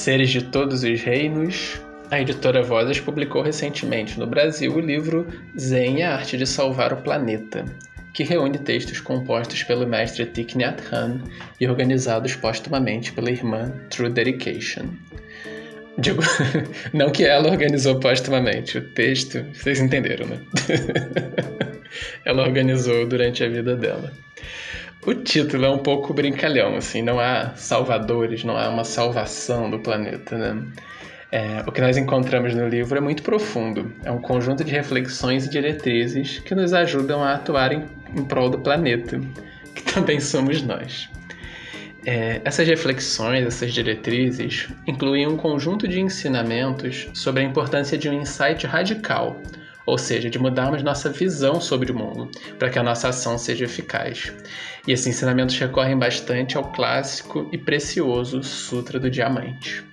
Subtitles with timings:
[0.00, 1.78] Seres de Todos os Reinos,
[2.10, 5.26] a editora Vozes publicou recentemente no Brasil o livro
[5.58, 7.66] Zen a Arte de Salvar o Planeta,
[8.14, 11.20] que reúne textos compostos pelo mestre Thich Nhat Hanh
[11.60, 14.86] e organizados postumamente pela irmã True Dedication.
[15.98, 16.22] Digo,
[16.94, 20.40] não que ela organizou postumamente, o texto, vocês entenderam, né?
[22.24, 24.10] ela organizou durante a vida dela.
[25.06, 29.78] O título é um pouco brincalhão, assim, não há salvadores, não há uma salvação do
[29.78, 30.62] planeta, né?
[31.32, 33.94] É, o que nós encontramos no livro é muito profundo.
[34.04, 38.50] É um conjunto de reflexões e diretrizes que nos ajudam a atuar em, em prol
[38.50, 39.18] do planeta,
[39.74, 41.08] que também somos nós.
[42.04, 48.12] É, essas reflexões, essas diretrizes, incluem um conjunto de ensinamentos sobre a importância de um
[48.12, 49.40] insight radical,
[49.86, 53.64] ou seja, de mudarmos nossa visão sobre o mundo para que a nossa ação seja
[53.64, 54.32] eficaz.
[54.86, 59.84] E esses ensinamentos recorrem bastante ao clássico e precioso Sutra do Diamante.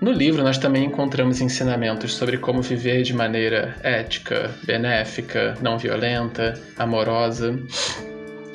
[0.00, 6.60] No livro, nós também encontramos ensinamentos sobre como viver de maneira ética, benéfica, não violenta,
[6.76, 7.58] amorosa,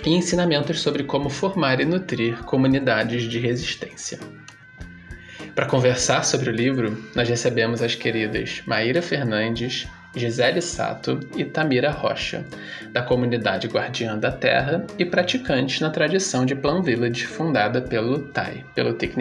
[0.06, 4.20] e ensinamentos sobre como formar e nutrir comunidades de resistência.
[5.60, 11.92] Para conversar sobre o livro, nós recebemos as queridas Maíra Fernandes, Gisele Sato e Tamira
[11.92, 12.46] Rocha,
[12.94, 18.64] da comunidade Guardiã da Terra e praticantes na tradição de Plum Village fundada pelo Tai,
[18.74, 19.16] pelo Thich.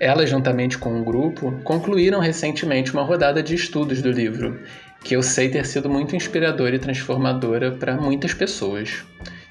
[0.00, 4.60] Elas, juntamente com um grupo, concluíram recentemente uma rodada de estudos do livro,
[5.04, 9.04] que eu sei ter sido muito inspiradora e transformadora para muitas pessoas.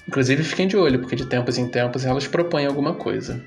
[0.06, 3.42] Inclusive, fiquem de olho, porque de tempos em tempos elas propõem alguma coisa.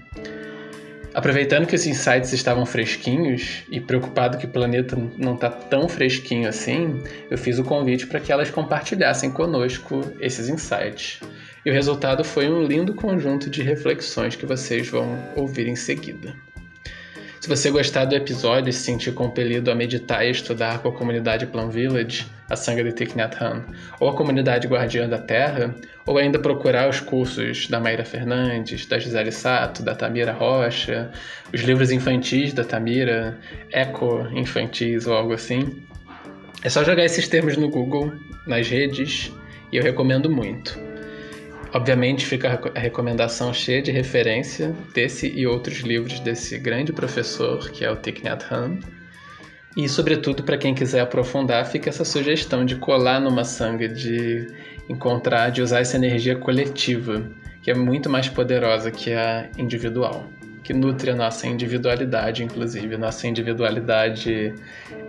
[1.14, 6.48] Aproveitando que os insights estavam fresquinhos e preocupado que o planeta não está tão fresquinho
[6.48, 11.20] assim, eu fiz o convite para que elas compartilhassem conosco esses insights.
[11.66, 16.34] E o resultado foi um lindo conjunto de reflexões que vocês vão ouvir em seguida.
[17.42, 20.92] Se você gostar do episódio e se sentir compelido a meditar e estudar com a
[20.92, 23.64] comunidade Plum Village, a Sangha de Thich Nhat Hanh,
[24.00, 25.74] ou a comunidade Guardiã da Terra,
[26.06, 31.10] ou ainda procurar os cursos da Maíra Fernandes, da Gisele Sato, da Tamira Rocha,
[31.52, 33.36] os livros infantis da Tamira,
[33.72, 35.82] Eco Infantis ou algo assim,
[36.64, 38.14] é só jogar esses termos no Google,
[38.46, 39.32] nas redes,
[39.72, 40.91] e eu recomendo muito.
[41.74, 47.86] Obviamente fica a recomendação cheia de referência desse e outros livros desse grande professor que
[47.86, 48.80] é o Thich Nhat Hanh.
[49.78, 54.48] E, sobretudo, para quem quiser aprofundar, fica essa sugestão de colar numa sanga, de
[54.90, 57.26] encontrar, de usar essa energia coletiva,
[57.62, 60.26] que é muito mais poderosa que a individual,
[60.62, 64.54] que nutre a nossa individualidade, inclusive, nossa individualidade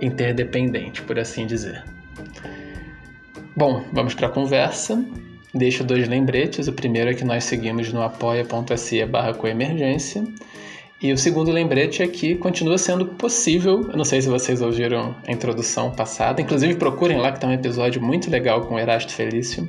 [0.00, 1.82] interdependente, por assim dizer.
[3.56, 5.04] Bom, vamos para a conversa.
[5.54, 6.66] Deixo dois lembretes.
[6.68, 10.24] O primeiro é que nós seguimos no apoia.se barra coemergência.
[11.02, 15.16] E o segundo lembrete é que continua sendo possível, eu não sei se vocês ouviram
[15.26, 19.12] a introdução passada, inclusive procurem lá que tem um episódio muito legal com o Erasto
[19.12, 19.68] Felício.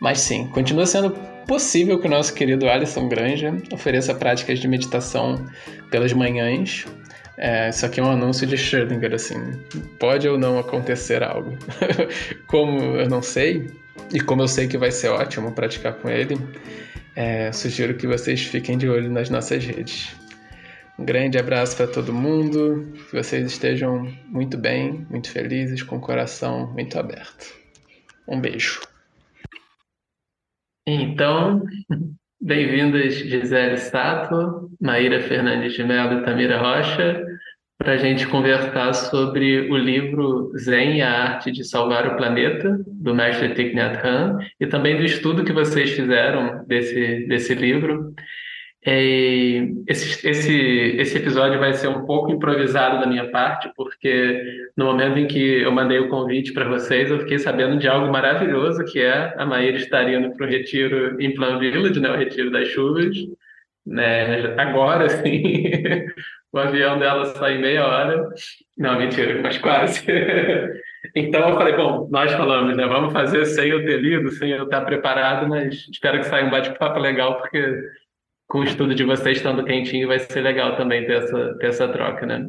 [0.00, 1.10] Mas sim, continua sendo
[1.46, 5.44] possível que o nosso querido Alisson Granja ofereça práticas de meditação
[5.90, 6.86] pelas manhãs.
[7.36, 9.38] É, isso aqui é um anúncio de Schrödinger, assim,
[9.98, 11.54] pode ou não acontecer algo.
[12.48, 13.66] Como eu não sei,
[14.12, 16.36] e como eu sei que vai ser ótimo praticar com ele,
[17.14, 20.14] é, sugiro que vocês fiquem de olho nas nossas redes.
[20.98, 26.00] Um grande abraço para todo mundo, que vocês estejam muito bem, muito felizes, com o
[26.00, 27.54] coração muito aberto.
[28.26, 28.80] Um beijo.
[30.86, 31.64] Então,
[32.40, 37.22] bem-vindas Gisele Sato, Maíra Fernandes de Mello e Tamira Rocha
[37.78, 42.80] para a gente conversar sobre o livro Zen e a Arte de Salvar o Planeta,
[42.86, 48.14] do mestre Thich Nhat Hanh, e também do estudo que vocês fizeram desse, desse livro.
[48.88, 50.56] É, esse, esse,
[50.96, 54.40] esse episódio vai ser um pouco improvisado da minha parte, porque
[54.76, 58.10] no momento em que eu mandei o convite para vocês, eu fiquei sabendo de algo
[58.12, 62.16] maravilhoso, que é a Maíra estar indo para o retiro em Plan Village, né, o
[62.16, 63.16] Retiro das Chuvas,
[63.84, 65.64] né, agora, sim,
[66.52, 68.28] o avião dela sai em meia hora.
[68.76, 70.04] Não, mentira, mas quase.
[71.14, 72.86] então eu falei, bom, nós falamos, né?
[72.86, 76.50] Vamos fazer sem eu ter lido, sem eu estar preparado, mas espero que saia um
[76.50, 77.74] bate-papo legal, porque
[78.48, 81.88] com o estudo de vocês estando quentinho vai ser legal também ter essa, ter essa
[81.88, 82.48] troca, né?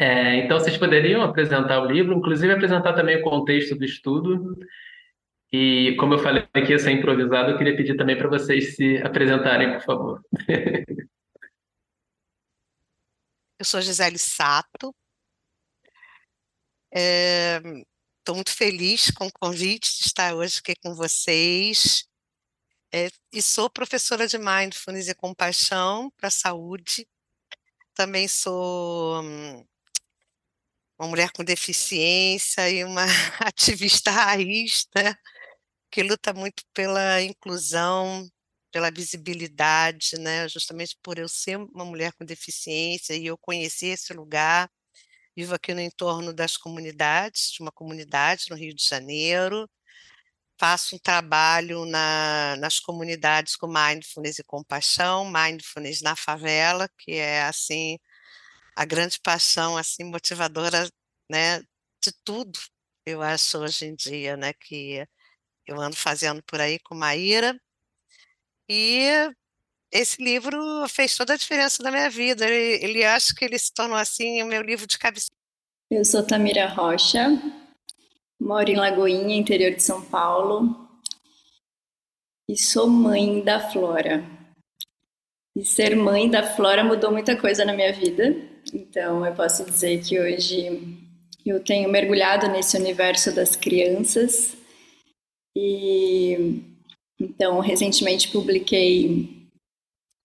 [0.00, 4.56] É, então, vocês poderiam apresentar o livro, inclusive apresentar também o contexto do estudo.
[5.52, 8.98] E, como eu falei aqui, ia ser improvisado, eu queria pedir também para vocês se
[8.98, 10.20] apresentarem, por favor.
[13.58, 14.94] Eu sou Gisele Sato.
[16.92, 22.06] Estou é, muito feliz com o convite de estar hoje aqui com vocês.
[22.92, 27.06] É, e sou professora de Mindfulness e Compaixão para a Saúde
[27.98, 29.66] também sou hum,
[30.96, 33.02] uma mulher com deficiência e uma
[33.40, 35.16] ativista raiz, né?
[35.90, 38.30] que luta muito pela inclusão,
[38.72, 40.48] pela visibilidade, né?
[40.48, 44.70] Justamente por eu ser uma mulher com deficiência e eu conhecer esse lugar.
[45.36, 49.68] Vivo aqui no entorno das comunidades, de uma comunidade no Rio de Janeiro.
[50.60, 57.42] Faço um trabalho na, nas comunidades com mindfulness e compaixão, mindfulness na favela, que é
[57.44, 57.98] assim
[58.76, 60.88] a grande paixão assim motivadora,
[61.30, 61.60] né,
[62.02, 62.58] de tudo.
[63.06, 65.06] Eu acho hoje em dia, né, que
[65.66, 67.58] eu ando fazendo por aí com Maíra.
[68.68, 69.30] E
[69.92, 72.46] esse livro fez toda a diferença na minha vida.
[72.46, 75.34] Ele, ele acho que ele se tornou assim o meu livro de cabeceira.
[75.90, 77.30] Eu sou Tamira Rocha,
[78.38, 80.86] moro em Lagoinha, interior de São Paulo,
[82.46, 84.22] e sou mãe da Flora.
[85.56, 88.36] E ser mãe da Flora mudou muita coisa na minha vida.
[88.72, 91.08] Então, eu posso dizer que hoje
[91.44, 94.56] eu tenho mergulhado nesse universo das crianças
[95.56, 96.62] e
[97.18, 99.38] então recentemente publiquei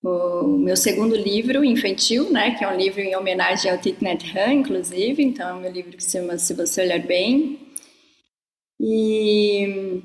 [0.03, 4.59] o meu segundo livro infantil, né, que é um livro em homenagem ao Thich Hanh,
[4.59, 5.23] inclusive.
[5.23, 7.59] Então é um meu livro que se chama Se Você Olhar Bem.
[8.79, 10.01] E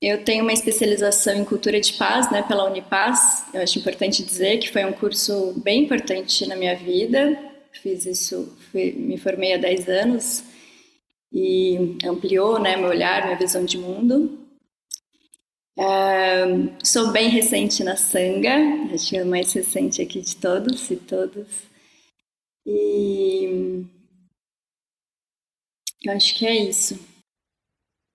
[0.00, 3.44] eu tenho uma especialização em cultura de paz, né, pela Unipaz.
[3.52, 7.36] Eu acho importante dizer que foi um curso bem importante na minha vida.
[7.82, 10.44] Fiz isso, fui, me formei há 10 anos
[11.32, 14.38] e ampliou né, meu olhar, minha visão de mundo.
[15.78, 18.54] Uh, sou bem recente na Sanga,
[18.92, 21.46] acho que é a mais recente aqui de todos e todas.
[22.66, 23.86] E
[26.02, 26.98] eu acho que é isso.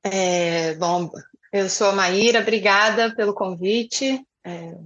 [0.04, 1.10] É, bom,
[1.52, 4.24] eu sou a Maíra, obrigada pelo convite.
[4.46, 4.78] É,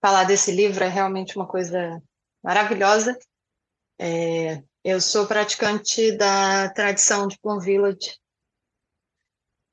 [0.00, 2.02] falar desse livro é realmente uma coisa
[2.42, 3.18] maravilhosa.
[3.98, 8.16] É, eu sou praticante da tradição de Plum Village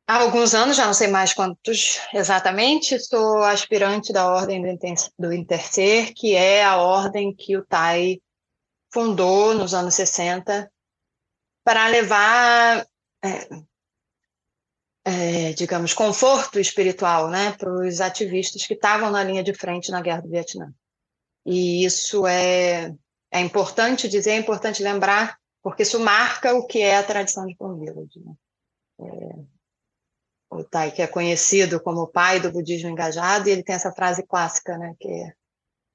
[0.07, 4.61] há alguns anos, já não sei mais quantos exatamente, sou aspirante da Ordem
[5.17, 8.21] do Intercer, que é a ordem que o Tai
[8.91, 10.71] fundou nos anos 60
[11.63, 12.85] para levar,
[13.23, 13.49] é,
[15.05, 20.01] é, digamos, conforto espiritual né, para os ativistas que estavam na linha de frente na
[20.01, 20.73] Guerra do Vietnã.
[21.45, 22.93] E isso é
[23.33, 27.55] é importante dizer, é importante lembrar, porque isso marca o que é a tradição de
[27.55, 28.19] Village.
[28.19, 28.33] Né?
[29.01, 29.35] É,
[30.59, 33.91] o Tai, que é conhecido como o pai do budismo engajado, e ele tem essa
[33.91, 35.33] frase clássica, né, que é,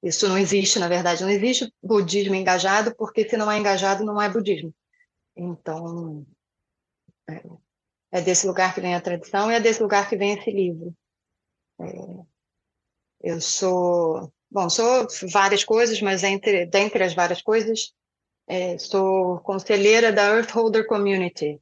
[0.03, 4.21] isso não existe, na verdade, não existe budismo engajado, porque se não é engajado, não
[4.21, 4.73] é budismo.
[5.35, 6.25] Então,
[7.29, 7.43] é,
[8.11, 10.95] é desse lugar que vem a tradição e é desse lugar que vem esse livro.
[11.79, 11.85] É,
[13.21, 17.93] eu sou Bom, sou várias coisas, mas entre, dentre as várias coisas,
[18.79, 21.61] sou conselheira da Earthholder Community,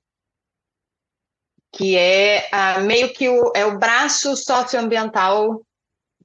[1.71, 5.61] que é a, meio que o, é o braço socioambiental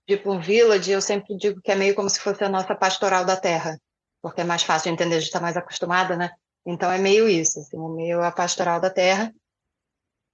[0.06, 0.90] de Plum Village.
[0.90, 3.78] Eu sempre digo que é meio como se fosse a nossa pastoral da terra,
[4.20, 6.30] porque é mais fácil de entender, a gente está mais acostumada, né?
[6.64, 9.32] Então é meio isso, assim, é meio a pastoral da terra.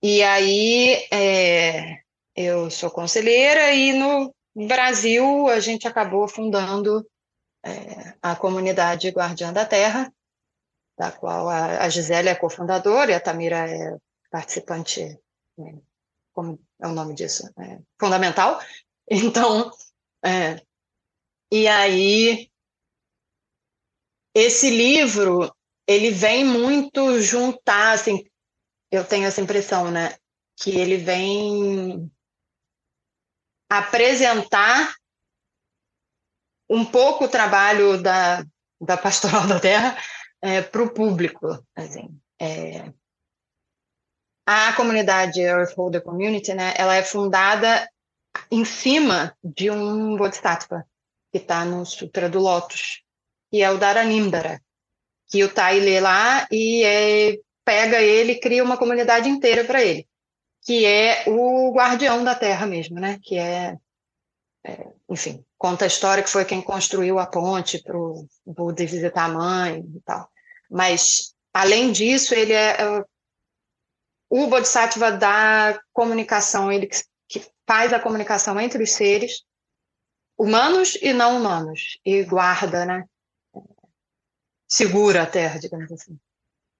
[0.02, 1.99] E aí é,
[2.37, 7.08] eu sou conselheira e no no Brasil, a gente acabou fundando
[7.64, 10.12] é, a comunidade Guardiã da Terra,
[10.98, 13.96] da qual a, a Gisele é cofundadora e a Tamira é
[14.31, 15.19] participante,
[15.56, 15.81] né,
[16.32, 18.61] como é o nome disso, é, fundamental.
[19.11, 19.70] Então,
[20.23, 20.63] é,
[21.51, 22.51] e aí,
[24.35, 25.51] esse livro,
[25.87, 28.29] ele vem muito juntar, assim,
[28.91, 30.15] eu tenho essa impressão, né,
[30.58, 32.13] que ele vem
[33.70, 34.94] apresentar
[36.69, 38.44] um pouco o trabalho da,
[38.81, 39.97] da Pastoral da Terra
[40.43, 41.47] é, para o público.
[41.75, 42.93] Assim, é,
[44.50, 47.88] a comunidade Earthholder Community, né, ela é fundada
[48.50, 50.86] em cima de um Bodhisattva
[51.31, 53.02] que está no Sutra do Lótus,
[53.50, 54.62] que é o Dharanimdara,
[55.26, 59.82] que o Tai lê lá e é, pega ele e cria uma comunidade inteira para
[59.82, 60.08] ele
[60.69, 63.19] que é o guardião da terra mesmo, né?
[63.22, 63.74] Que é,
[64.67, 69.24] é, enfim, conta a história que foi quem construiu a ponte para o Buda visitar
[69.24, 70.28] a mãe e tal.
[70.70, 73.05] Mas, além disso, ele é, é
[74.31, 76.89] o Bodhisattva da comunicação, ele
[77.29, 79.44] que faz a comunicação entre os seres
[80.37, 83.05] humanos e não humanos, e guarda, né?
[84.70, 86.19] Segura a Terra, digamos assim.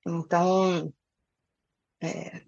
[0.07, 0.93] Então,
[2.01, 2.43] é,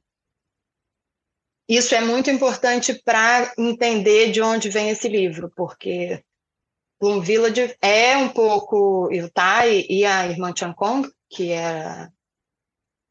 [1.69, 6.23] isso é muito importante para entender de onde vem esse livro, porque
[6.99, 12.13] Plum Village é um pouco o Tai e a irmã Chan Kong, que era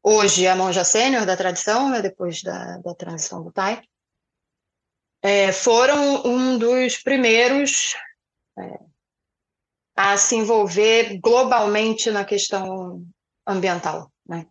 [0.02, 3.82] hoje a monja sênior da tradição, né, depois da, da transição do Tai,
[5.22, 7.94] é, foram um dos primeiros
[8.58, 8.78] é,
[9.96, 13.04] a se envolver globalmente na questão
[13.46, 14.10] ambiental.
[14.26, 14.46] Né?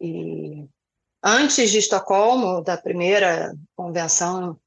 [0.00, 0.68] E
[1.22, 4.58] antes de Estocolmo, da primeira convenção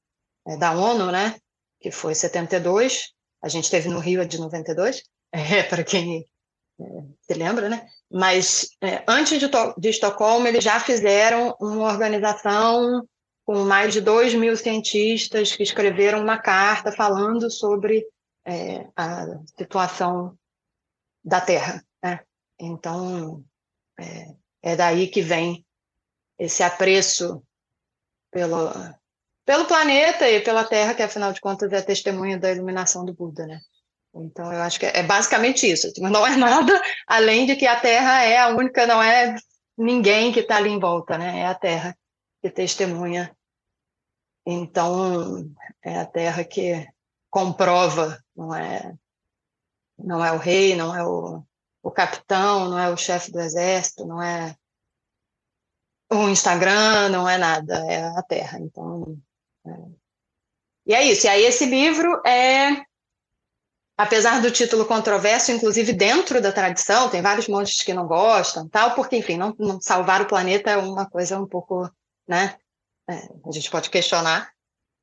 [0.45, 1.39] é, da ONU, né,
[1.79, 6.27] que foi 72, a gente teve no Rio de 92, é, para quem
[6.79, 6.83] é,
[7.21, 7.87] se lembra, né?
[8.11, 9.47] Mas é, antes de,
[9.77, 13.07] de Estocolmo, eles já fizeram uma organização
[13.45, 18.05] com mais de 2 mil cientistas que escreveram uma carta falando sobre
[18.45, 19.25] é, a
[19.57, 20.37] situação
[21.23, 21.83] da Terra.
[22.03, 22.19] Né?
[22.59, 23.43] Então,
[23.99, 25.65] é, é, daí que vem
[26.39, 27.43] esse apreço
[28.31, 28.71] pelo,
[29.45, 33.45] pelo planeta e pela Terra, que afinal de contas é testemunha da iluminação do Buda.
[33.45, 33.59] Né?
[34.23, 35.91] Então, eu acho que é, é basicamente isso.
[35.99, 39.35] Não é nada além de que a Terra é a única, não é
[39.77, 41.39] ninguém que está ali em volta, né?
[41.39, 41.97] é a Terra
[42.41, 43.35] que testemunha
[44.49, 46.87] então, é a terra que
[47.29, 48.97] comprova, não é,
[49.97, 51.43] não é o rei, não é o,
[51.83, 54.55] o capitão, não é o chefe do exército, não é
[56.09, 58.57] o Instagram, não é nada, é a terra.
[58.61, 59.19] Então,
[59.65, 59.71] é.
[60.85, 61.25] e é isso.
[61.25, 62.85] E aí esse livro é,
[63.97, 68.93] apesar do título controverso, inclusive dentro da tradição, tem vários monges que não gostam, tal,
[68.93, 71.89] porque enfim, não, não salvar o planeta é uma coisa um pouco,
[72.27, 72.57] né?
[73.09, 74.51] É, a gente pode questionar,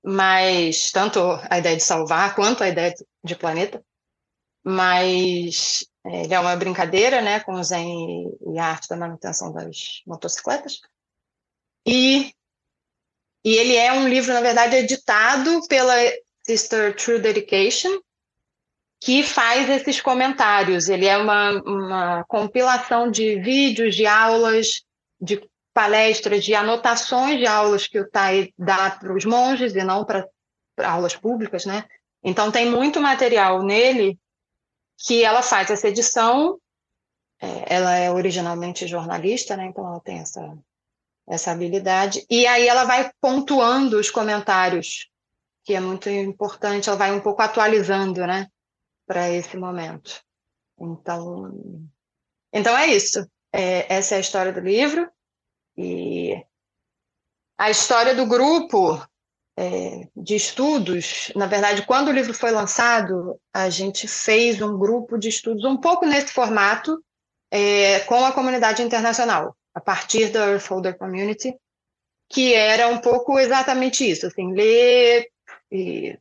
[0.02, 1.20] mas tanto
[1.50, 3.82] a ideia de salvar quanto a ideia de planeta,
[4.62, 9.52] mas é, ele é uma brincadeira, né, com o Zen e a arte da manutenção
[9.52, 10.80] das motocicletas.
[11.86, 12.32] E,
[13.44, 15.94] e ele é um livro, na verdade, editado pela
[16.46, 18.00] Sister True Dedication,
[19.04, 20.88] que faz esses comentários.
[20.88, 24.82] Ele é uma, uma compilação de vídeos, de aulas,
[25.20, 30.06] de palestras de anotações de aulas que o TAI dá para os monges e não
[30.06, 30.26] para
[30.82, 31.84] aulas públicas, né?
[32.23, 34.18] Então tem muito material nele
[34.96, 36.58] que ela faz essa edição.
[37.42, 39.66] É, ela é originalmente jornalista, né?
[39.66, 40.56] Então ela tem essa
[41.26, 45.11] essa habilidade e aí ela vai pontuando os comentários,
[45.62, 46.88] que é muito importante.
[46.88, 48.49] Ela vai um pouco atualizando, né?
[49.06, 50.23] Para esse momento.
[50.78, 51.88] Então,
[52.52, 53.26] então é isso.
[53.52, 55.11] É, essa é a história do livro.
[55.76, 56.34] E
[57.58, 59.00] a história do grupo
[59.56, 65.16] é, de estudos, na verdade, quando o livro foi lançado, a gente fez um grupo
[65.18, 67.02] de estudos um pouco nesse formato
[67.50, 71.54] é, com a comunidade internacional, a partir da Earthholder Community,
[72.28, 75.28] que era um pouco exatamente isso, assim, ler
[75.70, 76.18] e,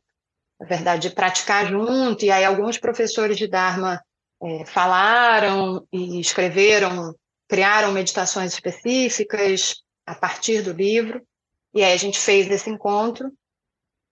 [0.60, 4.02] na verdade, praticar junto, e aí alguns professores de Dharma
[4.42, 7.14] é, falaram e escreveram
[7.48, 11.24] criaram meditações específicas a partir do livro,
[11.72, 13.32] e aí a gente fez esse encontro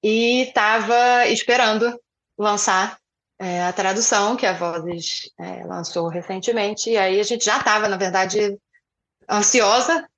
[0.02, 1.98] e estava esperando
[2.36, 2.98] lançar
[3.38, 7.88] é, a tradução que a Vozes é, lançou recentemente, e aí a gente já estava,
[7.88, 8.58] na verdade,
[9.28, 10.08] ansiosa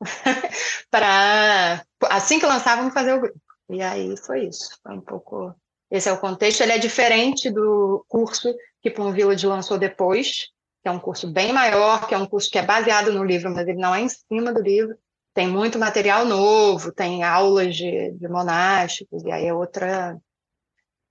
[0.90, 3.40] para, assim que lançávamos, fazer o grupo.
[3.70, 5.54] E aí foi isso, foi um pouco...
[5.92, 10.48] Esse é o contexto, ele é diferente do curso que Plum Village lançou depois,
[10.82, 13.52] que é um curso bem maior, que é um curso que é baseado no livro,
[13.52, 14.96] mas ele não é em cima do livro.
[15.34, 20.16] Tem muito material novo, tem aulas de, de monásticos, e aí é outra.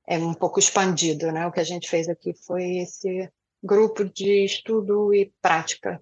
[0.08, 1.46] É um pouco expandido, né?
[1.46, 3.32] O que a gente fez aqui foi esse
[3.64, 6.02] grupo de estudo e prática.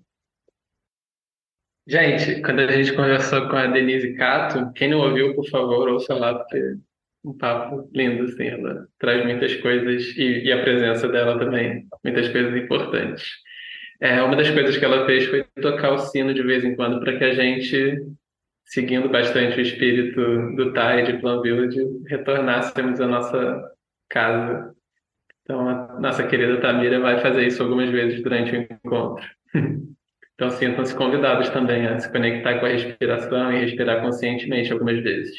[1.86, 6.14] Gente, quando a gente conversou com a Denise Cato, quem não ouviu, por favor, ouça
[6.14, 6.78] lá, porque
[7.24, 12.30] um papo lindo, assim, ela traz muitas coisas, e, e a presença dela também, muitas
[12.30, 13.26] coisas importantes.
[14.02, 17.02] É, uma das coisas que ela fez foi tocar o sino de vez em quando
[17.02, 17.98] para que a gente,
[18.64, 23.62] seguindo bastante o espírito do Tai de Plan Village, retornássemos à nossa
[24.10, 24.74] casa.
[25.44, 29.26] Então, a nossa querida Tamira vai fazer isso algumas vezes durante o encontro.
[30.40, 35.36] Então, sintam-se convidados também a se conectar com a respiração e respirar conscientemente algumas vezes.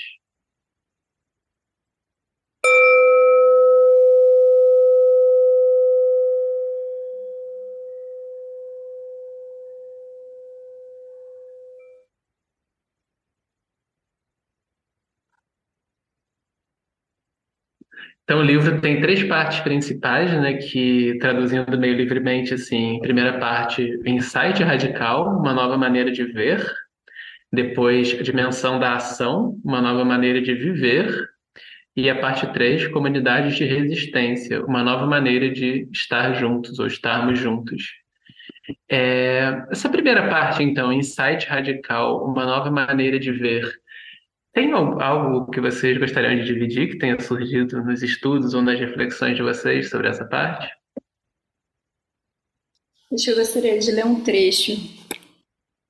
[18.25, 23.83] Então, o livro tem três partes principais, né, que, traduzindo meio livremente, assim, primeira parte,
[24.07, 26.65] insight radical, uma nova maneira de ver,
[27.53, 31.29] depois, dimensão da ação, uma nova maneira de viver,
[31.97, 37.39] E a parte 3, comunidades de resistência, uma nova maneira de estar juntos ou estarmos
[37.39, 37.83] juntos.
[38.89, 43.65] É, essa primeira parte, então, insight radical, uma nova maneira de ver.
[44.61, 49.35] Tem algo que vocês gostariam de dividir que tenha surgido nos estudos ou nas reflexões
[49.35, 50.69] de vocês sobre essa parte?
[53.11, 54.73] Eu gostaria de ler um trecho.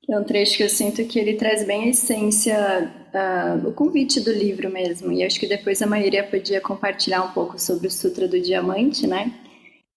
[0.09, 4.21] É um trecho que eu sinto que ele traz bem a essência, uh, o convite
[4.21, 5.11] do livro mesmo.
[5.11, 9.05] E acho que depois a maioria podia compartilhar um pouco sobre o Sutra do Diamante,
[9.05, 9.35] né?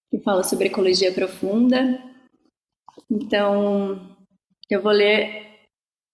[0.10, 2.02] Que fala sobre ecologia profunda.
[3.08, 4.18] Então,
[4.68, 5.53] eu vou ler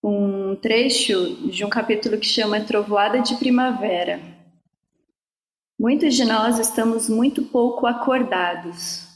[0.04, 4.20] um trecho de um capítulo que chama Trovoada de Primavera.
[5.80, 9.10] Muitos de nós estamos muito pouco acordados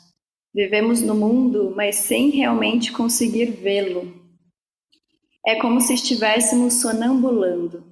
[0.56, 4.14] Vivemos no mundo, mas sem realmente conseguir vê-lo.
[5.44, 7.84] É como se estivéssemos sonambulando.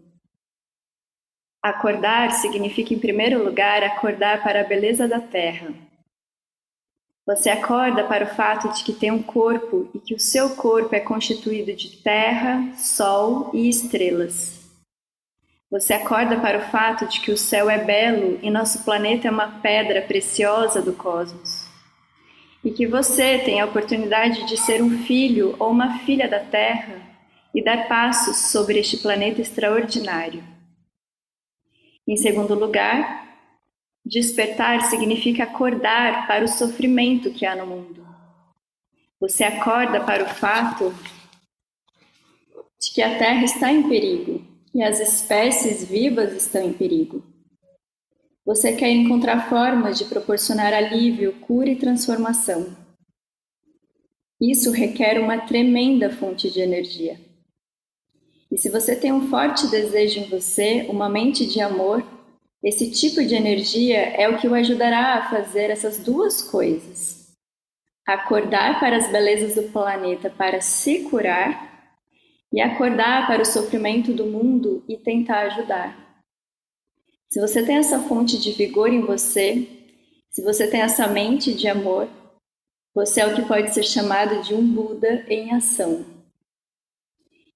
[1.63, 5.73] Acordar significa, em primeiro lugar, acordar para a beleza da terra.
[7.31, 10.93] Você acorda para o fato de que tem um corpo e que o seu corpo
[10.93, 14.69] é constituído de terra, sol e estrelas.
[15.69, 19.31] Você acorda para o fato de que o céu é belo e nosso planeta é
[19.31, 21.69] uma pedra preciosa do cosmos
[22.65, 27.01] e que você tenha a oportunidade de ser um filho ou uma filha da Terra
[27.55, 30.43] e dar passos sobre este planeta extraordinário.
[32.05, 33.30] Em segundo lugar,
[34.05, 38.05] despertar significa acordar para o sofrimento que há no mundo.
[39.19, 40.93] Você acorda para o fato
[42.79, 44.43] de que a Terra está em perigo
[44.73, 47.23] e as espécies vivas estão em perigo.
[48.43, 52.75] Você quer encontrar formas de proporcionar alívio, cura e transformação.
[54.41, 57.21] Isso requer uma tremenda fonte de energia.
[58.51, 62.03] E se você tem um forte desejo em você, uma mente de amor,
[62.63, 67.33] esse tipo de energia é o que o ajudará a fazer essas duas coisas:
[68.07, 71.71] acordar para as belezas do planeta para se curar
[72.53, 75.97] e acordar para o sofrimento do mundo e tentar ajudar.
[77.29, 79.67] Se você tem essa fonte de vigor em você,
[80.29, 82.09] se você tem essa mente de amor,
[82.93, 86.05] você é o que pode ser chamado de um Buda em ação.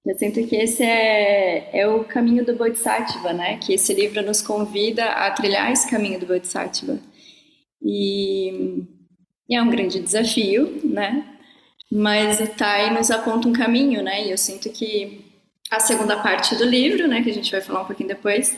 [0.06, 3.58] Eu sinto que esse é, é o caminho do Bodhisattva, né?
[3.58, 6.98] Que esse livro nos convida a trilhar esse caminho do Bodhisattva.
[7.82, 8.84] E,
[9.48, 11.26] e é um grande desafio, né?
[11.90, 14.24] Mas o Tai nos aponta um caminho, né?
[14.24, 15.24] E eu sinto que
[15.70, 18.56] a segunda parte do livro, né, que a gente vai falar um pouquinho depois,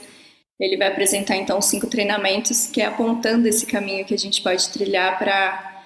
[0.60, 4.68] ele vai apresentar então cinco treinamentos que é apontando esse caminho que a gente pode
[4.70, 5.84] trilhar para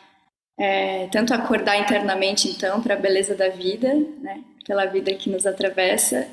[0.59, 5.47] é, tanto acordar internamente então para a beleza da vida, né, pela vida que nos
[5.47, 6.29] atravessa,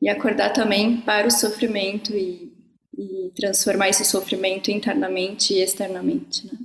[0.00, 2.52] e acordar também para o sofrimento e,
[2.96, 6.46] e transformar esse sofrimento internamente e externamente.
[6.46, 6.58] Né?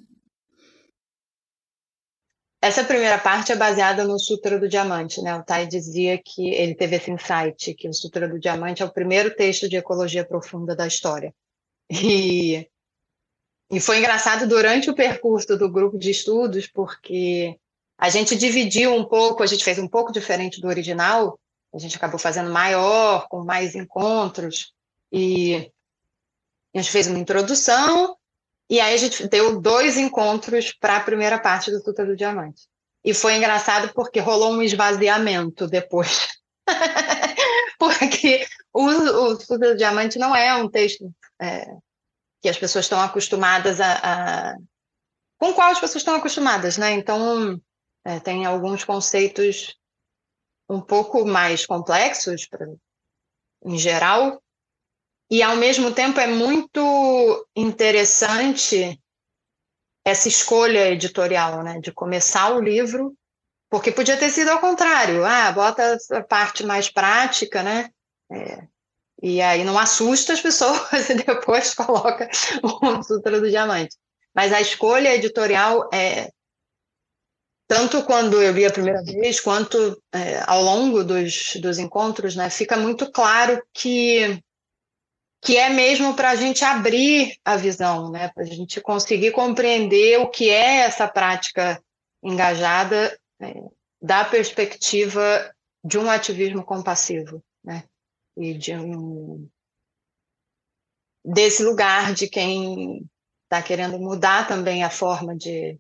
[2.63, 5.35] Essa primeira parte é baseada no Sutra do Diamante, né?
[5.35, 8.93] O Tai dizia que ele teve esse insight, que o Sutra do Diamante é o
[8.93, 11.33] primeiro texto de ecologia profunda da história.
[11.89, 12.69] E,
[13.71, 17.57] e foi engraçado durante o percurso do grupo de estudos, porque
[18.01, 21.39] a gente dividiu um pouco, a gente fez um pouco diferente do original,
[21.71, 24.73] a gente acabou fazendo maior, com mais encontros,
[25.11, 25.71] e
[26.73, 28.17] a gente fez uma introdução,
[28.67, 32.63] e aí a gente deu dois encontros para a primeira parte do Sutra do Diamante.
[33.05, 36.27] E foi engraçado porque rolou um esvaziamento depois.
[37.77, 41.07] porque o, o Sutra do Diamante não é um texto
[41.39, 41.67] é,
[42.41, 44.55] que as pessoas estão acostumadas a, a,
[45.37, 46.93] com o qual as pessoas estão acostumadas, né?
[46.93, 47.61] Então,
[48.05, 49.75] é, tem alguns conceitos
[50.69, 52.65] um pouco mais complexos, pra,
[53.65, 54.41] em geral,
[55.31, 58.99] e, ao mesmo tempo, é muito interessante
[60.03, 61.79] essa escolha editorial, né?
[61.79, 63.15] De começar o livro,
[63.69, 65.23] porque podia ter sido ao contrário.
[65.23, 67.89] Ah, bota a parte mais prática, né?
[68.29, 68.67] É,
[69.21, 72.29] e aí não assusta as pessoas e depois coloca
[72.61, 73.95] o Sutra do Diamante.
[74.35, 76.29] Mas a escolha editorial é
[77.71, 82.49] tanto quando eu li a primeira vez quanto é, ao longo dos, dos encontros, né,
[82.49, 84.43] fica muito claro que
[85.41, 88.27] que é mesmo para a gente abrir a visão, né?
[88.27, 91.81] para a gente conseguir compreender o que é essa prática
[92.21, 93.53] engajada é,
[93.99, 95.51] da perspectiva
[95.84, 97.86] de um ativismo compassivo, né?
[98.38, 99.49] e de um
[101.25, 103.10] desse lugar de quem
[103.45, 105.79] está querendo mudar também a forma de,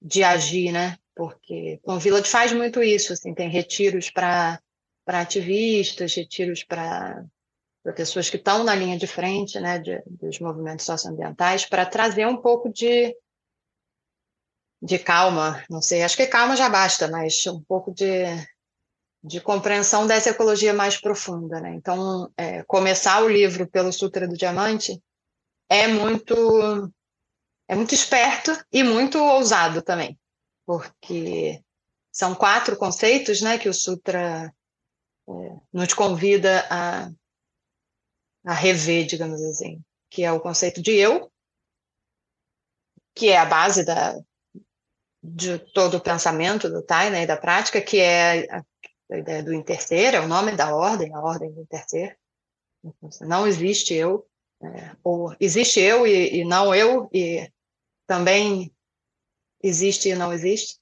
[0.00, 0.96] de agir, né?
[1.14, 4.60] Porque o Village faz muito isso, assim, tem retiros para
[5.06, 7.24] ativistas, retiros para
[7.94, 12.36] pessoas que estão na linha de frente né, de, dos movimentos socioambientais, para trazer um
[12.36, 13.14] pouco de,
[14.80, 18.24] de calma, não sei, acho que calma já basta, mas um pouco de,
[19.22, 21.60] de compreensão dessa ecologia mais profunda.
[21.60, 21.74] Né?
[21.74, 25.00] Então, é, começar o livro pelo Sutra do Diamante
[25.68, 26.92] é muito
[27.68, 30.18] é muito esperto e muito ousado também,
[30.78, 31.62] porque
[32.10, 34.52] são quatro conceitos né, que o Sutra
[35.28, 35.32] é,
[35.72, 37.10] nos convida a,
[38.44, 41.30] a rever, digamos assim, que é o conceito de eu,
[43.14, 44.18] que é a base da,
[45.22, 48.64] de todo o pensamento do Tai né, e da prática, que é a,
[49.10, 52.18] a ideia do interser, é o nome da ordem, a ordem do interser.
[53.20, 54.26] Não existe eu,
[54.62, 57.50] é, ou existe eu e, e, não eu, e
[58.06, 58.74] também
[59.62, 60.78] existe e não existe.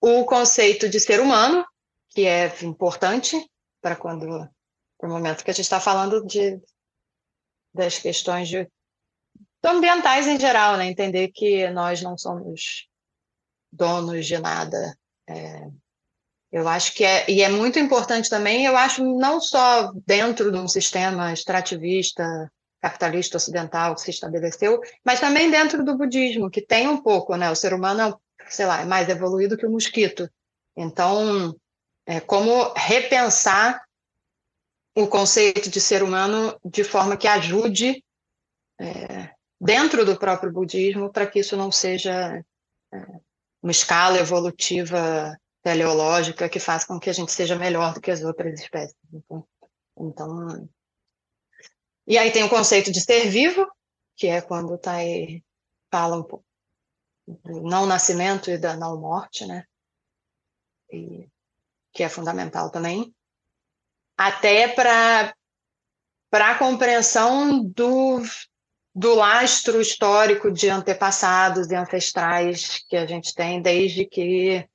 [0.00, 1.64] O conceito de ser humano,
[2.10, 3.36] que é importante
[3.80, 4.48] para quando
[4.98, 6.60] para o momento que a gente está falando de
[7.72, 8.68] das questões de
[9.64, 10.86] ambientais em geral, né?
[10.86, 12.88] Entender que nós não somos
[13.72, 14.96] donos de nada.
[15.28, 15.68] É,
[16.50, 20.56] eu acho que é, e é muito importante também, eu acho, não só dentro de
[20.56, 26.88] um sistema extrativista, capitalista ocidental que se estabeleceu, mas também dentro do budismo, que tem
[26.88, 27.50] um pouco, né?
[27.50, 30.28] O ser humano, sei lá, é mais evoluído que o mosquito.
[30.76, 31.54] Então,
[32.06, 33.82] é como repensar
[34.96, 38.02] o conceito de ser humano de forma que ajude
[38.80, 42.42] é, dentro do próprio budismo para que isso não seja
[42.92, 43.06] é,
[43.62, 48.22] uma escala evolutiva teleológica que faça com que a gente seja melhor do que as
[48.22, 48.96] outras espécies.
[49.12, 49.46] Então,
[49.98, 50.68] então
[52.08, 53.70] e aí tem o conceito de ser vivo,
[54.16, 55.44] que é quando está aí,
[55.90, 56.44] fala um pouco
[57.26, 59.64] do não nascimento e da não morte, né?
[60.90, 61.28] E,
[61.92, 63.14] que é fundamental também,
[64.16, 65.34] até para
[66.30, 68.22] para a compreensão do,
[68.94, 74.68] do lastro histórico de antepassados e ancestrais que a gente tem desde que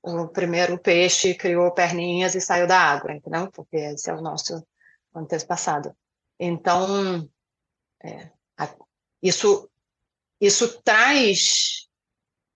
[0.00, 3.50] o primeiro peixe criou perninhas e saiu da água, entendeu?
[3.50, 4.64] Porque esse é o nosso
[5.14, 5.92] antepassado.
[6.44, 7.28] Então,
[8.02, 8.28] é,
[9.22, 9.70] isso,
[10.40, 11.86] isso traz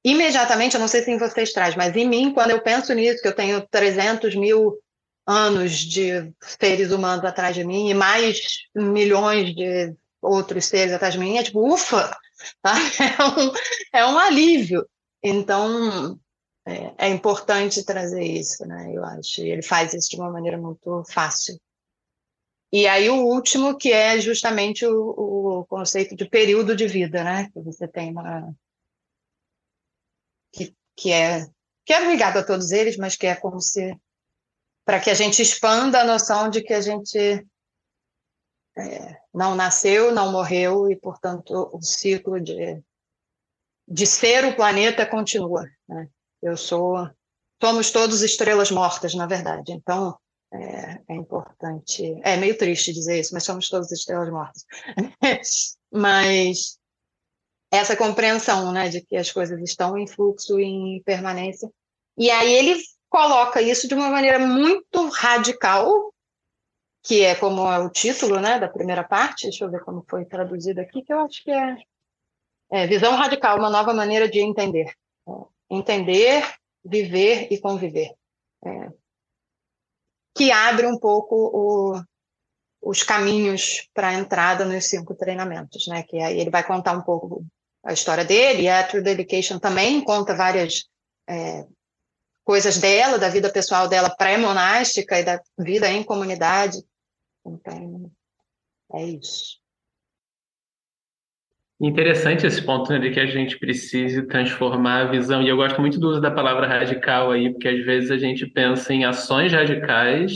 [0.05, 3.22] imediatamente, eu não sei se em vocês traz, mas em mim, quando eu penso nisso,
[3.22, 4.77] que eu tenho 300 mil
[5.25, 8.40] anos de seres humanos atrás de mim e mais
[8.75, 12.16] milhões de outros seres atrás de mim, é tipo, ufa,
[12.61, 12.75] tá?
[13.01, 13.53] é, um,
[14.01, 14.85] é um alívio.
[15.22, 16.18] Então,
[16.66, 18.92] é, é, importante trazer isso, né?
[18.92, 19.42] Eu acho.
[19.42, 21.57] Ele faz isso de uma maneira muito fácil.
[22.72, 27.48] E aí o último, que é justamente o, o conceito de período de vida, né?
[27.52, 28.52] Que você tem uma...
[30.52, 31.46] Que, que, é,
[31.85, 33.96] que é ligado a todos eles, mas que é como se...
[34.85, 37.18] Para que a gente expanda a noção de que a gente
[38.79, 42.83] é, não nasceu, não morreu, e, portanto, o ciclo de,
[43.88, 45.68] de ser o planeta continua.
[45.88, 46.09] Né?
[46.42, 47.09] Eu sou...
[47.62, 49.72] Somos todos estrelas mortas, na verdade.
[49.72, 50.18] Então,
[50.56, 52.20] é, é, importante.
[52.22, 54.64] É meio triste dizer isso, mas somos todos estrelas mortas.
[55.92, 56.78] mas
[57.70, 61.70] essa compreensão, né, de que as coisas estão em fluxo, em permanência.
[62.16, 66.12] E aí ele coloca isso de uma maneira muito radical,
[67.02, 69.44] que é como é o título, né, da primeira parte.
[69.44, 71.76] Deixa eu ver como foi traduzido aqui, que eu acho que é,
[72.70, 74.92] é visão radical, uma nova maneira de entender,
[75.28, 75.32] é,
[75.70, 76.44] entender,
[76.84, 78.12] viver e conviver.
[78.64, 78.90] É,
[80.37, 82.03] que abre um pouco o,
[82.83, 86.03] os caminhos para a entrada nos cinco treinamentos, né?
[86.03, 87.44] Que aí ele vai contar um pouco
[87.85, 90.88] a história dele, e a True Dedication também conta várias
[91.29, 91.64] é,
[92.44, 96.79] coisas dela, da vida pessoal dela pré-monástica e da vida em comunidade.
[97.44, 98.11] Então,
[98.92, 99.61] é isso.
[101.78, 105.42] Interessante esse ponto né, de que a gente precise transformar a visão.
[105.42, 108.46] E eu gosto muito do uso da palavra radical aí, porque às vezes a gente
[108.46, 110.32] pensa em ações radicais,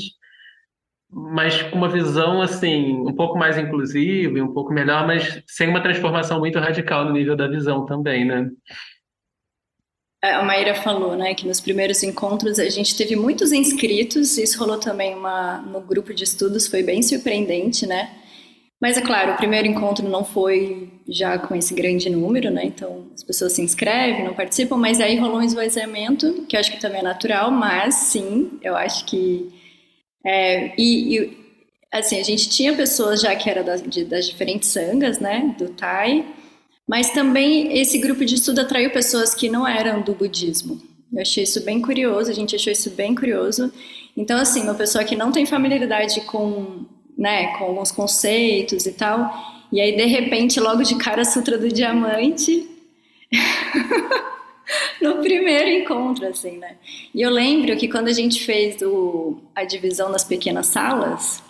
[1.10, 5.68] mas com uma visão assim um pouco mais inclusiva e um pouco melhor, mas sem
[5.68, 8.50] uma transformação muito radical no nível da visão também, né?
[10.22, 14.58] É, a Maíra falou, né, que nos primeiros encontros a gente teve muitos inscritos, isso
[14.58, 18.14] rolou também uma, no grupo de estudos, foi bem surpreendente, né?
[18.78, 22.64] Mas é claro, o primeiro encontro não foi já com esse grande número, né?
[22.64, 26.70] Então as pessoas se inscrevem, não participam, mas aí rolou um esvaziamento, que eu acho
[26.70, 29.50] que também é natural, mas sim, eu acho que.
[30.24, 31.38] É, e, e,
[31.92, 35.54] assim, a gente tinha pessoas já que eram das, de, das diferentes sangas, né?
[35.58, 36.24] Do Thai,
[36.88, 40.80] mas também esse grupo de estudo atraiu pessoas que não eram do budismo.
[41.12, 43.72] Eu achei isso bem curioso, a gente achou isso bem curioso.
[44.16, 46.86] Então, assim, uma pessoa que não tem familiaridade com
[47.20, 49.59] né, com alguns conceitos e tal.
[49.72, 52.68] E aí, de repente, logo de cara, Sutra do Diamante.
[55.00, 56.76] no primeiro encontro, assim, né?
[57.14, 61.42] E eu lembro que quando a gente fez o, a divisão nas pequenas salas,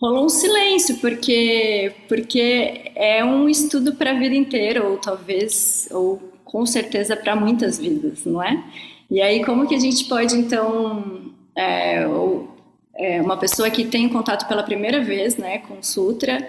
[0.00, 6.18] rolou um silêncio, porque, porque é um estudo para a vida inteira, ou talvez, ou
[6.44, 8.62] com certeza para muitas vidas, não é?
[9.10, 12.48] E aí, como que a gente pode, então, é, ou,
[12.94, 16.48] é, uma pessoa que tem contato pela primeira vez, né, com Sutra,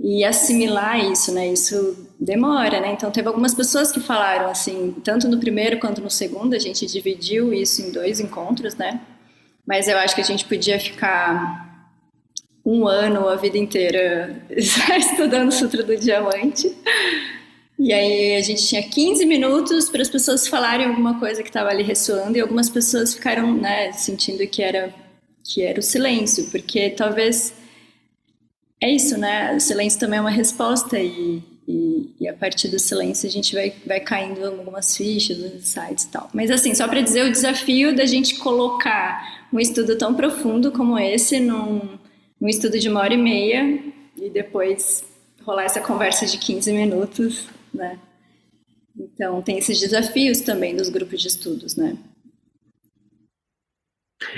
[0.00, 1.48] e assimilar isso, né?
[1.48, 2.92] Isso demora, né?
[2.92, 6.86] Então teve algumas pessoas que falaram assim, tanto no primeiro quanto no segundo, a gente
[6.86, 9.00] dividiu isso em dois encontros, né?
[9.66, 11.68] Mas eu acho que a gente podia ficar
[12.64, 16.72] um ano, a vida inteira, estudando o Sutra do Diamante.
[17.78, 21.70] E aí a gente tinha 15 minutos para as pessoas falarem alguma coisa que estava
[21.70, 24.92] ali ressoando e algumas pessoas ficaram, né, sentindo que era
[25.44, 27.54] que era o silêncio, porque talvez
[28.80, 29.54] é isso, né?
[29.54, 33.54] O silêncio também é uma resposta e, e, e, a partir do silêncio a gente
[33.54, 36.30] vai, vai caindo algumas fichas, insights e tal.
[36.32, 40.98] Mas assim, só para dizer o desafio da gente colocar um estudo tão profundo como
[40.98, 41.98] esse num,
[42.40, 43.82] num estudo de uma hora e meia
[44.16, 45.04] e depois
[45.42, 47.98] rolar essa conversa de 15 minutos, né?
[48.96, 51.96] Então, tem esses desafios também dos grupos de estudos, né?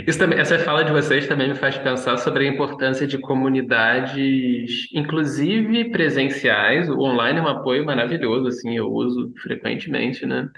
[0.07, 4.89] Isso também, essa fala de vocês também me faz pensar sobre a importância de comunidades,
[4.93, 6.89] inclusive presenciais.
[6.91, 10.51] O online é um apoio maravilhoso, assim, eu uso frequentemente, né?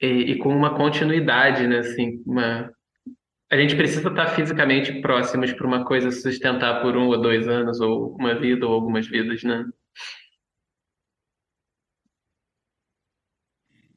[0.00, 1.80] E, e com uma continuidade, né?
[1.80, 2.70] Assim, uma,
[3.50, 7.80] a gente precisa estar fisicamente próximos para uma coisa sustentar por um ou dois anos,
[7.80, 9.66] ou uma vida, ou algumas vidas, né?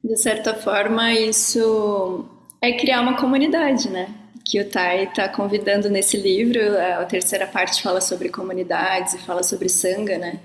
[0.04, 2.28] De certa forma, isso
[2.60, 4.21] é criar uma comunidade, né?
[4.44, 6.60] Que o Tai está convidando nesse livro.
[7.00, 10.40] A terceira parte fala sobre comunidades e fala sobre sanga, né?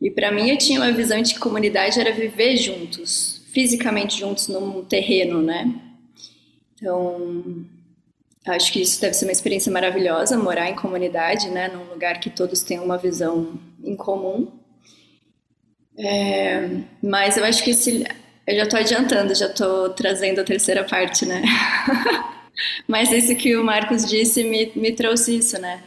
[0.00, 4.48] E para mim, eu tinha uma visão de que comunidade era viver juntos, fisicamente juntos
[4.48, 5.72] num terreno, né?
[6.74, 7.66] Então,
[8.46, 12.30] Acho que isso deve ser uma experiência maravilhosa, morar em comunidade, né, num lugar que
[12.30, 14.52] todos têm uma visão em comum.
[15.98, 16.68] É,
[17.02, 18.04] mas eu acho que esse,
[18.46, 21.42] eu já estou adiantando, já estou trazendo a terceira parte, né?
[22.86, 25.82] mas isso que o Marcos disse me, me trouxe isso, né?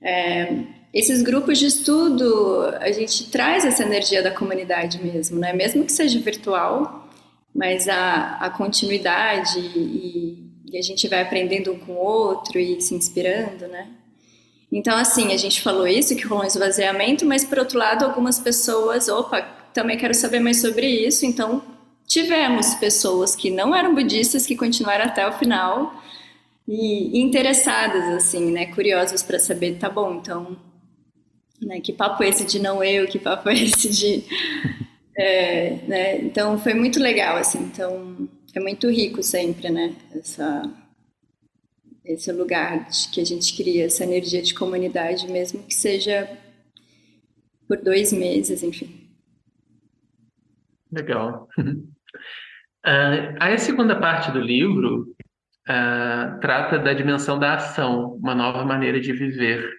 [0.00, 5.52] É, esses grupos de estudo, a gente traz essa energia da comunidade mesmo, né?
[5.52, 7.08] Mesmo que seja virtual,
[7.54, 12.80] mas a, a continuidade e e a gente vai aprendendo um com o outro e
[12.80, 13.88] se inspirando, né?
[14.70, 18.38] Então, assim, a gente falou isso, que rolou um esvaziamento, mas por outro lado, algumas
[18.38, 19.40] pessoas, opa,
[19.72, 21.62] também quero saber mais sobre isso, então
[22.06, 25.97] tivemos pessoas que não eram budistas que continuaram até o final
[26.68, 30.54] e, interessadas, assim, né, curiosas para saber, tá bom, então,
[31.62, 34.24] né, que papo é esse de não eu, que papo é esse de...
[35.16, 39.96] É, né, então, foi muito legal, assim, então é muito rico sempre, né?
[40.14, 40.62] Essa,
[42.04, 46.28] esse lugar que a gente cria, essa energia de comunidade, mesmo que seja
[47.66, 49.08] por dois meses, enfim.
[50.92, 51.48] Legal.
[52.86, 55.14] Uh, a segunda parte do livro
[55.68, 59.70] uh, trata da dimensão da ação, uma nova maneira de viver.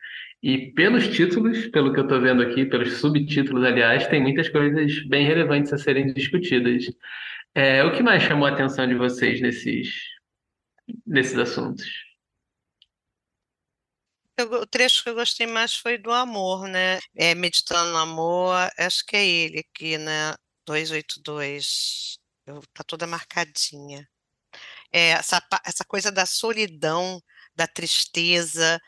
[0.41, 5.06] E pelos títulos, pelo que eu estou vendo aqui, pelos subtítulos, aliás, tem muitas coisas
[5.08, 6.86] bem relevantes a serem discutidas.
[7.54, 9.89] É, o que mais chamou a atenção de vocês nesses,
[11.06, 11.86] nesses assuntos?
[14.39, 16.99] O trecho que eu gostei mais foi do amor, né?
[17.17, 20.34] É, meditando no amor, acho que é ele aqui, né?
[20.65, 22.17] 282.
[22.47, 24.08] Eu, tá toda marcadinha.
[24.91, 27.21] É, essa, essa coisa da solidão,
[27.56, 28.80] da tristeza,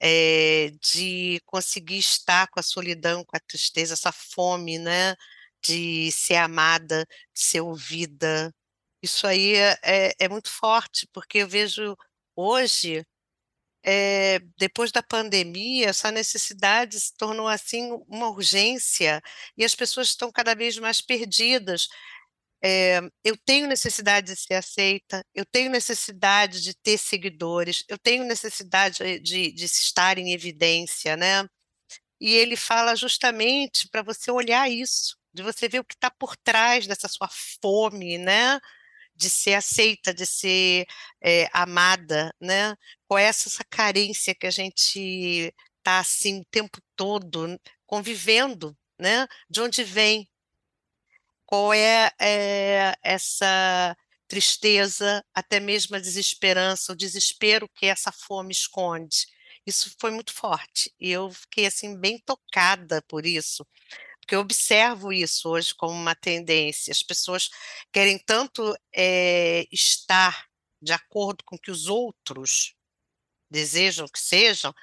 [0.00, 5.14] é, de conseguir estar com a solidão, com a tristeza, essa fome, né?
[5.62, 8.54] de ser amada, de ser ouvida.
[9.02, 11.96] Isso aí é, é, é muito forte, porque eu vejo
[12.36, 13.04] hoje,
[13.84, 19.22] é, depois da pandemia, essa necessidade se tornou assim uma urgência
[19.56, 21.88] e as pessoas estão cada vez mais perdidas.
[22.62, 28.24] É, eu tenho necessidade de ser aceita, eu tenho necessidade de ter seguidores, eu tenho
[28.24, 31.48] necessidade de, de estar em evidência, né?
[32.20, 36.36] E ele fala justamente para você olhar isso de você ver o que está por
[36.36, 37.28] trás dessa sua
[37.62, 38.60] fome, né?
[39.14, 40.86] De ser aceita, de ser
[41.22, 42.76] é, amada, né?
[43.06, 49.26] Qual é essa, essa carência que a gente está assim o tempo todo convivendo, né?
[49.50, 50.28] De onde vem?
[51.48, 53.96] Qual é, é essa
[54.28, 59.26] tristeza, até mesmo a desesperança, o desespero que essa fome esconde?
[59.68, 60.92] isso foi muito forte.
[60.98, 63.66] E eu fiquei assim bem tocada por isso,
[64.20, 66.90] porque eu observo isso hoje como uma tendência.
[66.90, 67.50] As pessoas
[67.92, 70.46] querem tanto é, estar
[70.80, 72.74] de acordo com o que os outros
[73.50, 74.74] desejam que sejam,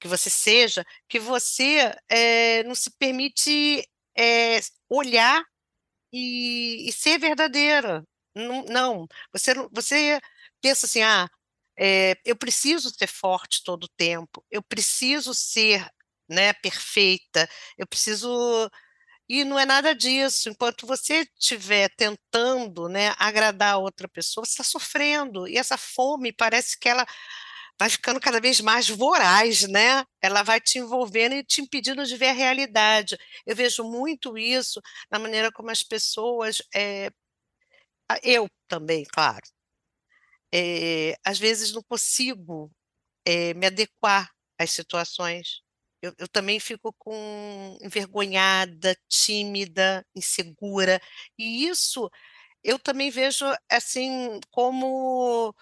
[0.00, 5.44] que você seja, que você é, não se permite é, olhar
[6.14, 8.04] e, e, ser verdadeira.
[8.34, 10.20] Não, não, você, você
[10.62, 11.28] pensa assim, ah,
[11.78, 15.86] é, eu preciso ser forte todo o tempo, eu preciso ser
[16.28, 17.48] né, perfeita,
[17.78, 18.70] eu preciso.
[19.28, 20.50] E não é nada disso.
[20.50, 25.48] Enquanto você estiver tentando né, agradar a outra pessoa, você está sofrendo.
[25.48, 27.06] E essa fome parece que ela
[27.78, 30.04] vai ficando cada vez mais voraz, né?
[30.22, 33.18] Ela vai te envolvendo e te impedindo de ver a realidade.
[33.46, 36.62] Eu vejo muito isso na maneira como as pessoas.
[36.74, 37.10] É...
[38.22, 39.42] Eu também, claro
[40.54, 42.70] é, às vezes não consigo
[43.26, 45.62] é, me adequar às situações.
[46.02, 51.00] Eu, eu, também fico com envergonhada, tímida, insegura,
[51.38, 52.10] e isso
[52.62, 55.54] eu também vejo assim como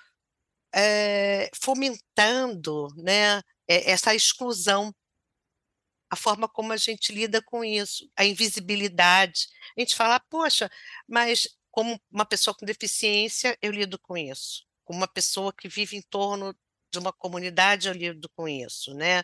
[0.75, 4.95] é, fomentando, né, essa exclusão,
[6.11, 9.49] a forma como a gente lida com isso, a invisibilidade.
[9.77, 10.71] A gente fala, poxa,
[11.09, 16.03] mas como uma pessoa com deficiência, eu lido com isso uma pessoa que vive em
[16.03, 16.55] torno
[16.91, 19.23] de uma comunidade, eu lido com isso, né?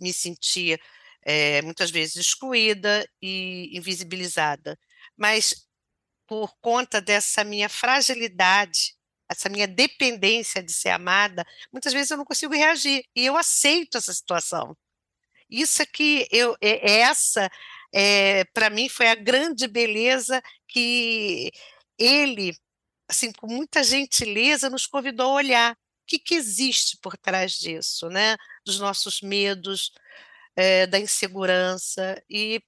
[0.00, 0.80] Me sentir
[1.22, 4.78] é, muitas vezes excluída e invisibilizada.
[5.16, 5.66] Mas
[6.26, 8.96] por conta dessa minha fragilidade,
[9.30, 13.98] essa minha dependência de ser amada, muitas vezes eu não consigo reagir e eu aceito
[13.98, 14.76] essa situação.
[15.50, 17.50] Isso aqui, eu, é, essa,
[17.92, 21.50] é, para mim, foi a grande beleza que
[21.98, 22.54] ele
[23.08, 28.08] assim, com muita gentileza, nos convidou a olhar o que, que existe por trás disso,
[28.08, 28.36] né?
[28.64, 29.92] Dos nossos medos,
[30.56, 32.22] é, da insegurança.
[32.28, 32.62] E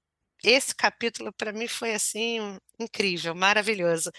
[0.44, 4.10] esse capítulo, para mim, foi assim incrível, maravilhoso.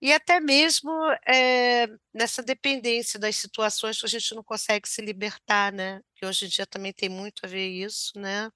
[0.00, 0.90] E até mesmo
[1.26, 6.00] é, nessa dependência das situações que a gente não consegue se libertar, né?
[6.14, 8.48] Que hoje em dia também tem muito a ver isso, né?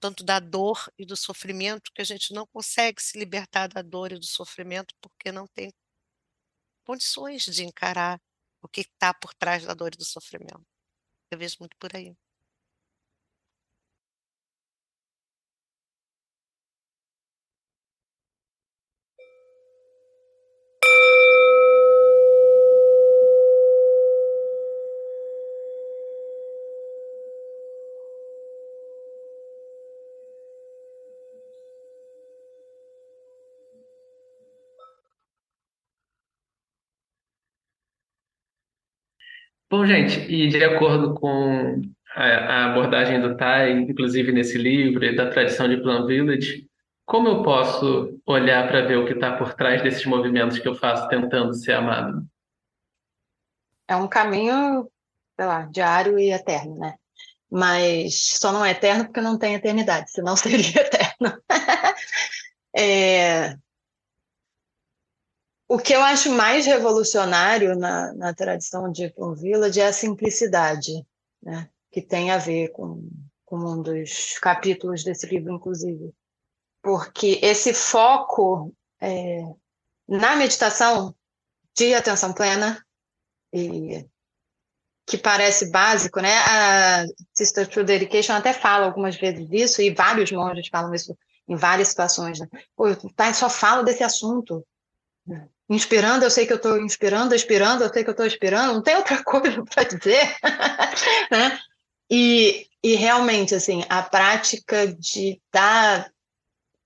[0.00, 4.12] Tanto da dor e do sofrimento, que a gente não consegue se libertar da dor
[4.12, 5.72] e do sofrimento porque não tem
[6.84, 8.20] condições de encarar
[8.62, 10.62] o que está por trás da dor e do sofrimento.
[11.30, 12.16] Eu vejo muito por aí.
[39.70, 41.80] Bom, gente, e de acordo com
[42.16, 46.66] a, abordagem do Tai, inclusive nesse livro, e da tradição de Plum Village,
[47.06, 50.74] como eu posso olhar para ver o que está por trás desses movimentos que eu
[50.74, 52.26] faço tentando ser amado?
[53.86, 54.90] É um caminho,
[55.36, 56.94] sei lá, diário e eterno, né?
[57.48, 61.40] Mas só não é eterno porque não tem eternidade, senão seria eterno.
[62.76, 63.56] é,
[65.70, 71.06] o que eu acho mais revolucionário na, na tradição de Plum Village é a simplicidade,
[71.40, 71.70] né?
[71.92, 73.08] que tem a ver com,
[73.44, 76.12] com um dos capítulos desse livro, inclusive.
[76.82, 79.44] Porque esse foco é,
[80.08, 81.14] na meditação
[81.76, 82.84] de atenção plena,
[83.52, 84.04] e,
[85.06, 86.36] que parece básico, né?
[86.48, 91.54] A Sister True Dedication até fala algumas vezes disso, e vários monges falam isso em
[91.54, 92.40] várias situações.
[92.40, 92.48] Né?
[92.74, 94.66] Pô, tá, só fala desse assunto.
[95.70, 98.82] Inspirando, eu sei que eu estou inspirando, expirando, eu sei que eu estou expirando, não
[98.82, 100.36] tem outra coisa para dizer.
[101.30, 101.60] né?
[102.10, 106.10] e, e realmente, assim, a prática de, da,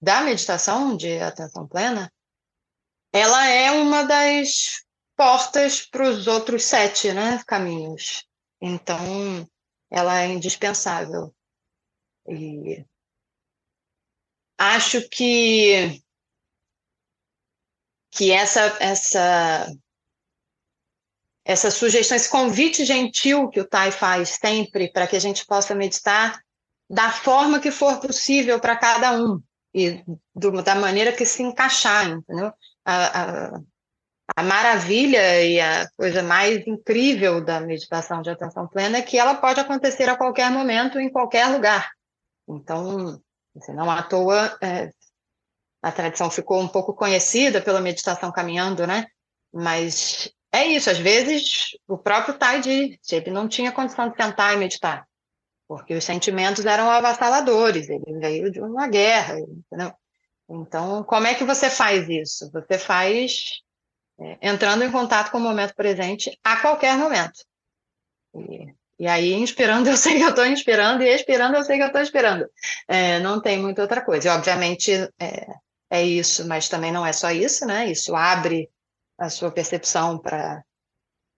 [0.02, 2.12] da meditação de atenção plena,
[3.10, 4.84] ela é uma das
[5.16, 8.26] portas para os outros sete né, caminhos.
[8.60, 9.48] Então,
[9.90, 11.34] ela é indispensável.
[12.28, 12.84] E
[14.58, 16.03] acho que
[18.14, 19.66] que essa essa
[21.44, 25.74] essa sugestão, esse convite gentil que o Tai faz sempre para que a gente possa
[25.74, 26.40] meditar
[26.88, 29.42] da forma que for possível para cada um
[29.74, 30.02] e
[30.34, 32.52] do, da maneira que se encaixar, entendeu?
[32.84, 33.60] A, a,
[34.36, 39.34] a, maravilha e a coisa mais incrível da meditação de atenção plena é que ela
[39.34, 41.90] pode acontecer a qualquer momento, em qualquer lugar.
[42.48, 43.20] Então,
[43.56, 44.90] assim, não à toa, é,
[45.84, 49.06] a tradição ficou um pouco conhecida pela meditação caminhando, né?
[49.52, 54.54] Mas é isso, às vezes o próprio Tai diz, ele não tinha condição de sentar
[54.54, 55.06] e meditar,
[55.68, 59.92] porque os sentimentos eram avassaladores, ele veio de uma guerra, entendeu?
[60.48, 62.50] Então, como é que você faz isso?
[62.50, 63.60] Você faz
[64.18, 67.44] é, entrando em contato com o momento presente a qualquer momento.
[68.34, 71.82] E, e aí, inspirando, eu sei que eu estou inspirando, e expirando, eu sei que
[71.82, 72.48] eu estou expirando.
[72.88, 74.28] É, não tem muita outra coisa.
[74.28, 75.63] E, obviamente, é,
[75.94, 77.90] é isso, mas também não é só isso, né?
[77.90, 78.68] Isso abre
[79.16, 80.64] a sua percepção para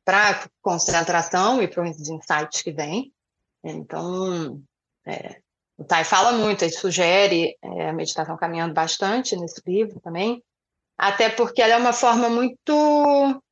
[0.02, 3.12] para concentração e para os insights que vêm.
[3.64, 4.62] Então,
[5.04, 5.40] é,
[5.76, 10.42] o Tai fala muito, ele sugere é, a meditação caminhando bastante nesse livro também,
[10.96, 13.42] até porque ela é uma forma muito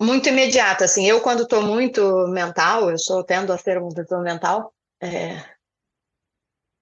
[0.00, 4.22] muito imediata, assim, eu quando estou muito mental, eu sou tendo a ser um visor
[4.22, 4.72] mental,
[5.02, 5.44] é,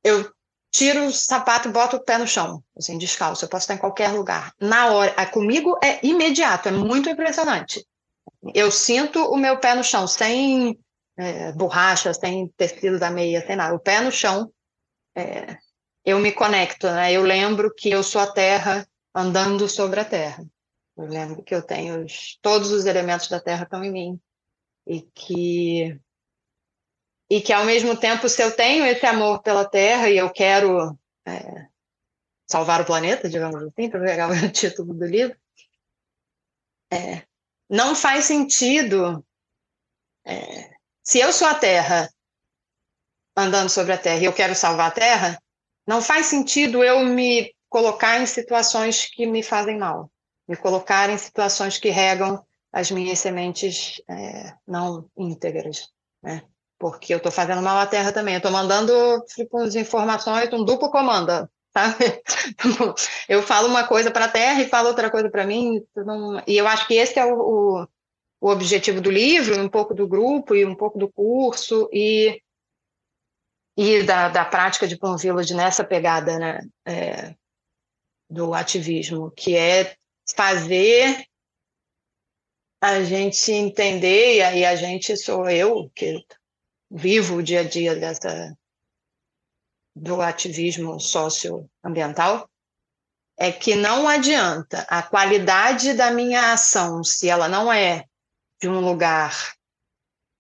[0.05, 0.33] eu
[0.77, 4.11] tiro o sapato boto o pé no chão, assim, descalço, eu posso estar em qualquer
[4.13, 4.53] lugar.
[4.61, 7.87] Na hora, comigo é imediato, é muito impressionante.
[8.55, 10.79] Eu sinto o meu pé no chão, sem
[11.17, 13.75] é, borracha, sem tecido da meia, sem nada.
[13.75, 14.53] O pé no chão,
[15.17, 15.57] é,
[16.05, 17.11] eu me conecto, né?
[17.11, 20.45] Eu lembro que eu sou a terra andando sobre a terra.
[20.97, 24.21] Eu lembro que eu tenho os, todos os elementos da terra estão em mim
[24.87, 25.99] e que
[27.29, 30.97] e que ao mesmo tempo, se eu tenho esse amor pela terra e eu quero
[31.27, 31.67] é,
[32.47, 35.37] salvar o planeta, digamos assim, para pegar o título do livro,
[36.93, 37.23] é,
[37.69, 39.25] não faz sentido
[40.25, 40.71] é,
[41.03, 42.09] se eu sou a Terra
[43.37, 45.43] andando sobre a Terra e eu quero salvar a Terra,
[45.87, 50.11] não faz sentido eu me colocar em situações que me fazem mal,
[50.49, 55.89] me colocar em situações que regam as minhas sementes é, não íntegras,
[56.23, 56.43] né?
[56.79, 58.37] Porque eu estou fazendo mal à Terra também.
[58.37, 58.93] Estou mandando
[59.35, 62.23] tipo, informações, um duplo comando, sabe?
[63.29, 65.83] eu falo uma coisa para a Terra e falo outra coisa para mim.
[66.47, 67.89] E eu acho que esse é o, o,
[68.41, 72.43] o objetivo do livro, um pouco do grupo e um pouco do curso e
[73.77, 77.35] e da, da prática de Plum Village nessa pegada né, é,
[78.29, 79.95] do ativismo, que é
[80.35, 81.27] fazer
[82.81, 86.25] a gente entender, e aí a gente sou eu, que
[86.91, 88.57] vivo o dia a dia dessa,
[89.95, 92.49] do ativismo socioambiental,
[93.39, 98.07] é que não adianta a qualidade da minha ação, se ela não é
[98.61, 99.55] de um lugar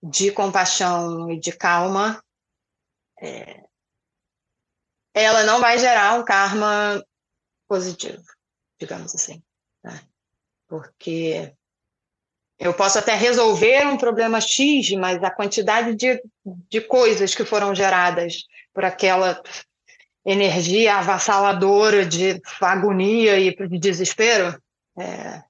[0.02, 2.22] de compaixão e de calma,
[3.20, 3.64] é,
[5.14, 7.04] ela não vai gerar um karma
[7.68, 8.22] positivo,
[8.78, 9.42] digamos assim.
[9.82, 10.06] Né?
[10.68, 11.54] Porque
[12.58, 16.22] eu posso até resolver um problema X, mas a quantidade de,
[16.68, 19.42] de coisas que foram geradas por aquela
[20.24, 24.60] energia avassaladora de agonia e de desespero,
[24.98, 25.42] é,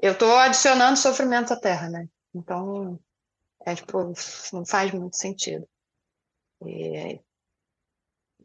[0.00, 2.08] eu estou adicionando sofrimento à Terra, né?
[2.34, 2.98] Então,
[3.64, 4.12] é, tipo,
[4.52, 5.68] não faz muito sentido.
[6.64, 7.20] E,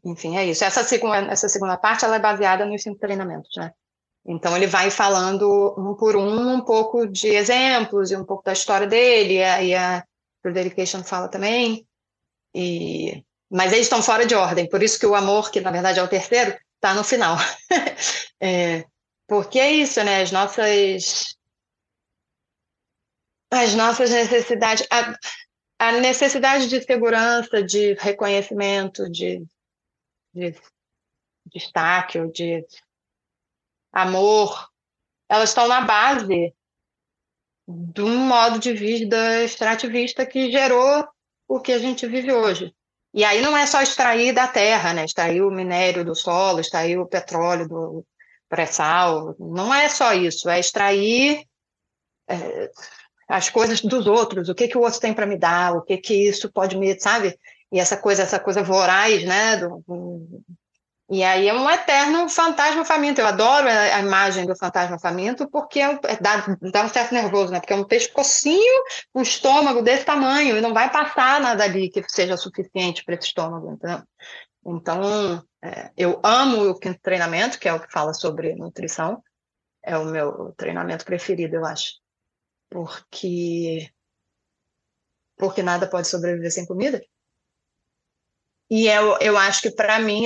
[0.04, 0.64] enfim, é isso.
[0.64, 3.72] Essa segunda, essa segunda parte ela é baseada nos cinco treinamentos, né?
[4.24, 8.52] Então ele vai falando um por um um pouco de exemplos e um pouco da
[8.52, 10.04] história dele, e a, e a
[10.44, 11.86] Dedication fala também.
[12.54, 15.98] E, mas eles estão fora de ordem, por isso que o amor, que na verdade
[15.98, 17.36] é o terceiro, está no final.
[18.40, 18.84] é,
[19.26, 20.22] porque é isso, né?
[20.22, 21.36] As nossas
[23.50, 25.14] as nossas necessidades, a,
[25.78, 29.44] a necessidade de segurança, de reconhecimento, de,
[30.34, 30.54] de
[31.52, 32.64] destaque, ou de
[33.92, 34.68] amor,
[35.28, 36.54] elas estão na base
[37.68, 41.06] de um modo de vida extrativista que gerou
[41.46, 42.74] o que a gente vive hoje.
[43.14, 45.04] E aí não é só extrair da terra, né?
[45.04, 48.06] extrair o minério do solo, extrair o petróleo do
[48.48, 51.46] pré-sal, não é só isso, é extrair
[52.28, 52.70] é,
[53.28, 55.96] as coisas dos outros, o que que o outro tem para me dar, o que
[55.96, 57.38] que isso pode me, sabe?
[57.70, 59.56] E essa coisa, essa coisa voraz, né?
[59.56, 59.82] Do,
[61.12, 63.20] e aí é um eterno fantasma faminto.
[63.20, 66.38] Eu adoro a, imagem do fantasma faminto porque é, é, dá,
[66.72, 67.60] dá um certo nervoso, né?
[67.60, 68.82] Porque é um pescocinho,
[69.14, 73.26] um estômago desse tamanho e não vai passar nada ali que seja suficiente para esse
[73.26, 74.02] estômago, entendeu?
[74.64, 79.22] Então, é, eu amo o quinto treinamento, que é o que fala sobre nutrição.
[79.82, 82.00] É o meu treinamento preferido, eu acho
[82.70, 83.92] porque
[85.36, 87.04] porque nada pode sobreviver sem comida.
[88.70, 90.24] E eu, eu acho que para mim,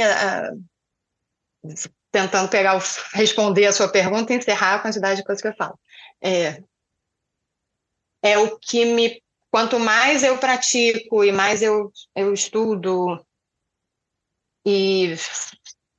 [2.10, 2.80] tentando pegar
[3.12, 5.78] responder a sua pergunta e encerrar a quantidade de coisas que eu falo,
[6.22, 6.62] é,
[8.22, 13.24] é o que me quanto mais eu pratico e mais eu, eu estudo
[14.66, 15.14] e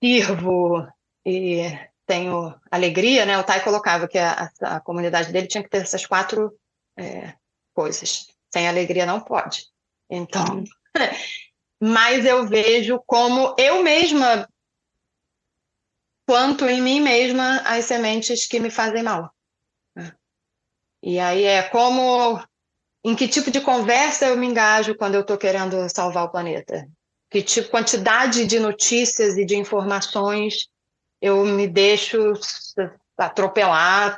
[0.04, 0.88] sirvo
[1.26, 1.62] e
[2.06, 3.38] tenho alegria, né?
[3.38, 6.58] O Tai colocava que a, a, comunidade dele tinha que ter essas quatro
[6.98, 7.34] é,
[7.74, 8.28] coisas.
[8.54, 9.66] Sem alegria não pode.
[10.10, 10.64] Então,
[11.82, 14.48] mas eu vejo como eu mesma
[16.28, 19.34] planto em mim mesma as sementes que me fazem mal.
[21.02, 22.44] E aí é como
[23.04, 26.86] em que tipo de conversa eu me engajo quando eu estou querendo salvar o planeta?
[27.30, 30.68] Que tipo, quantidade de notícias e de informações
[31.22, 32.34] eu me deixo
[33.18, 34.18] atropelar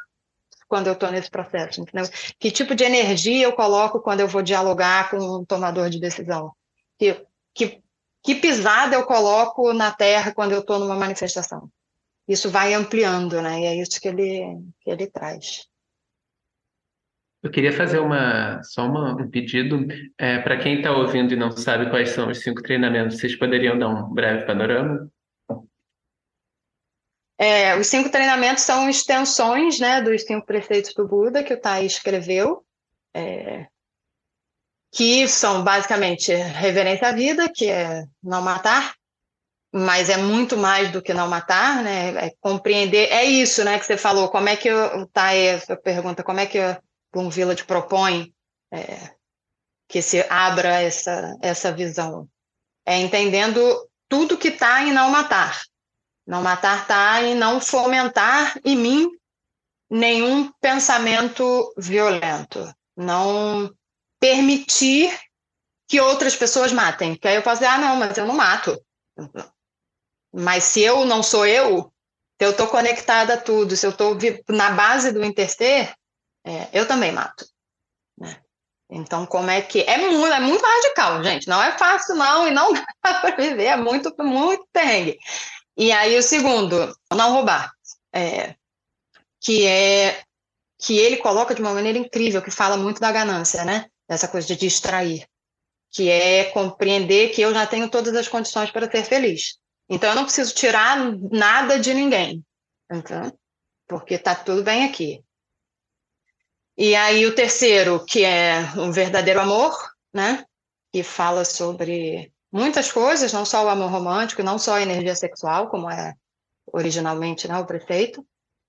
[0.67, 2.09] quando eu estou nesse processo, entendeu?
[2.39, 6.51] Que tipo de energia eu coloco quando eu vou dialogar com um tomador de decisão?
[6.97, 7.83] Que, que,
[8.23, 11.69] que pisada eu coloco na terra quando eu estou numa manifestação?
[12.29, 13.61] Isso vai ampliando, né?
[13.61, 15.67] E é isso que ele, que ele traz.
[17.41, 19.87] Eu queria fazer uma, só uma, um pedido.
[20.15, 23.79] É, para quem está ouvindo e não sabe quais são os cinco treinamentos, vocês poderiam
[23.79, 25.09] dar um breve panorama?
[27.35, 31.83] É, os cinco treinamentos são extensões né, dos cinco preceitos do Buda que o Tai
[31.83, 32.63] escreveu,
[33.15, 33.65] é,
[34.91, 38.93] que são basicamente reverência à vida, que é não matar,
[39.73, 42.27] mas é muito mais do que não matar, né?
[42.27, 44.29] É compreender, é isso, né, que você falou.
[44.29, 46.59] Como é que o Tai pergunta, como é que
[47.11, 48.33] Bloom Village propõe
[48.71, 49.13] é,
[49.87, 52.27] que se abra essa, essa visão.
[52.85, 53.59] É entendendo
[54.07, 55.61] tudo que está em não matar.
[56.25, 59.09] Não matar está em não fomentar em mim
[59.89, 62.71] nenhum pensamento violento.
[62.95, 63.71] Não
[64.19, 65.11] permitir
[65.87, 67.15] que outras pessoas matem.
[67.15, 68.79] Que aí eu posso dizer, ah, não, mas eu não mato.
[70.33, 71.91] Mas se eu não sou eu,
[72.39, 74.17] se eu estou conectada a tudo, se eu estou
[74.49, 75.93] na base do interser,
[76.45, 77.45] é, eu também mato.
[78.17, 78.39] Né?
[78.89, 79.81] Então, como é que.
[79.81, 81.47] É muito, é muito radical, gente.
[81.47, 82.85] Não é fácil, não, e não dá
[83.21, 85.17] para viver, é muito, muito perrengue.
[85.77, 87.71] E aí, o segundo, não roubar.
[88.13, 88.55] É,
[89.41, 90.23] que é
[90.79, 93.87] que ele coloca de uma maneira incrível, que fala muito da ganância, né?
[94.07, 95.27] Dessa coisa de distrair.
[95.91, 99.58] Que é compreender que eu já tenho todas as condições para ser feliz.
[99.89, 100.97] Então, eu não preciso tirar
[101.31, 102.45] nada de ninguém.
[102.91, 103.33] Então,
[103.87, 105.23] porque está tudo bem aqui.
[106.77, 109.75] E aí o terceiro, que é um verdadeiro amor,
[110.13, 110.45] né?
[110.93, 115.69] Que fala sobre muitas coisas, não só o amor romântico, não só a energia sexual,
[115.69, 116.13] como é
[116.71, 118.25] originalmente né, o prefeito,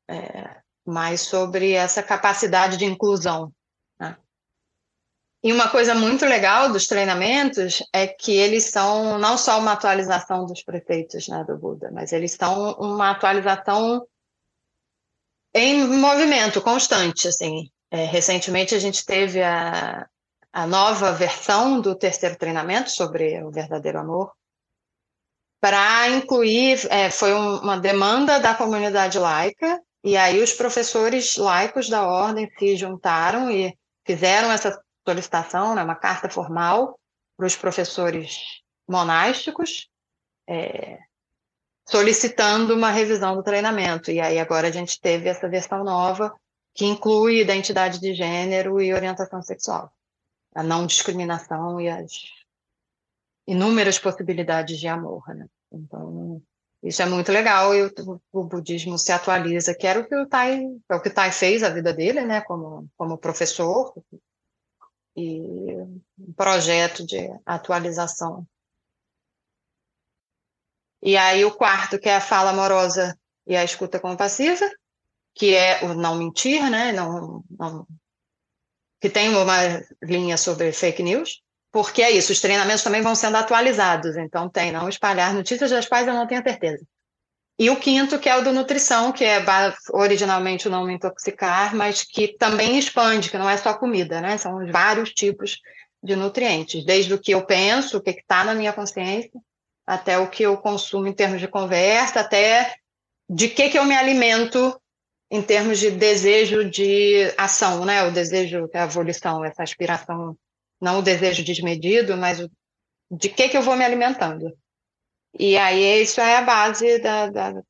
[0.09, 3.53] é, mas sobre essa capacidade de inclusão.
[5.43, 10.45] E uma coisa muito legal dos treinamentos é que eles são não só uma atualização
[10.45, 14.07] dos prefeitos né, do Buda, mas eles são uma atualização
[15.55, 17.71] em movimento constante, assim.
[17.91, 20.07] É, recentemente a gente teve a,
[20.53, 24.33] a nova versão do terceiro treinamento sobre o verdadeiro amor,
[25.61, 31.89] para incluir, é, foi um, uma demanda da comunidade laica, e aí os professores laicos
[31.89, 33.77] da ordem se juntaram e
[34.07, 34.81] fizeram essa
[35.11, 36.99] solicitação, né, uma carta formal
[37.37, 38.39] para os professores
[38.89, 39.89] monásticos,
[40.49, 40.99] é,
[41.89, 44.11] solicitando uma revisão do treinamento.
[44.11, 46.33] E aí agora a gente teve essa versão nova,
[46.75, 49.93] que inclui identidade de gênero e orientação sexual,
[50.55, 52.13] a não discriminação e as
[53.47, 55.23] inúmeras possibilidades de amor.
[55.29, 55.47] Né?
[55.73, 56.41] Então,
[56.83, 60.27] isso é muito legal e o, o, budismo se atualiza, que era o que o
[60.27, 63.93] Tai, é o que o Tai fez a vida dele, né, como, como professor,
[65.17, 65.41] e
[66.19, 68.47] um projeto de atualização.
[71.03, 74.69] E aí o quarto, que é a fala amorosa e a escuta compassiva,
[75.35, 76.93] que é o não mentir, né?
[76.93, 77.87] Não, não,
[79.01, 79.57] que tem uma
[80.03, 81.43] linha sobre fake news,
[81.73, 85.89] porque é isso, os treinamentos também vão sendo atualizados, então tem não espalhar notícias das
[85.89, 86.85] quais eu não tenho certeza.
[87.61, 89.39] E o quinto, que é o do nutrição, que é
[89.93, 94.39] originalmente o não me intoxicar, mas que também expande, que não é só comida, né?
[94.39, 95.59] São vários tipos
[96.03, 99.39] de nutrientes, desde o que eu penso, o que está na minha consciência,
[99.87, 102.77] até o que eu consumo em termos de conversa, até
[103.29, 104.81] de que, que eu me alimento
[105.31, 108.05] em termos de desejo de ação, né?
[108.05, 110.35] O desejo da volição, essa aspiração,
[110.81, 112.39] não o desejo desmedido, mas
[113.11, 114.51] de que que eu vou me alimentando.
[115.39, 117.63] E aí isso é a base da, da,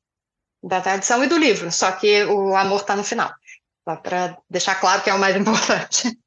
[0.63, 3.31] da tradição e do livro, só que o amor está no final,
[3.87, 6.17] só para deixar claro que é o mais importante.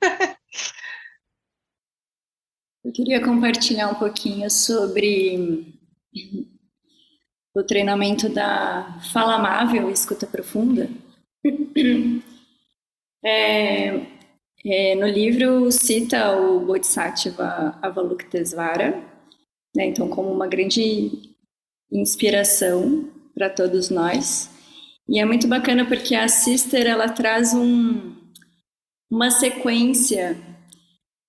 [2.84, 5.74] Eu queria compartilhar um pouquinho sobre
[7.54, 10.90] o treinamento da fala amável e escuta profunda,
[13.24, 14.06] é,
[14.66, 19.13] é, no livro cita o Bodhisattva Avalokitesvara,
[19.74, 21.10] né, então como uma grande
[21.92, 24.50] inspiração para todos nós.
[25.08, 28.14] E é muito bacana porque a Sister ela traz um,
[29.10, 30.36] uma sequência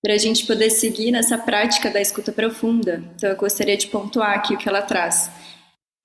[0.02, 3.02] para a gente poder seguir nessa prática da escuta profunda.
[3.16, 5.30] Então, eu gostaria de pontuar aqui o que ela traz.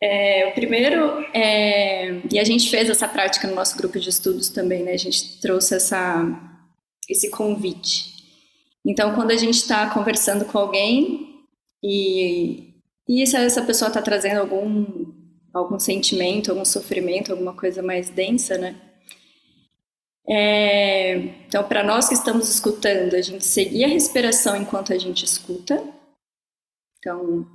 [0.02, 4.50] É, o primeiro, é, e a gente fez essa prática no nosso grupo de estudos
[4.50, 4.94] também, né?
[4.94, 6.28] A gente trouxe essa,
[7.08, 8.12] esse convite.
[8.84, 11.31] Então, quando a gente está conversando com alguém
[11.84, 12.74] e,
[13.08, 14.86] e se essa pessoa está trazendo algum,
[15.54, 18.80] algum sentimento, algum sofrimento, alguma coisa mais densa, né?
[20.28, 21.16] É,
[21.48, 25.84] então, para nós que estamos escutando, a gente seguir a respiração enquanto a gente escuta.
[27.00, 27.46] Então,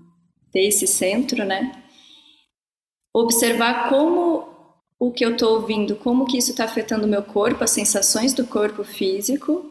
[0.51, 1.85] ter esse centro, né?
[3.15, 4.57] Observar como
[4.99, 8.33] o que eu estou ouvindo, como que isso está afetando o meu corpo, as sensações
[8.33, 9.71] do corpo físico.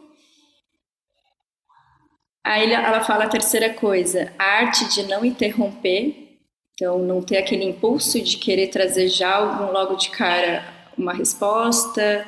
[2.46, 6.38] Aí ela fala a terceira coisa, a arte de não interromper,
[6.76, 10.64] então não ter aquele impulso de querer trazer já algum logo de cara
[10.96, 12.24] uma resposta,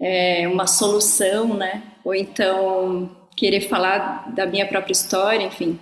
[0.00, 1.80] é, uma solução, né?
[2.04, 5.78] Ou então querer falar da minha própria história, enfim.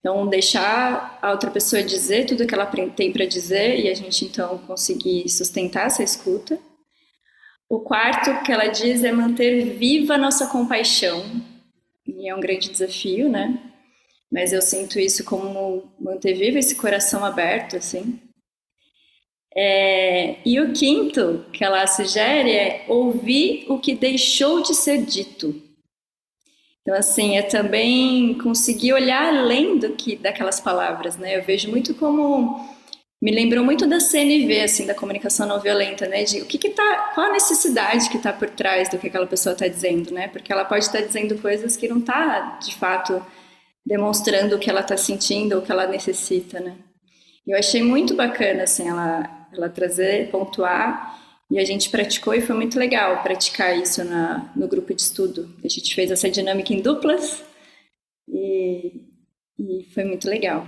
[0.00, 4.24] Então, deixar a outra pessoa dizer tudo que ela tem para dizer e a gente
[4.24, 6.58] então conseguir sustentar essa escuta.
[7.68, 11.53] O quarto que ela diz é manter viva a nossa compaixão.
[12.06, 13.72] E é um grande desafio, né?
[14.30, 18.20] Mas eu sinto isso como manter vivo esse coração aberto, assim.
[19.56, 25.62] É, e o quinto que ela sugere é ouvir o que deixou de ser dito.
[26.82, 31.38] Então, assim, é também conseguir olhar além do que daquelas palavras, né?
[31.38, 32.73] Eu vejo muito como
[33.24, 36.24] me lembrou muito da CNV, assim, da comunicação não violenta, né?
[36.24, 39.26] De o que que tá, qual a necessidade que está por trás do que aquela
[39.26, 40.28] pessoa está dizendo, né?
[40.28, 43.24] Porque ela pode estar tá dizendo coisas que não está, de fato,
[43.84, 46.76] demonstrando o que ela está sentindo o que ela necessita, né?
[47.46, 51.18] Eu achei muito bacana, assim, ela ela trazer, pontuar,
[51.50, 55.48] e a gente praticou e foi muito legal praticar isso na, no grupo de estudo.
[55.64, 57.42] A gente fez essa dinâmica em duplas
[58.28, 59.00] e,
[59.58, 60.66] e foi muito legal.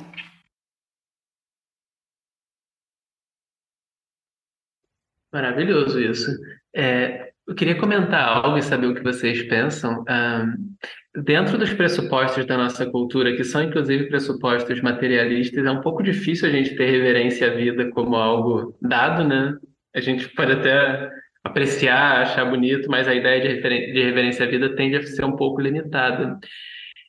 [5.37, 6.35] Maravilhoso isso.
[6.75, 10.03] É, eu queria comentar algo e saber o que vocês pensam.
[10.09, 16.03] Um, dentro dos pressupostos da nossa cultura, que são inclusive pressupostos materialistas, é um pouco
[16.03, 19.55] difícil a gente ter reverência à vida como algo dado, né?
[19.95, 21.11] A gente pode até
[21.45, 25.37] apreciar, achar bonito, mas a ideia de, de reverência à vida tende a ser um
[25.37, 26.39] pouco limitada.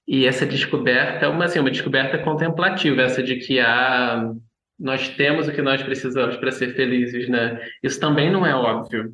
[0.05, 4.33] E essa descoberta é uma, assim, uma descoberta contemplativa, essa de que há,
[4.79, 7.59] nós temos o que nós precisamos para ser felizes, né?
[7.81, 9.11] Isso também não é óbvio.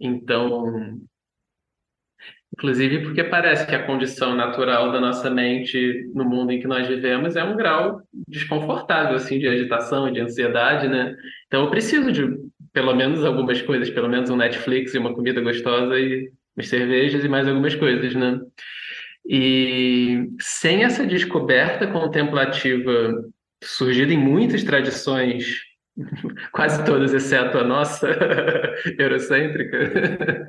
[0.00, 1.00] Então,
[2.54, 6.86] Inclusive porque parece que a condição natural da nossa mente no mundo em que nós
[6.86, 11.16] vivemos é um grau desconfortável, assim, de agitação e de ansiedade, né?
[11.46, 12.28] Então eu preciso de
[12.72, 17.24] pelo menos algumas coisas, pelo menos um Netflix e uma comida gostosa e umas cervejas
[17.24, 18.38] e mais algumas coisas, né?
[19.26, 23.14] E sem essa descoberta contemplativa
[23.62, 25.62] surgida em muitas tradições,
[26.52, 28.08] quase todas, exceto a nossa
[28.98, 30.48] eurocêntrica,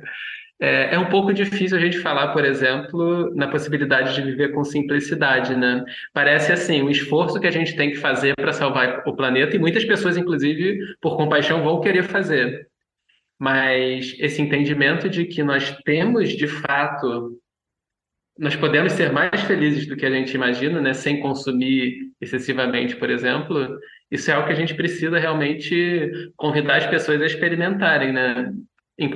[0.60, 4.62] é, é, um pouco difícil a gente falar, por exemplo, na possibilidade de viver com
[4.64, 5.84] simplicidade, né?
[6.12, 9.58] Parece assim, um esforço que a gente tem que fazer para salvar o planeta, e
[9.58, 12.68] muitas pessoas, inclusive, por compaixão, vão querer fazer.
[13.38, 17.38] Mas esse entendimento de que nós temos, de fato,
[18.38, 20.94] nós podemos ser mais felizes do que a gente imagina, né?
[20.94, 23.78] Sem consumir excessivamente, por exemplo,
[24.10, 28.52] isso é algo que a gente precisa realmente convidar as pessoas a experimentarem, né?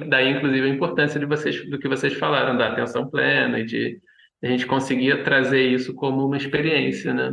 [0.09, 4.01] Daí, inclusive, a importância de vocês, do que vocês falaram, da atenção plena e de
[4.43, 7.33] a gente conseguir trazer isso como uma experiência, né?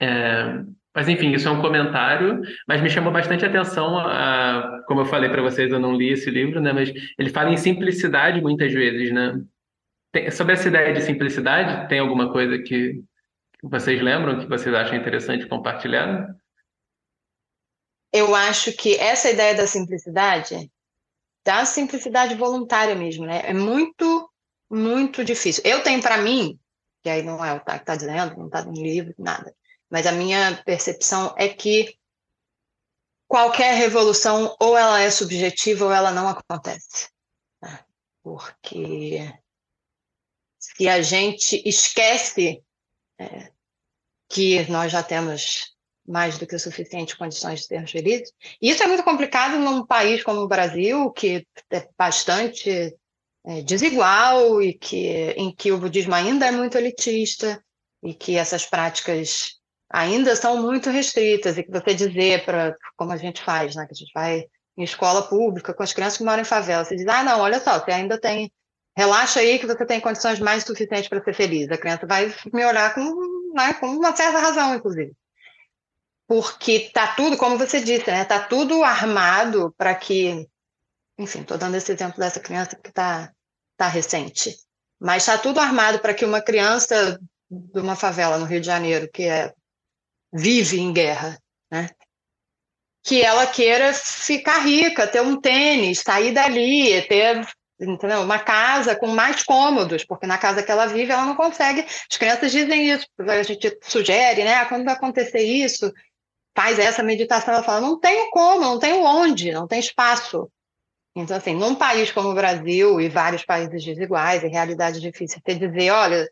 [0.00, 0.60] É,
[0.94, 5.28] mas, enfim, isso é um comentário, mas me chamou bastante atenção, a, como eu falei
[5.28, 6.72] para vocês, eu não li esse livro, né?
[6.72, 9.38] Mas ele fala em simplicidade muitas vezes, né?
[10.12, 13.02] Tem, sobre essa ideia de simplicidade, tem alguma coisa que
[13.68, 16.34] vocês lembram, que vocês acham interessante compartilhar?
[18.12, 20.70] Eu acho que essa ideia da simplicidade
[21.46, 23.42] da simplicidade voluntária mesmo, né?
[23.44, 24.28] É muito,
[24.68, 25.62] muito difícil.
[25.64, 26.58] Eu tenho para mim,
[27.00, 29.54] que aí não é o que está dizendo, não está no livro, nada,
[29.88, 31.96] mas a minha percepção é que
[33.28, 37.10] qualquer revolução ou ela é subjetiva ou ela não acontece.
[37.62, 37.84] Né?
[38.24, 39.20] Porque
[40.58, 42.60] se a gente esquece
[43.20, 43.52] é,
[44.28, 45.74] que nós já temos
[46.06, 48.32] mais do que o suficiente condições de sermos felizes.
[48.62, 52.94] E isso é muito complicado num país como o Brasil, que é bastante
[53.44, 57.62] é, desigual e que em que o budismo ainda é muito elitista
[58.02, 59.56] e que essas práticas
[59.90, 63.92] ainda são muito restritas e que você dizer para como a gente faz, né, que
[63.92, 64.44] a gente vai
[64.76, 66.84] em escola pública, com as crianças que moram em favela.
[66.84, 68.52] Você diz, ah, não, olha só, você ainda tem.
[68.96, 71.70] Relaxa aí que você tem condições mais suficientes para ser feliz.
[71.70, 73.00] A criança vai me olhar com,
[73.56, 75.12] né, com uma certa razão, inclusive.
[76.28, 78.24] Porque tá tudo, como você disse, né?
[78.24, 80.48] Tá tudo armado para que.
[81.18, 83.32] Enfim, estou dando esse exemplo dessa criança que está
[83.76, 84.56] tá recente.
[85.00, 89.08] Mas está tudo armado para que uma criança de uma favela no Rio de Janeiro,
[89.12, 89.52] que é,
[90.32, 91.38] vive em guerra,
[91.70, 91.90] né?
[93.06, 97.46] que ela queira ficar rica, ter um tênis, sair dali, ter
[97.80, 98.22] entendeu?
[98.22, 101.82] uma casa com mais cômodos, porque na casa que ela vive ela não consegue.
[102.10, 104.54] As crianças dizem isso, a gente sugere, né?
[104.54, 105.92] Ah, quando vai acontecer isso,
[106.56, 107.54] faz essa meditação.
[107.54, 110.50] Ela fala: não tenho como, não tenho onde, não tem espaço.
[111.14, 115.54] Então, assim, num país como o Brasil e vários países desiguais e realidades difíceis, você
[115.54, 116.30] dizer, olha,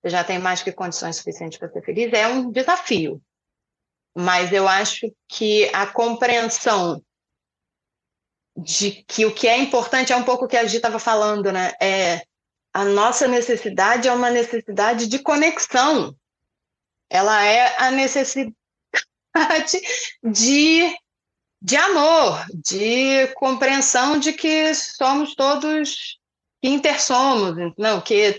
[0.00, 3.20] você já tem mais que condições suficientes para ser feliz, é um desafio
[4.16, 7.02] mas eu acho que a compreensão
[8.56, 11.52] de que o que é importante é um pouco o que a Gi estava falando,
[11.52, 11.72] né?
[11.80, 12.22] É
[12.72, 16.14] a nossa necessidade é uma necessidade de conexão.
[17.08, 18.54] Ela é a necessidade
[20.22, 20.96] de,
[21.60, 26.18] de amor, de compreensão de que somos todos
[26.62, 28.38] que intersomos, não, que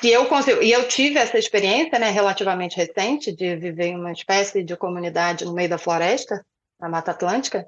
[0.00, 4.12] se eu consigo, e eu tive essa experiência, né, relativamente recente, de viver em uma
[4.12, 6.44] espécie de comunidade no meio da floresta,
[6.78, 7.66] na Mata Atlântica,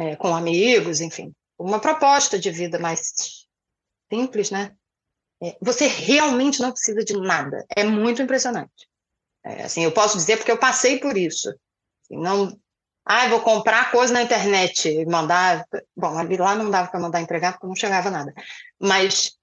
[0.00, 3.46] é, com amigos, enfim, uma proposta de vida mais
[4.10, 4.74] simples, né?
[5.42, 7.66] É, você realmente não precisa de nada.
[7.76, 8.88] É muito impressionante.
[9.44, 11.50] É, assim, eu posso dizer porque eu passei por isso.
[11.50, 12.58] Assim, não,
[13.04, 15.66] ah, vou comprar coisa na internet e mandar.
[15.94, 18.32] Bom, lá não dava para mandar entregar porque não chegava nada.
[18.80, 19.38] Mas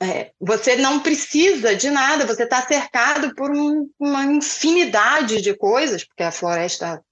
[0.00, 6.04] é, você não precisa de nada, você está cercado por um, uma infinidade de coisas,
[6.04, 7.04] porque a floresta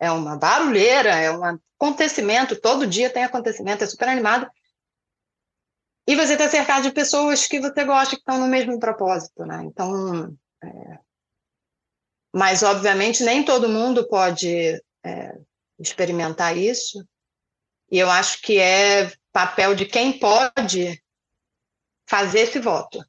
[0.00, 4.50] é uma barulheira, é um acontecimento, todo dia tem acontecimento, é super animado.
[6.06, 9.62] E você está cercado de pessoas que você gosta, que estão no mesmo propósito, né?
[9.64, 10.34] Então,
[10.64, 10.98] é...
[12.34, 15.38] mas obviamente nem todo mundo pode é,
[15.78, 17.06] experimentar isso.
[17.90, 21.00] E eu acho que é papel de quem pode
[22.08, 23.04] fazer esse voto,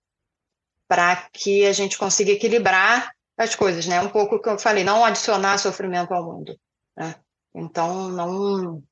[0.88, 4.02] para que a gente consiga equilibrar as coisas, né?
[4.02, 6.60] Um pouco o que eu falei, não adicionar sofrimento ao mundo.
[6.98, 7.16] Né?
[7.54, 8.84] Então, não.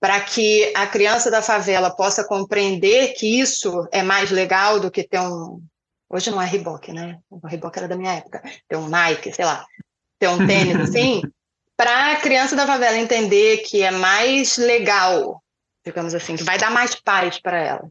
[0.00, 5.06] Para que a criança da favela possa compreender que isso é mais legal do que
[5.06, 5.62] ter um.
[6.08, 7.18] Hoje não é Reebok, né?
[7.28, 8.42] O Reebok era da minha época.
[8.66, 9.64] Ter um Nike, sei lá.
[10.18, 11.22] Ter um tênis assim.
[11.76, 15.42] para a criança da favela entender que é mais legal,
[15.84, 17.90] digamos assim, que vai dar mais paz para ela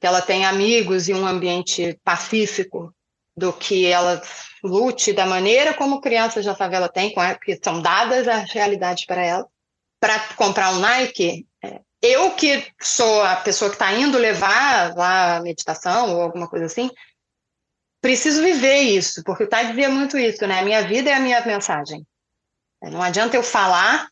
[0.00, 2.92] que ela tenha amigos e um ambiente pacífico
[3.40, 4.22] do que ela
[4.62, 9.48] lute da maneira como crianças da favela têm, que são dadas as realidades para ela.
[9.98, 15.36] Para comprar um Nike, é, eu que sou a pessoa que está indo levar lá
[15.36, 16.90] a meditação ou alguma coisa assim,
[18.00, 20.60] preciso viver isso, porque o Tai dizia muito isso, né?
[20.60, 22.06] A minha vida é a minha mensagem.
[22.82, 24.08] É, não adianta eu falar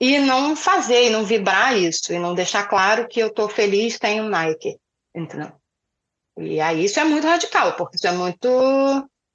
[0.00, 3.98] e não fazer, e não vibrar isso, e não deixar claro que eu estou feliz,
[3.98, 4.78] tenho Nike.
[5.14, 5.52] Entendeu?
[6.40, 8.48] E aí isso é muito radical, porque isso é muito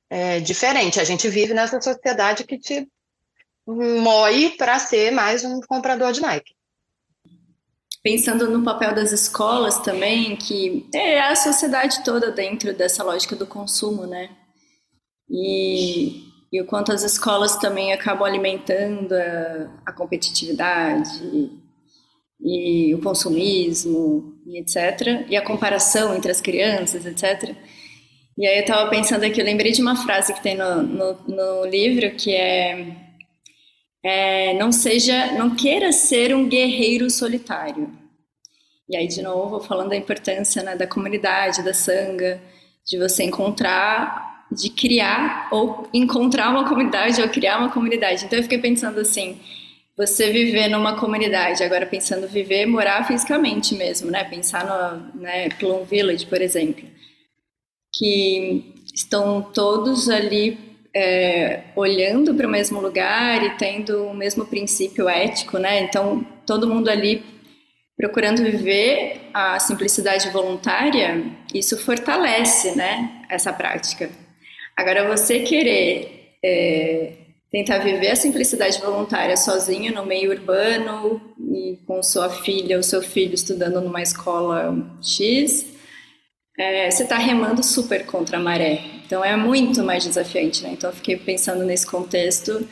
[0.09, 0.99] é, diferente.
[0.99, 2.87] A gente vive nessa sociedade que te
[3.65, 6.53] moe para ser mais um comprador de Nike.
[8.01, 13.47] Pensando no papel das escolas também, que é a sociedade toda dentro dessa lógica do
[13.47, 14.29] consumo, né?
[15.29, 21.49] E, e o quanto as escolas também acabam alimentando a, a competitividade,
[22.43, 25.25] e o consumismo etc.
[25.29, 27.55] E a comparação entre as crianças, etc.
[28.37, 31.13] E aí eu estava pensando aqui, eu lembrei de uma frase que tem no, no,
[31.27, 32.95] no livro que é,
[34.03, 37.91] é, não seja, não queira ser um guerreiro solitário.
[38.89, 42.41] E aí de novo falando da importância né, da comunidade, da sanga,
[42.85, 48.25] de você encontrar, de criar ou encontrar uma comunidade ou criar uma comunidade.
[48.25, 49.39] Então eu fiquei pensando assim,
[49.95, 54.23] você viver numa comunidade, agora pensando viver, morar fisicamente mesmo, né?
[54.23, 56.83] Pensar no né, Plum Village, por exemplo,
[57.93, 60.57] que estão todos ali
[60.95, 65.81] é, olhando para o mesmo lugar e tendo o mesmo princípio ético, né?
[65.81, 67.23] Então, todo mundo ali
[67.95, 71.23] procurando viver a simplicidade voluntária,
[71.53, 73.23] isso fortalece, né?
[73.29, 74.09] Essa prática.
[74.75, 77.13] Agora, você querer é,
[77.53, 81.21] tentar viver a simplicidade voluntária sozinho no meio urbano
[81.53, 85.67] e com sua filha ou seu filho estudando numa escola X,
[86.57, 88.81] é, você está remando super contra a maré.
[89.05, 90.71] Então é muito mais desafiante, né?
[90.71, 92.67] Então eu fiquei pensando nesse contexto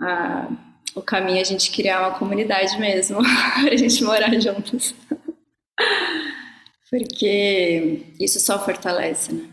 [0.00, 0.48] a,
[0.94, 3.18] o caminho é a gente criar uma comunidade mesmo,
[3.70, 4.94] a gente morar juntos.
[6.88, 9.49] Porque isso só fortalece, né?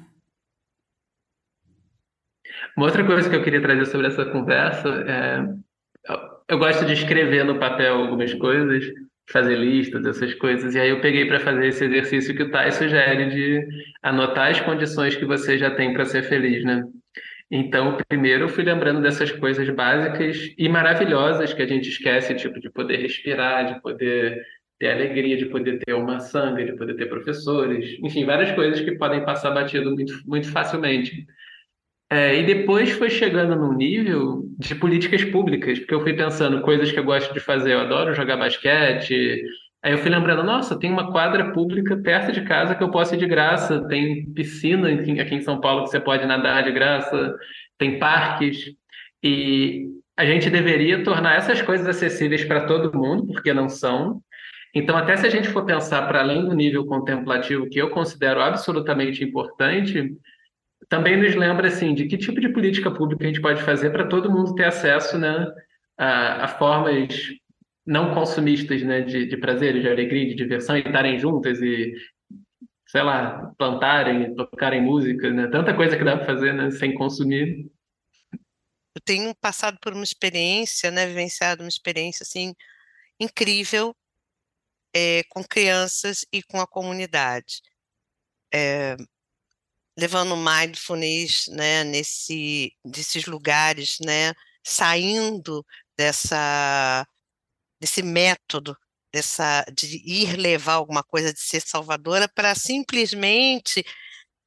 [2.77, 5.67] Uma outra coisa que eu queria trazer sobre essa conversa é.
[6.47, 8.85] Eu gosto de escrever no papel algumas coisas,
[9.29, 12.71] fazer listas, essas coisas, e aí eu peguei para fazer esse exercício que o Thay
[12.71, 13.67] sugere de
[14.01, 16.83] anotar as condições que você já tem para ser feliz, né?
[17.49, 22.59] Então, primeiro eu fui lembrando dessas coisas básicas e maravilhosas que a gente esquece, tipo,
[22.59, 24.41] de poder respirar, de poder
[24.79, 28.91] ter alegria, de poder ter uma sangue, de poder ter professores, enfim, várias coisas que
[28.93, 31.25] podem passar batido muito, muito facilmente.
[32.09, 36.91] É, e depois foi chegando num nível de políticas públicas, porque eu fui pensando coisas
[36.91, 39.43] que eu gosto de fazer, eu adoro jogar basquete,
[39.83, 43.13] Aí eu fui lembrando, nossa, tem uma quadra pública perto de casa que eu posso
[43.15, 47.35] ir de graça, tem piscina aqui em São Paulo que você pode nadar de graça,
[47.77, 48.73] tem parques,
[49.23, 49.85] e
[50.17, 54.21] a gente deveria tornar essas coisas acessíveis para todo mundo, porque não são.
[54.73, 58.41] Então, até se a gente for pensar para além do nível contemplativo, que eu considero
[58.41, 60.11] absolutamente importante,
[60.89, 64.07] também nos lembra assim de que tipo de política pública a gente pode fazer para
[64.07, 65.47] todo mundo ter acesso né,
[65.97, 67.07] a, a formas
[67.85, 71.93] não consumistas, né, de, de prazer, de alegria, de diversão, e estarem juntas e,
[72.85, 75.47] sei lá, plantarem, tocarem música, né?
[75.47, 77.71] Tanta coisa que dá para fazer, né, sem consumir.
[78.93, 82.53] Eu tenho passado por uma experiência, né, vivenciado uma experiência, assim,
[83.17, 83.95] incrível
[84.93, 87.61] é, com crianças e com a comunidade.
[88.53, 88.97] É,
[89.97, 92.71] levando mindfulness, né, nesse,
[93.27, 94.33] lugares, né,
[94.63, 95.65] saindo
[95.97, 97.05] dessa
[97.79, 98.75] desse método,
[99.13, 103.83] dessa de ir levar alguma coisa, de ser salvadora, para simplesmente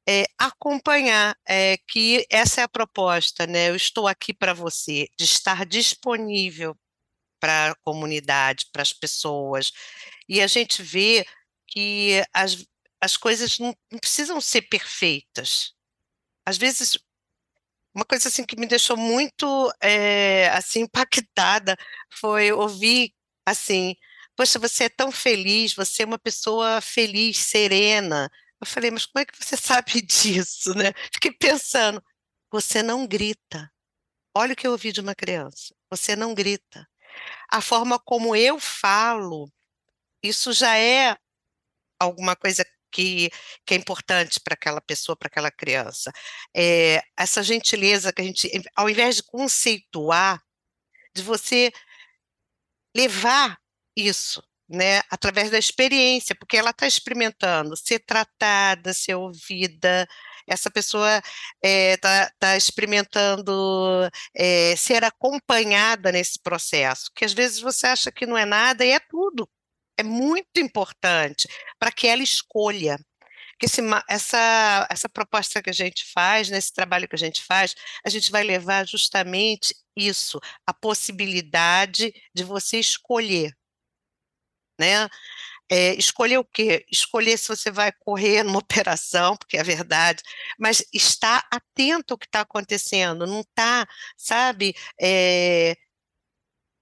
[0.07, 3.69] é, acompanhar, é, que essa é a proposta, né?
[3.69, 6.75] Eu estou aqui para você, de estar disponível
[7.39, 9.71] para a comunidade, para as pessoas.
[10.29, 11.25] E a gente vê
[11.67, 12.65] que as,
[13.01, 15.73] as coisas não, não precisam ser perfeitas.
[16.45, 16.97] Às vezes
[17.93, 21.75] uma coisa assim que me deixou muito é, assim impactada
[22.09, 23.13] foi ouvir
[23.45, 23.95] assim,
[24.35, 28.29] poxa, você é tão feliz, você é uma pessoa feliz, serena.
[28.61, 30.93] Eu falei, mas como é que você sabe disso, né?
[31.13, 32.01] Fiquei pensando,
[32.51, 33.71] você não grita.
[34.35, 35.75] Olha o que eu ouvi de uma criança.
[35.89, 36.87] Você não grita.
[37.51, 39.51] A forma como eu falo,
[40.23, 41.17] isso já é
[41.99, 43.29] alguma coisa que,
[43.65, 46.11] que é importante para aquela pessoa, para aquela criança.
[46.55, 50.41] É, essa gentileza que a gente, ao invés de conceituar,
[51.15, 51.71] de você
[52.95, 53.57] levar
[53.95, 60.07] isso, né, através da experiência, porque ela está experimentando ser tratada, ser ouvida,
[60.47, 61.23] essa pessoa está
[61.63, 63.51] é, tá, tá experimentando
[64.35, 68.91] é, ser acompanhada nesse processo, que às vezes você acha que não é nada e
[68.91, 69.49] é tudo.
[69.97, 71.47] É muito importante
[71.79, 72.97] para que ela escolha.
[73.59, 77.75] Que esse, essa, essa proposta que a gente faz, nesse trabalho que a gente faz,
[78.03, 83.55] a gente vai levar justamente isso, a possibilidade de você escolher,
[84.79, 85.07] né?
[85.69, 86.85] É, escolher o quê?
[86.91, 90.21] Escolher se você vai correr numa operação, porque é verdade,
[90.59, 93.87] mas estar atento ao que está acontecendo, não está,
[94.17, 95.77] sabe, é,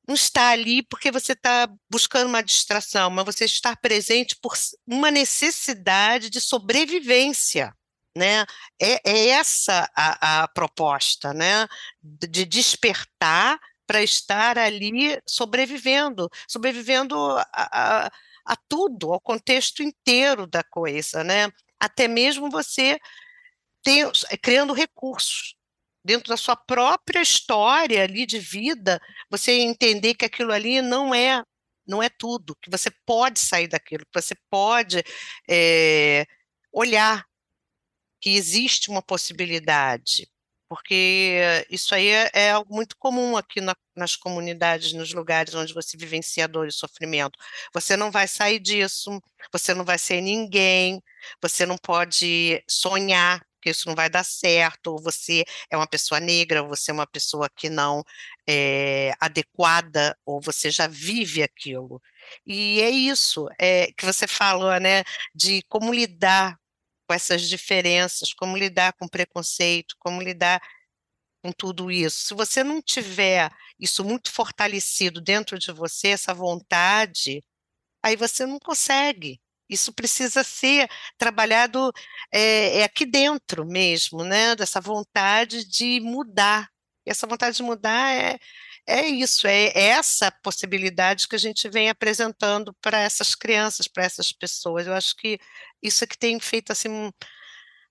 [0.09, 4.53] não está ali porque você está buscando uma distração, mas você está presente por
[4.87, 7.71] uma necessidade de sobrevivência
[8.17, 8.43] né?
[8.81, 11.67] É, é essa a, a, proposta, né?
[12.01, 18.11] De despertar para estar ali sobrevivendo, sobrevivendo a, a,
[18.45, 21.49] a, tudo, ao contexto inteiro da coisa, né?
[21.79, 22.97] Até mesmo você
[24.41, 25.55] criando recursos
[26.03, 31.43] dentro da sua própria história ali de vida, você entender que aquilo ali não é
[31.87, 35.03] não é tudo, que você pode sair daquilo, que você pode
[35.49, 36.23] é,
[36.71, 37.25] olhar
[38.21, 40.29] que existe uma possibilidade,
[40.69, 45.97] porque isso aí é, algo muito comum aqui na, nas comunidades, nos lugares onde você
[45.97, 47.39] vivencia dor e sofrimento.
[47.73, 49.19] Você não vai sair disso,
[49.51, 51.01] você não vai ser ninguém,
[51.41, 56.19] você não pode sonhar que isso não vai dar certo, ou você é uma pessoa
[56.19, 58.03] negra, ou você é uma pessoa que não
[58.47, 62.01] é adequada, ou você já vive aquilo.
[62.45, 65.03] E é isso é, que você falou, né,
[65.35, 66.57] de como lidar
[67.07, 70.61] com essas diferenças, como lidar com preconceito, como lidar
[71.43, 72.27] com tudo isso.
[72.27, 77.43] Se você não tiver isso muito fortalecido dentro de você, essa vontade,
[78.03, 79.39] aí você não consegue.
[79.69, 81.91] Isso precisa ser trabalhado
[82.31, 84.55] é, é aqui dentro mesmo, né?
[84.55, 86.69] Dessa vontade de mudar.
[87.05, 88.39] E essa vontade de mudar é,
[88.87, 94.31] é isso, é essa possibilidade que a gente vem apresentando para essas crianças, para essas
[94.33, 94.87] pessoas.
[94.87, 95.39] Eu acho que
[95.81, 97.11] isso é que tem feito assim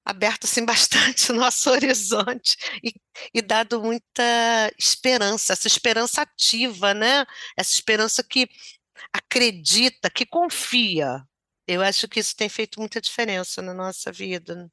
[0.04, 2.92] aberto assim bastante o nosso horizonte e,
[3.34, 7.24] e, dado muita esperança, essa esperança ativa, né?
[7.56, 8.48] Essa esperança que
[9.12, 11.22] acredita, que confia.
[11.68, 14.70] Eu acho que isso tem feito muita diferença na nossa vida.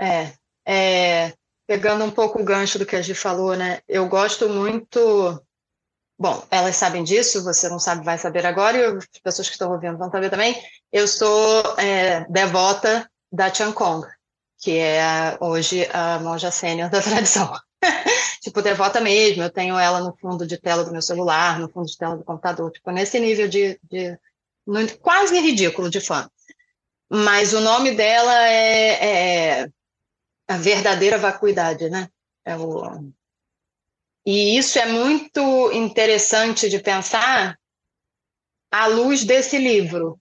[0.00, 0.32] É,
[0.66, 1.34] é
[1.66, 3.80] pegando um pouco o gancho do que a Gi falou, né?
[3.86, 4.98] Eu gosto muito.
[6.18, 9.70] Bom, elas sabem disso, você não sabe, vai saber agora, e as pessoas que estão
[9.70, 10.56] ouvindo vão saber também.
[10.90, 14.06] Eu sou é, devota da Chan Kong,
[14.58, 17.52] que é hoje a monja sênior da tradição.
[18.40, 21.86] tipo, devota mesmo, eu tenho ela no fundo de tela do meu celular, no fundo
[21.86, 24.18] de tela do computador, tipo, nesse nível de, de
[25.00, 26.28] quase ridículo de fã.
[27.08, 29.68] Mas o nome dela é, é
[30.48, 32.08] a verdadeira vacuidade, né?
[32.44, 33.12] É o...
[34.24, 37.56] E isso é muito interessante de pensar
[38.70, 40.20] à luz desse livro,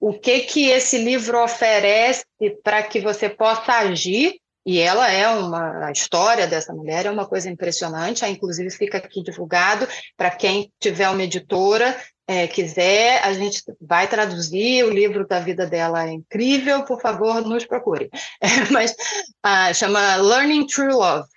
[0.00, 2.24] o que que esse livro oferece
[2.64, 7.26] para que você possa agir e ela é uma a história dessa mulher é uma
[7.26, 9.86] coisa impressionante, inclusive fica aqui divulgado
[10.16, 11.98] para quem tiver uma editora
[12.30, 17.40] é, quiser, a gente vai traduzir o livro da vida dela é incrível, por favor,
[17.42, 18.08] nos procure.
[18.40, 18.94] É, mas
[19.42, 21.28] ah, chama Learning True Love,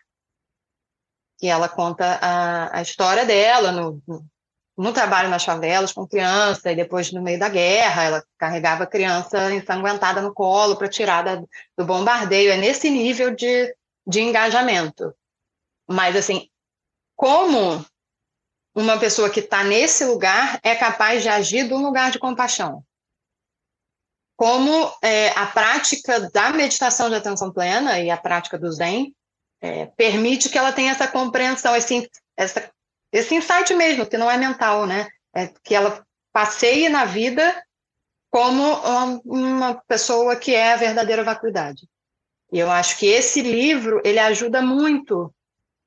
[1.41, 4.03] e ela conta a, a história dela no,
[4.77, 8.87] no trabalho nas favelas com criança, e depois no meio da guerra, ela carregava a
[8.87, 11.37] criança ensanguentada no colo para tirar da,
[11.75, 12.51] do bombardeio.
[12.51, 13.75] É nesse nível de,
[14.05, 15.11] de engajamento.
[15.89, 16.47] Mas, assim,
[17.15, 17.83] como
[18.75, 22.83] uma pessoa que está nesse lugar é capaz de agir um lugar de compaixão?
[24.35, 29.13] Como é, a prática da meditação de atenção plena e a prática do Zen
[29.61, 32.71] é, permite que ela tenha essa compreensão, esse, essa
[33.13, 35.07] esse insight mesmo, que não é mental, né?
[35.35, 36.03] É que ela
[36.33, 37.63] passeie na vida
[38.31, 38.63] como
[39.23, 41.87] uma pessoa que é a verdadeira vacuidade.
[42.51, 45.31] E eu acho que esse livro ele ajuda muito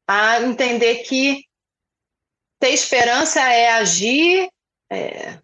[0.07, 1.45] a entender que
[2.59, 4.49] ter esperança é agir,
[4.91, 5.39] é,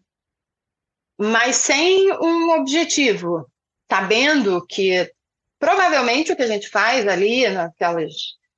[1.18, 3.46] mas sem um objetivo,
[3.90, 5.10] sabendo que
[5.58, 8.12] provavelmente o que a gente faz ali naquelas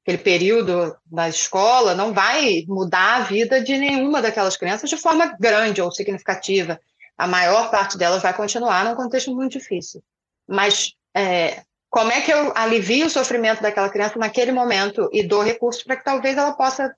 [0.04, 5.34] aquele período da escola não vai mudar a vida de nenhuma daquelas crianças de forma
[5.40, 6.78] grande ou significativa.
[7.16, 10.02] A maior parte delas vai continuar num contexto muito difícil.
[10.46, 15.42] Mas é, como é que eu alivio o sofrimento daquela criança naquele momento e dou
[15.42, 16.94] recursos para que talvez ela possa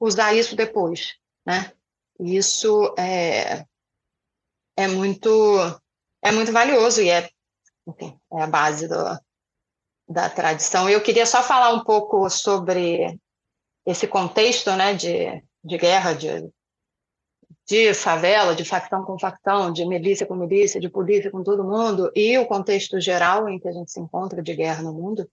[0.00, 1.14] usar isso depois,
[1.46, 1.72] né?
[2.18, 3.64] Isso é,
[4.76, 5.28] é muito
[6.22, 7.30] é muito valioso e é,
[7.86, 9.18] enfim, é a base do,
[10.08, 10.88] da tradição.
[10.88, 13.18] Eu queria só falar um pouco sobre
[13.86, 16.50] esse contexto né, de, de guerra, de,
[17.66, 22.10] de favela, de facção com facção, de milícia com milícia, de polícia com todo mundo,
[22.14, 25.30] e o contexto geral em que a gente se encontra de guerra no mundo,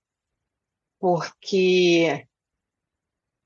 [0.99, 2.26] porque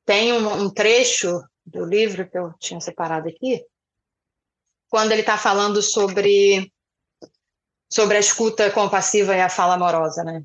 [0.06, 3.64] tem um, um trecho do livro que eu tinha separado aqui,
[4.90, 6.72] quando ele está falando sobre
[7.92, 10.44] sobre a escuta compassiva e a fala amorosa, né?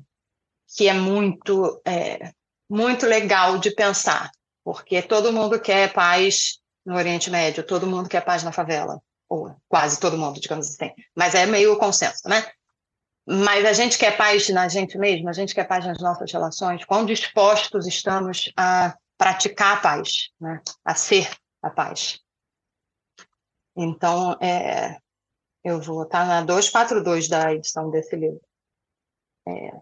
[0.75, 2.31] que é muito, é,
[2.69, 4.29] muito legal de pensar,
[4.63, 9.55] porque todo mundo quer paz no Oriente Médio, todo mundo quer paz na favela, ou
[9.67, 12.45] quase todo mundo, digamos assim, mas é meio consenso, né?
[13.25, 16.85] Mas a gente quer paz na gente mesmo, a gente quer paz nas nossas relações,
[16.85, 20.61] quão dispostos estamos a praticar a paz, né?
[20.85, 21.29] a ser
[21.61, 22.19] a paz.
[23.75, 24.97] Então, é,
[25.63, 28.41] eu vou estar na 242 da edição desse livro.
[29.47, 29.81] É,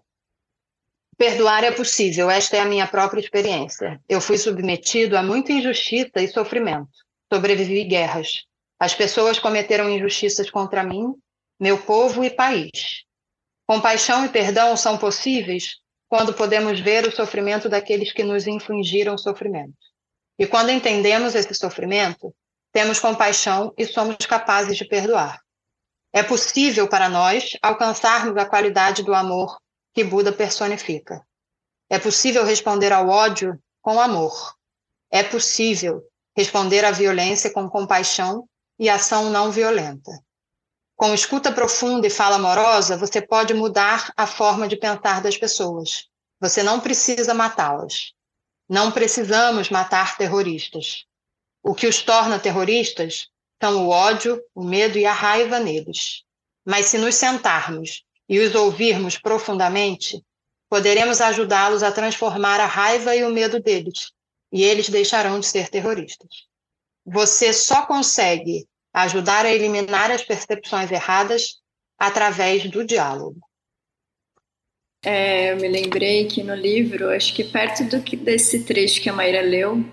[1.17, 4.01] Perdoar é possível, esta é a minha própria experiência.
[4.07, 6.89] Eu fui submetido a muita injustiça e sofrimento.
[7.31, 8.43] Sobrevivi guerras.
[8.77, 11.15] As pessoas cometeram injustiças contra mim,
[11.57, 13.05] meu povo e país.
[13.65, 15.77] Compaixão e perdão são possíveis
[16.15, 19.75] quando podemos ver o sofrimento daqueles que nos infligiram sofrimento.
[20.39, 22.33] E quando entendemos esse sofrimento,
[22.71, 25.41] temos compaixão e somos capazes de perdoar.
[26.13, 29.59] É possível para nós alcançarmos a qualidade do amor
[29.93, 31.21] que Buda personifica.
[31.89, 34.55] É possível responder ao ódio com amor.
[35.11, 36.01] É possível
[36.33, 38.47] responder à violência com compaixão
[38.79, 40.11] e ação não violenta.
[40.95, 46.07] Com escuta profunda e fala amorosa, você pode mudar a forma de pensar das pessoas.
[46.39, 48.13] Você não precisa matá-las.
[48.69, 51.05] Não precisamos matar terroristas.
[51.61, 53.27] O que os torna terroristas
[53.61, 56.23] são o ódio, o medo e a raiva neles.
[56.65, 60.23] Mas se nos sentarmos e os ouvirmos profundamente,
[60.69, 64.11] poderemos ajudá-los a transformar a raiva e o medo deles
[64.51, 66.47] e eles deixarão de ser terroristas.
[67.05, 68.65] Você só consegue
[68.95, 71.59] ajudar a eliminar as percepções erradas
[71.99, 73.39] através do diálogo.
[75.03, 79.09] É, eu me lembrei que no livro, acho que perto do que, desse trecho que
[79.09, 79.83] a Maíra leu,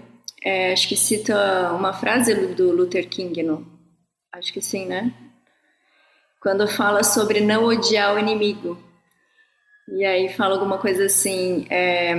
[0.42, 3.66] é, acho que cita uma frase do Luther King, no,
[4.32, 5.12] acho que sim, né?
[6.40, 8.82] Quando fala sobre não odiar o inimigo.
[9.88, 12.14] E aí fala alguma coisa assim, é,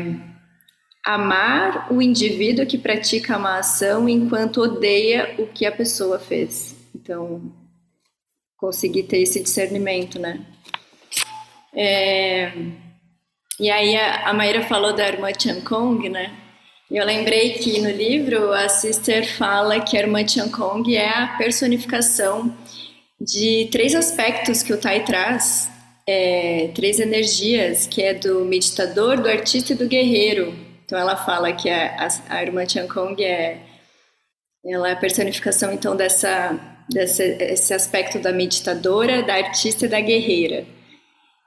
[1.06, 6.73] amar o indivíduo que pratica uma ação enquanto odeia o que a pessoa fez.
[7.04, 7.52] Então,
[8.56, 10.40] conseguir ter esse discernimento, né?
[11.76, 12.54] É,
[13.60, 16.32] e aí a, a Maíra falou da irmã Chan Kong, né?
[16.90, 21.36] Eu lembrei que no livro a Sister fala que a irmã Chan Kong é a
[21.38, 22.56] personificação
[23.20, 25.70] de três aspectos que o Tai traz,
[26.08, 30.56] é, três energias, que é do meditador, do artista e do guerreiro.
[30.86, 33.62] Então ela fala que a, a, a irmã Chan Kong é
[34.66, 36.58] ela é a personificação então dessa,
[36.94, 40.66] dessa esse aspecto da meditadora, da artista e da guerreira.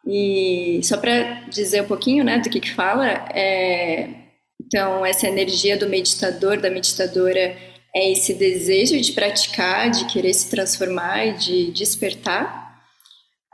[0.06, 4.08] E só para dizer um pouquinho, né, do que que fala, é,
[4.64, 7.56] então essa energia do meditador, da meditadora
[7.94, 12.82] é esse desejo de praticar, de querer se transformar, de despertar.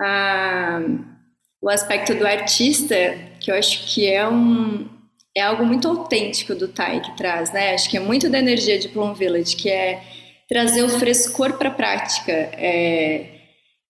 [0.00, 0.80] Ah,
[1.62, 2.96] o aspecto do artista,
[3.40, 4.88] que eu acho que é um,
[5.36, 7.72] é algo muito autêntico do Tai que traz, né?
[7.72, 10.02] Acho que é muito da energia de Plum Village, que é
[10.52, 13.24] trazer o frescor para a prática, é,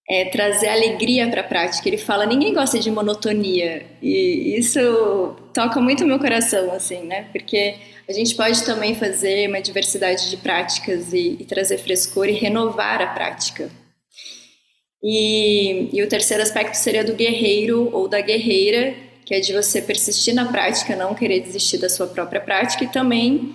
[0.09, 1.89] é, trazer alegria para a prática.
[1.89, 4.79] Ele fala, ninguém gosta de monotonia, e isso
[5.53, 7.27] toca muito meu coração, assim, né?
[7.33, 7.75] Porque
[8.09, 13.03] a gente pode também fazer uma diversidade de práticas e, e trazer frescor e renovar
[13.03, 13.69] a prática.
[15.03, 18.95] E, e o terceiro aspecto seria do guerreiro ou da guerreira,
[19.25, 22.89] que é de você persistir na prática, não querer desistir da sua própria prática e
[22.89, 23.53] também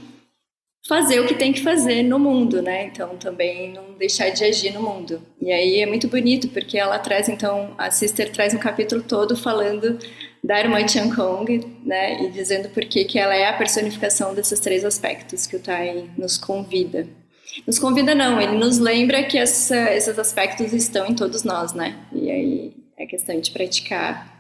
[0.88, 2.86] fazer o que tem que fazer no mundo, né?
[2.86, 5.22] Então também não deixar de agir no mundo.
[5.42, 9.36] E aí é muito bonito porque ela traz então a Sister traz um capítulo todo
[9.36, 10.00] falando
[10.42, 12.24] da irmã Chan Kong, né?
[12.24, 16.10] E dizendo por que que ela é a personificação desses três aspectos que o Tai
[16.18, 17.06] nos convida.
[17.66, 21.98] Nos convida não, ele nos lembra que essa, esses aspectos estão em todos nós, né?
[22.14, 24.37] E aí é questão de praticar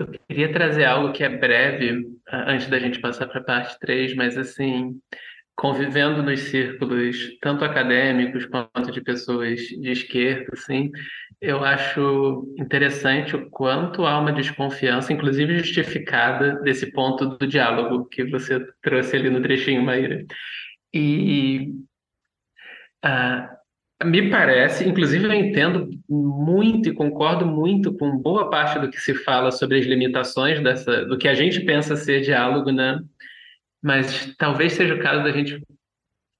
[0.00, 4.14] Eu queria trazer algo que é breve, antes da gente passar para a parte 3,
[4.14, 4.98] mas assim,
[5.54, 10.90] convivendo nos círculos, tanto acadêmicos quanto de pessoas de esquerda, assim,
[11.38, 18.24] eu acho interessante o quanto há uma desconfiança, inclusive justificada, desse ponto do diálogo que
[18.24, 20.24] você trouxe ali no trechinho, Maíra.
[20.94, 21.72] E
[23.04, 23.59] uh,
[24.04, 29.14] me parece, inclusive eu entendo muito e concordo muito com boa parte do que se
[29.14, 32.98] fala sobre as limitações dessa, do que a gente pensa ser diálogo, né?
[33.82, 35.62] Mas talvez seja o caso da gente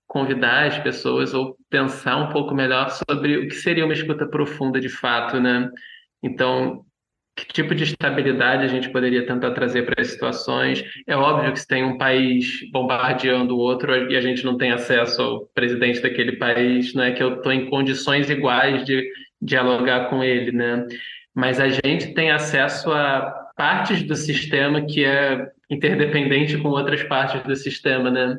[0.07, 4.81] convidar as pessoas ou pensar um pouco melhor sobre o que seria uma escuta profunda
[4.81, 5.71] de fato, né?
[6.23, 6.85] Então,
[7.47, 10.85] que tipo de estabilidade a gente poderia tentar trazer para as situações.
[11.07, 14.73] É óbvio que se tem um país bombardeando o outro e a gente não tem
[14.73, 19.09] acesso ao presidente daquele país, não é que eu estou em condições iguais de
[19.41, 20.87] dialogar com ele, né?
[21.35, 23.21] Mas a gente tem acesso a
[23.57, 28.39] partes do sistema que é interdependente com outras partes do sistema, né?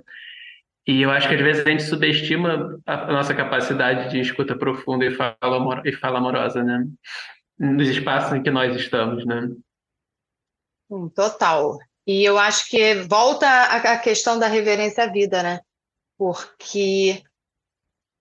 [0.88, 5.06] E eu acho que às vezes a gente subestima a nossa capacidade de escuta profunda
[5.06, 6.84] e fala, e fala amorosa, né?
[7.62, 9.48] Nos espaços em que nós estamos, né?
[11.14, 11.78] Total.
[12.08, 15.60] E eu acho que volta a questão da reverência à vida, né?
[16.18, 17.22] Porque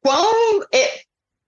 [0.03, 0.61] quão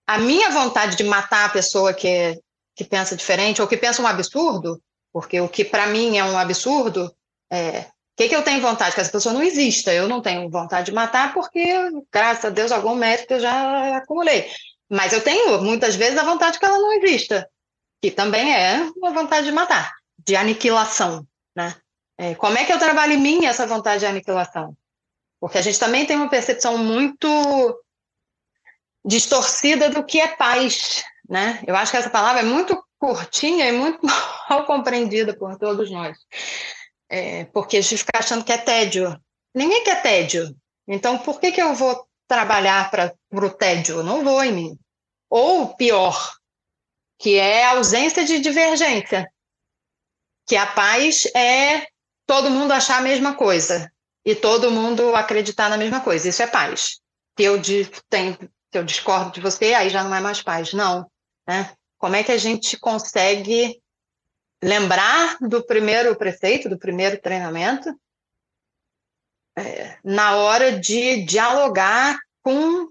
[0.07, 2.41] a minha vontade de matar a pessoa que,
[2.75, 4.83] que pensa diferente ou que pensa um absurdo,
[5.13, 7.15] porque o que para mim é um absurdo,
[7.51, 8.95] é, o que, que eu tenho vontade?
[8.95, 9.93] Que essa pessoa não exista.
[9.93, 11.63] Eu não tenho vontade de matar porque,
[12.11, 14.51] graças a Deus, algum mérito eu já acumulei.
[14.91, 17.49] Mas eu tenho, muitas vezes, a vontade que ela não exista
[18.03, 21.25] que também é uma vontade de matar, de aniquilação,
[21.55, 21.77] né?
[22.19, 24.77] É, como é que eu trabalho em mim essa vontade de aniquilação?
[25.41, 27.29] Porque a gente também tem uma percepção muito
[29.05, 31.63] distorcida do que é paz, né?
[31.65, 34.01] Eu acho que essa palavra é muito curtinha e muito
[34.51, 36.19] mal compreendida por todos nós.
[37.09, 39.17] É, porque a gente fica achando que é tédio.
[39.55, 40.57] Ninguém quer tédio,
[40.89, 44.03] Então, por que, que eu vou trabalhar para o tédio?
[44.03, 44.79] Não vou em mim.
[45.29, 46.42] Ou pior,
[47.23, 49.33] que é a ausência de divergência.
[50.45, 51.87] Que a paz é
[52.27, 53.93] todo mundo achar a mesma coisa
[54.25, 56.29] e todo mundo acreditar na mesma coisa.
[56.29, 57.01] Isso é paz.
[57.39, 57.63] Se eu,
[58.11, 60.73] tenho, se eu discordo de você, aí já não é mais paz.
[60.73, 61.09] Não.
[61.47, 61.73] Né?
[61.97, 63.81] Como é que a gente consegue
[64.61, 67.89] lembrar do primeiro preceito, do primeiro treinamento,
[69.57, 72.89] é, na hora de dialogar com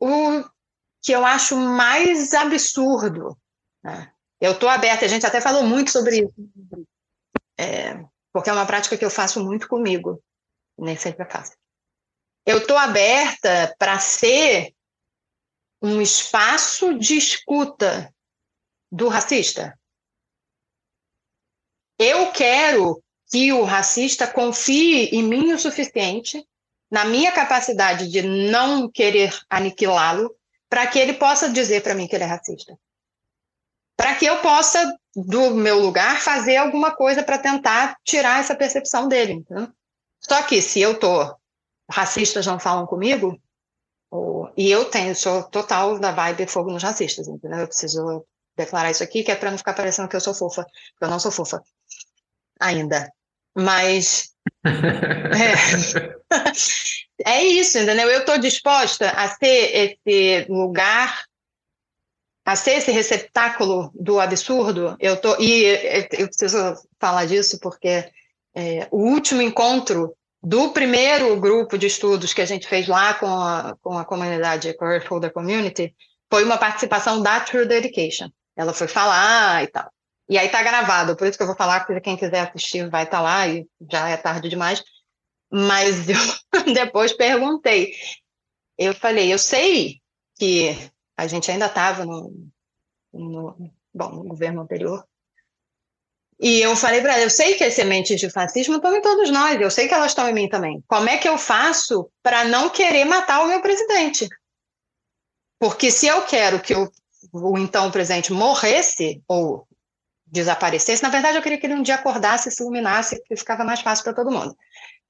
[0.00, 0.44] o
[1.02, 3.36] que eu acho mais absurdo.
[3.82, 4.12] Né?
[4.40, 6.34] Eu estou aberta, a gente até falou muito sobre isso,
[7.58, 10.22] é, porque é uma prática que eu faço muito comigo,
[10.78, 11.56] nem sempre é fácil.
[12.46, 14.72] Eu estou aberta para ser
[15.82, 18.12] um espaço de escuta
[18.90, 19.78] do racista.
[21.98, 26.46] Eu quero que o racista confie em mim o suficiente,
[26.90, 30.34] na minha capacidade de não querer aniquilá-lo,
[30.68, 32.78] para que ele possa dizer para mim que ele é racista.
[33.96, 39.08] Para que eu possa, do meu lugar, fazer alguma coisa para tentar tirar essa percepção
[39.08, 39.32] dele.
[39.32, 39.68] Entendeu?
[40.20, 41.36] Só que se eu tô
[41.90, 43.40] racistas não falam comigo,
[44.10, 47.60] ou, e eu tenho, sou total da vibe fogo nos racistas, entendeu?
[47.60, 48.26] Eu preciso
[48.56, 51.10] declarar isso aqui, que é para não ficar parecendo que eu sou fofa, porque eu
[51.10, 51.62] não sou fofa
[52.60, 53.10] ainda.
[53.56, 54.34] Mas
[54.64, 55.54] é,
[57.24, 58.08] é isso, entendeu?
[58.08, 61.24] Eu estou disposta a ser esse lugar,
[62.44, 64.96] a ser esse receptáculo do absurdo.
[65.00, 65.64] Eu tô e
[66.12, 68.10] eu preciso falar disso porque
[68.54, 73.26] é, o último encontro do primeiro grupo de estudos que a gente fez lá com
[73.26, 75.94] a, com a comunidade Career Folder Community
[76.30, 78.28] foi uma participação da True Dedication.
[78.56, 79.90] Ela foi falar e tal.
[80.28, 83.04] E aí tá gravado, por isso que eu vou falar, porque quem quiser assistir vai
[83.04, 84.82] estar tá lá e já é tarde demais.
[85.50, 87.94] Mas eu depois perguntei.
[88.76, 90.00] Eu falei, eu sei
[90.36, 90.76] que
[91.16, 92.32] a gente ainda estava no,
[93.12, 95.04] no, bom, no governo anterior,
[96.40, 99.28] e eu falei para ela, eu sei que as sementes de fascismo estão em todos
[99.30, 100.82] nós, eu sei que elas estão em mim também.
[100.86, 104.28] Como é que eu faço para não querer matar o meu presidente?
[105.58, 106.88] Porque se eu quero que o,
[107.32, 109.66] o então presidente morresse ou
[110.24, 113.80] desaparecesse, na verdade eu queria que ele um dia acordasse, se iluminasse, que ficava mais
[113.80, 114.56] fácil para todo mundo.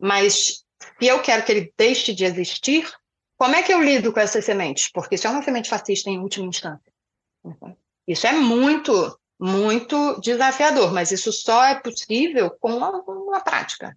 [0.01, 0.65] Mas
[1.01, 2.89] se eu quero que ele deixe de existir,
[3.37, 4.89] como é que eu lido com essas sementes?
[4.89, 6.93] Porque isso é uma semente fascista em última instância.
[8.07, 13.97] Isso é muito muito desafiador, mas isso só é possível com a, a prática.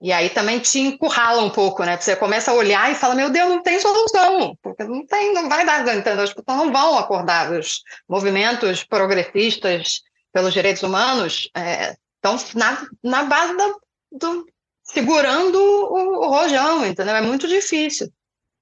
[0.00, 1.96] E aí também te encurrala um pouco, né?
[1.96, 5.48] Você começa a olhar e fala, meu Deus, não tem solução, porque não tem, não
[5.48, 7.52] vai dar, então as pessoas não vão acordar.
[7.52, 10.02] Os movimentos progressistas
[10.32, 13.74] pelos direitos humanos é, estão na, na base da,
[14.12, 14.46] do,
[14.84, 17.16] segurando o, o, rojão, entendeu?
[17.16, 18.12] É muito difícil.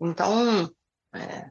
[0.00, 0.70] Então,
[1.14, 1.50] é,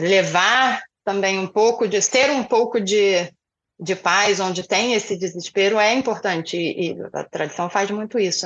[0.00, 3.32] levar também um pouco de ser um pouco de,
[3.78, 8.44] de paz, onde tem esse desespero, é importante e, a tradição faz muito isso.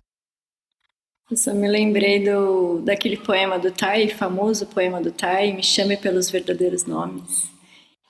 [1.30, 5.96] Eu só me lembrei do, daquele poema do Tai, famoso poema do Tai, Me Chame
[5.96, 7.50] Pelos Verdadeiros Nomes.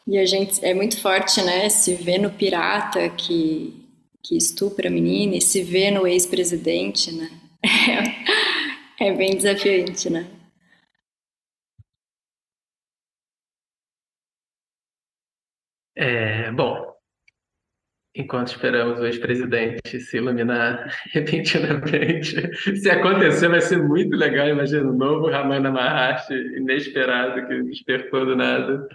[0.07, 3.86] E a gente, é muito forte, né, se vê no pirata que,
[4.27, 7.31] que estupra a menina e se vê no ex-presidente, né.
[8.99, 10.27] É, é bem desafiante, né.
[15.95, 16.93] É, bom,
[18.15, 24.93] enquanto esperamos o ex-presidente se iluminar repentinamente, se acontecer vai ser muito legal, imagina, o
[24.93, 28.89] novo Ramana Maharshi, inesperado, que despertou do nada.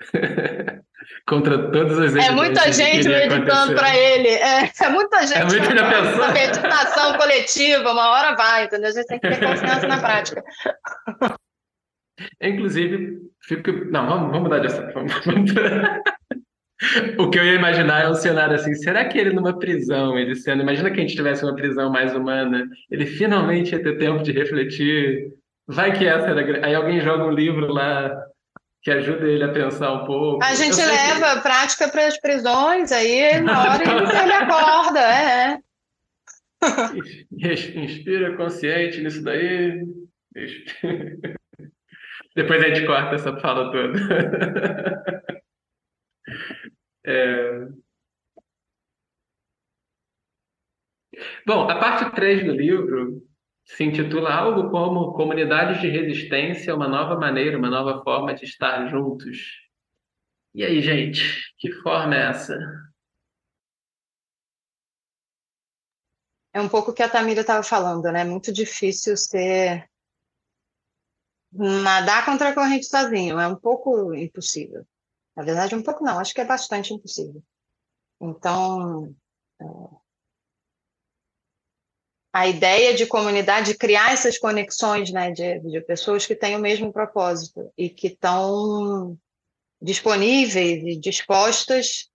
[1.26, 4.28] Contra todos os É muita gente meditando para ele.
[4.28, 5.38] É, é, muita gente.
[5.38, 6.32] É muita pessoa.
[6.32, 8.88] meditação coletiva, uma hora vai, entendeu?
[8.88, 10.42] A gente tem que ter confiança na prática.
[12.40, 13.70] Inclusive, fico.
[13.90, 14.92] Não, vamos, vamos mudar de assunto.
[14.94, 15.52] Vamos, vamos...
[17.18, 20.36] O que eu ia imaginar é um cenário assim: será que ele numa prisão, ele
[20.36, 20.62] sendo.
[20.62, 24.30] Imagina que a gente tivesse uma prisão mais humana, ele finalmente ia ter tempo de
[24.30, 25.32] refletir.
[25.66, 26.64] Vai que essa era.
[26.64, 28.16] Aí alguém joga um livro lá
[28.82, 30.44] que ajuda ele a pensar um pouco.
[30.44, 31.42] A gente leva que...
[31.42, 35.58] prática para as prisões, aí na hora ele acorda, é.
[37.32, 39.84] Inspira consciente nisso daí.
[42.34, 43.98] Depois a gente corta essa fala toda.
[47.06, 47.66] É...
[51.46, 53.22] Bom, a parte 3 do livro
[53.68, 58.88] se intitula algo como Comunidades de Resistência, uma nova maneira, uma nova forma de estar
[58.88, 59.38] juntos.
[60.54, 62.58] E aí, gente, que forma é essa?
[66.52, 68.24] é um pouco o que a Tamira estava falando, né?
[68.24, 69.88] Muito difícil ser
[71.52, 74.86] nadar contra a corrente sozinho, é um pouco impossível.
[75.36, 77.42] Na verdade, um pouco não, acho que é bastante impossível.
[78.20, 79.14] Então,
[79.60, 79.64] é,
[82.38, 86.60] a ideia de comunidade, de criar essas conexões, né, de, de pessoas que têm o
[86.60, 89.18] mesmo propósito e que estão
[89.82, 92.08] disponíveis e dispostas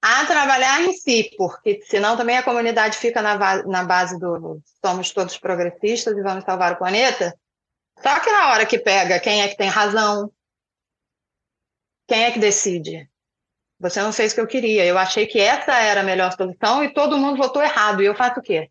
[0.00, 5.10] a trabalhar em si, porque senão também a comunidade fica na, na base do somos
[5.10, 7.36] todos progressistas e vamos salvar o planeta.
[8.00, 10.30] Só que na hora que pega quem é que tem razão,
[12.06, 13.10] quem é que decide?
[13.80, 14.84] Você não fez o que eu queria.
[14.84, 18.02] Eu achei que essa era a melhor solução e todo mundo votou errado.
[18.02, 18.70] E eu faço o quê?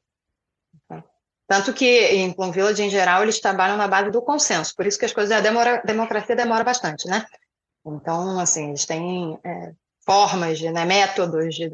[1.47, 4.75] Tanto que em Plum Village, em geral, eles trabalham na base do consenso.
[4.75, 7.25] Por isso que as coisas, a demora, democracia demora bastante, né?
[7.85, 9.73] Então, assim, eles têm é,
[10.05, 11.69] formas, de, né, métodos de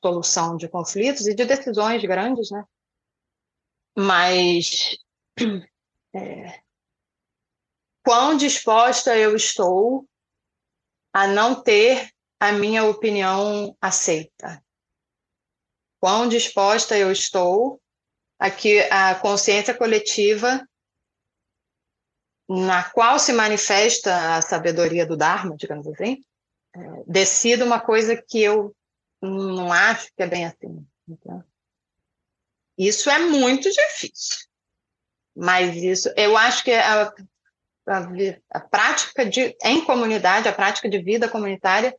[0.00, 2.64] solução de conflitos e de decisões grandes, né?
[3.96, 4.96] Mas
[6.14, 6.60] é,
[8.04, 10.06] quão disposta eu estou
[11.12, 12.08] a não ter
[12.38, 14.64] a minha opinião aceita?
[16.00, 17.80] Quão disposta eu estou
[18.38, 20.66] a que a consciência coletiva
[22.48, 26.22] na qual se manifesta a sabedoria do Dharma, digamos assim,
[26.74, 28.74] é, decida uma coisa que eu
[29.20, 30.86] não acho que é bem assim.
[31.06, 31.44] Então,
[32.76, 34.46] isso é muito difícil.
[35.36, 37.12] Mas isso, eu acho que a,
[37.86, 38.08] a,
[38.50, 41.94] a, prática de, em comunidade, a prática de vida comunitária,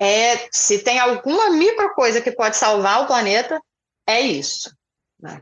[0.00, 3.60] é se tem alguma micro coisa que pode salvar o planeta,
[4.06, 4.74] é isso.
[5.20, 5.40] Né?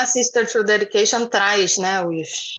[0.00, 2.56] A Sister True Dedication traz né, os,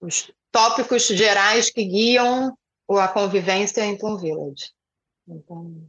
[0.00, 2.56] os tópicos gerais que guiam
[2.88, 4.70] a convivência em Plum Village.
[5.28, 5.84] Então...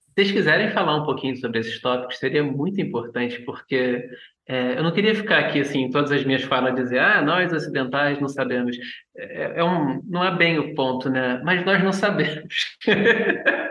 [0.00, 4.06] Se vocês quiserem falar um pouquinho sobre esses tópicos, seria muito importante, porque
[4.46, 8.20] é, eu não queria ficar aqui, assim, todas as minhas falas, dizer, ah, nós ocidentais
[8.20, 8.76] não sabemos.
[9.16, 11.40] É, é um, não é bem o ponto, né?
[11.42, 12.76] Mas nós não sabemos.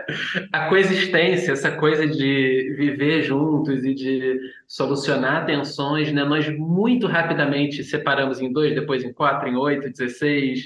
[0.52, 6.24] a coexistência, essa coisa de viver juntos e de solucionar tensões, né?
[6.24, 10.64] Nós muito rapidamente separamos em dois, depois em quatro, em oito, dezesseis.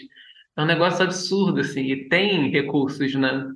[0.56, 3.52] É um negócio absurdo, assim, e tem recursos, né?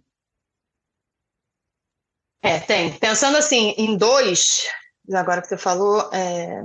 [2.43, 2.93] É, tem.
[2.99, 4.67] Pensando assim, em dois,
[5.13, 6.65] agora que você falou, é,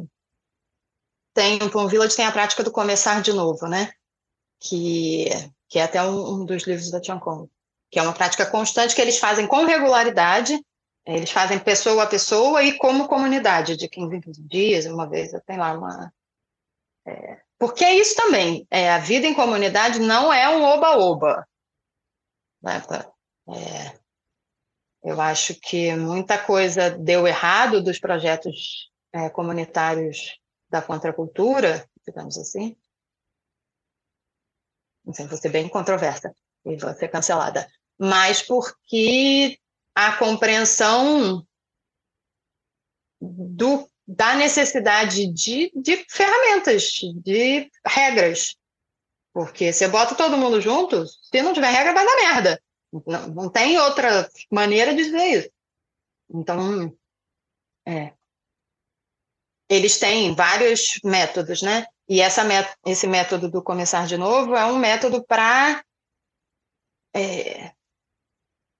[1.35, 3.91] tem o Plum Village tem a prática do começar de novo, né?
[4.59, 5.25] Que,
[5.69, 7.49] que é até um, um dos livros da Kong,
[7.91, 10.59] que é uma prática constante que eles fazem com regularidade,
[11.05, 15.31] eles fazem pessoa a pessoa e como comunidade, de 15 em 15 dias, uma vez,
[15.45, 16.11] tem lá uma...
[17.07, 21.47] É, porque é isso também, é, a vida em comunidade não é um oba-oba.
[22.61, 22.81] Né?
[23.49, 23.99] É,
[25.03, 32.75] eu acho que muita coisa deu errado dos projetos é, comunitários da contracultura, digamos assim.
[35.13, 36.33] Sei, vou ser bem controversa
[36.65, 37.67] e vou ser cancelada.
[37.97, 39.57] Mas porque
[39.93, 41.45] a compreensão
[43.21, 48.55] do, da necessidade de, de ferramentas, de regras.
[49.33, 52.61] Porque você bota todo mundo junto, se não tiver regra, vai dar merda.
[53.05, 55.49] Não, não tem outra maneira de dizer isso.
[56.29, 56.95] Então,
[57.85, 58.13] é,
[59.69, 61.85] eles têm vários métodos, né?
[62.07, 65.83] E essa met esse método do começar de novo é um método para
[67.15, 67.71] é,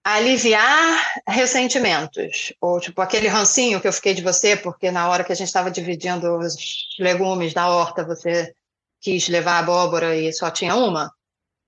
[0.04, 2.54] aliviar ressentimentos.
[2.60, 5.48] Ou, tipo, aquele rancinho que eu fiquei de você, porque na hora que a gente
[5.48, 6.56] estava dividindo os
[7.00, 8.54] legumes da horta, você
[9.02, 11.12] quis levar a abóbora e só tinha uma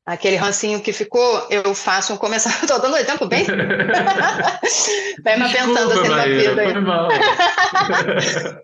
[0.08, 2.50] aquele rancinho que ficou, eu faço um começar.
[2.64, 3.46] Estou dando exemplo bem.
[5.22, 6.64] Vai pensando assim na vida.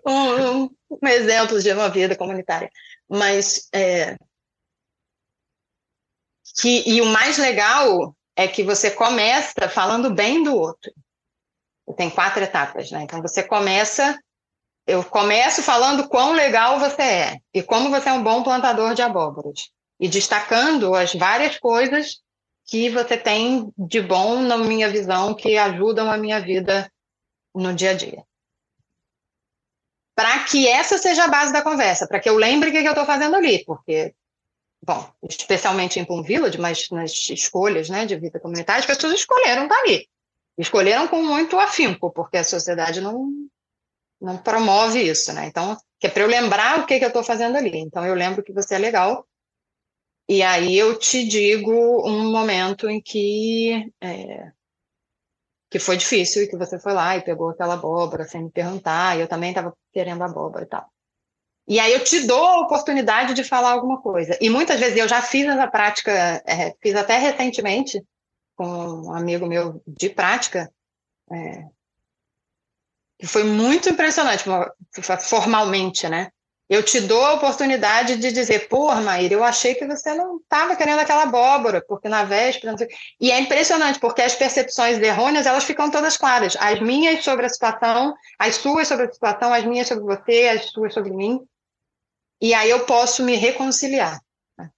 [0.08, 2.70] um, um, um, exemplo de uma vida comunitária.
[3.08, 3.68] Mas.
[3.74, 4.16] É,
[6.54, 10.92] que, e o mais legal é que você começa falando bem do outro.
[11.96, 13.02] Tem quatro etapas, né?
[13.02, 14.18] Então você começa.
[14.86, 19.02] Eu começo falando quão legal você é e como você é um bom plantador de
[19.02, 22.22] abóboras e destacando as várias coisas
[22.66, 26.90] que você tem de bom, na minha visão, que ajudam a minha vida
[27.54, 28.24] no dia a dia.
[30.14, 32.90] Para que essa seja a base da conversa, para que eu lembre o que, eu
[32.90, 34.14] estou fazendo ali, porque,
[34.84, 39.64] bom, especialmente em Plum Village, mas nas escolhas né, de vida comunitária, as pessoas escolheram
[39.64, 40.08] estar ali.
[40.58, 43.28] Escolheram com muito afinco, porque a sociedade não,
[44.20, 45.46] não promove isso, né?
[45.46, 47.76] Então, que é para eu lembrar o que, que eu estou fazendo ali.
[47.78, 49.26] Então, eu lembro que você é legal,
[50.28, 51.72] e aí eu te digo
[52.08, 54.52] um momento em que, é,
[55.70, 59.16] que foi difícil e que você foi lá e pegou aquela abóbora sem me perguntar,
[59.16, 60.93] e eu também estava querendo abóbora e tal.
[61.66, 64.36] E aí eu te dou a oportunidade de falar alguma coisa.
[64.40, 66.12] E muitas vezes eu já fiz essa prática,
[66.46, 68.02] é, fiz até recentemente
[68.54, 70.70] com um amigo meu de prática,
[71.30, 71.64] é,
[73.18, 74.44] que foi muito impressionante,
[75.20, 76.30] formalmente, né?
[76.68, 80.74] Eu te dou a oportunidade de dizer, pô, Maíra, eu achei que você não estava
[80.74, 82.74] querendo aquela abóbora, porque na véspera...
[83.20, 86.56] E é impressionante, porque as percepções errôneas, elas ficam todas claras.
[86.58, 90.70] As minhas sobre a situação, as suas sobre a situação, as minhas sobre você, as
[90.70, 91.38] suas sobre mim.
[92.40, 94.18] E aí eu posso me reconciliar.
[94.58, 94.70] Né?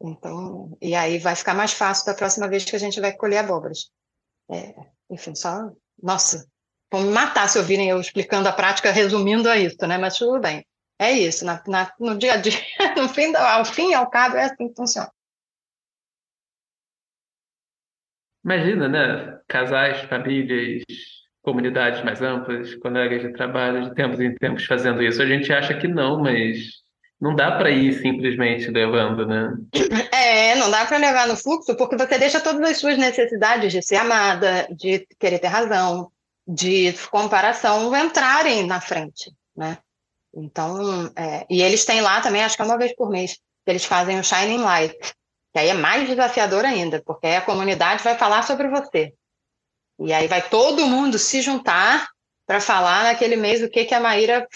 [0.00, 3.38] Então, e aí vai ficar mais fácil da próxima vez que a gente vai colher
[3.38, 3.90] abóboras.
[4.50, 4.74] É,
[5.10, 5.70] enfim, só...
[6.00, 6.46] Nossa,
[6.92, 9.98] vão me matar se ouvirem eu explicando a prática, resumindo a isso, né?
[9.98, 10.64] Mas tudo bem.
[11.00, 12.52] É isso, na, na, no dia a dia,
[12.96, 15.10] no fim, ao fim e ao cabo, é assim que funciona.
[18.44, 19.40] Imagina, né?
[19.46, 20.82] Casais, famílias,
[21.42, 25.22] comunidades mais amplas, colegas de trabalho, de tempos em tempos fazendo isso.
[25.22, 26.82] A gente acha que não, mas
[27.20, 29.52] não dá para ir simplesmente levando, né?
[30.12, 33.82] É, não dá para levar no fluxo, porque você deixa todas as suas necessidades de
[33.82, 36.10] ser amada, de querer ter razão,
[36.46, 39.78] de comparação entrarem na frente, né?
[40.34, 43.70] Então, é, e eles têm lá também, acho que é uma vez por mês, que
[43.70, 44.96] eles fazem o Shining Light,
[45.52, 49.12] que aí é mais desafiador ainda, porque aí a comunidade vai falar sobre você.
[49.98, 52.08] E aí vai todo mundo se juntar
[52.46, 54.46] para falar naquele mês o que, que a Maíra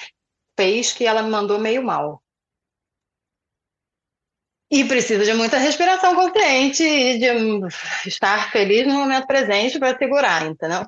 [0.56, 2.22] fez que ela me mandou meio mal.
[4.74, 7.26] E precisa de muita respiração consciente e de
[8.08, 10.86] estar feliz no momento presente para segurar, entendeu?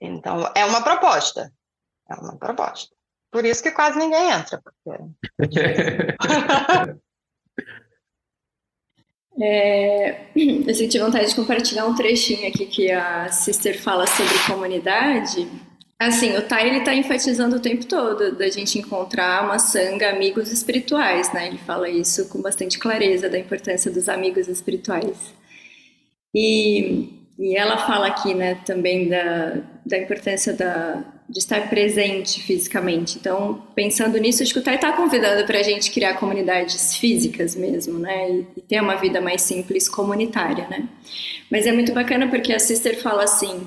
[0.00, 1.52] Então, é uma proposta.
[2.10, 2.92] É uma proposta.
[3.30, 4.60] Por isso que quase ninguém entra.
[4.60, 4.90] Porque...
[9.40, 15.48] é, eu senti vontade de compartilhar um trechinho aqui que a Sister fala sobre comunidade.
[15.98, 20.52] Assim, o Tai ele está enfatizando o tempo todo da gente encontrar uma sanga, amigos
[20.52, 21.46] espirituais, né?
[21.46, 25.32] Ele fala isso com bastante clareza da importância dos amigos espirituais.
[26.34, 27.08] E,
[27.38, 33.16] e ela fala aqui, né, também da, da importância da, de estar presente fisicamente.
[33.16, 37.54] Então, pensando nisso, acho que o Tai está convidando para a gente criar comunidades físicas
[37.54, 38.30] mesmo, né?
[38.30, 40.88] E, e, ter uma vida mais simples comunitária, né?
[41.50, 43.66] Mas é muito bacana porque a Sister fala assim: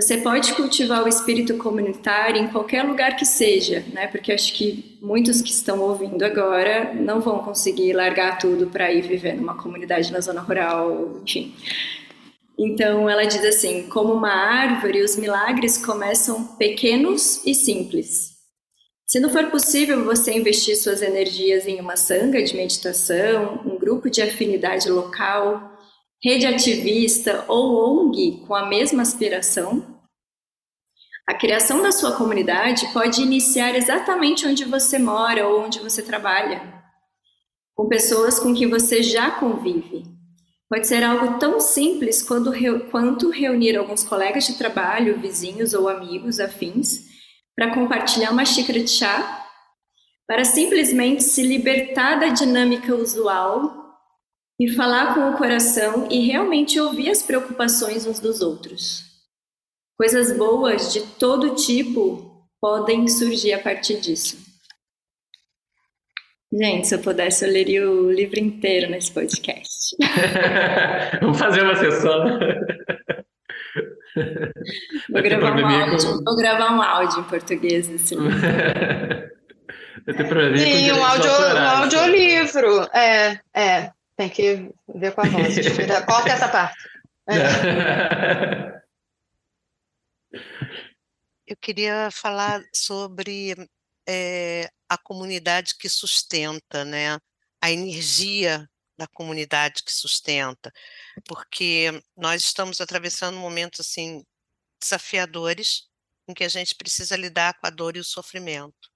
[0.00, 4.06] você pode cultivar o espírito comunitário em qualquer lugar que seja, né?
[4.06, 9.02] Porque acho que muitos que estão ouvindo agora não vão conseguir largar tudo para ir
[9.02, 11.52] viver numa comunidade na zona rural, enfim.
[12.56, 18.36] Então ela diz assim: como uma árvore, os milagres começam pequenos e simples.
[19.04, 24.08] Se não for possível você investir suas energias em uma sanga de meditação, um grupo
[24.08, 25.77] de afinidade local,
[26.22, 29.98] rede ativista ou ONG com a mesma aspiração,
[31.28, 36.82] a criação da sua comunidade pode iniciar exatamente onde você mora ou onde você trabalha,
[37.74, 40.04] com pessoas com quem você já convive.
[40.70, 42.50] Pode ser algo tão simples quanto,
[42.90, 47.06] quanto reunir alguns colegas de trabalho, vizinhos ou amigos afins
[47.54, 49.46] para compartilhar uma xícara de chá,
[50.26, 53.87] para simplesmente se libertar da dinâmica usual
[54.58, 59.04] e falar com o coração e realmente ouvir as preocupações uns dos outros.
[59.96, 64.36] Coisas boas de todo tipo podem surgir a partir disso.
[66.52, 69.96] Gente, se eu pudesse, eu leria o livro inteiro nesse podcast.
[71.20, 72.38] Vamos fazer uma sessão.
[75.10, 78.38] Vou gravar, um áudio, vou gravar um áudio em português desse livro.
[80.06, 82.88] Vai ter problema Sim, um, áudio, um audiolivro.
[82.94, 83.92] É, é.
[84.18, 85.54] Tem que ver com a voz.
[86.04, 86.76] Corta essa parte.
[87.28, 88.82] É.
[91.46, 93.54] Eu queria falar sobre
[94.08, 97.16] é, a comunidade que sustenta, né?
[97.62, 98.68] A energia
[98.98, 100.72] da comunidade que sustenta,
[101.24, 104.24] porque nós estamos atravessando momentos assim
[104.82, 105.88] desafiadores
[106.26, 108.90] em que a gente precisa lidar com a dor e o sofrimento.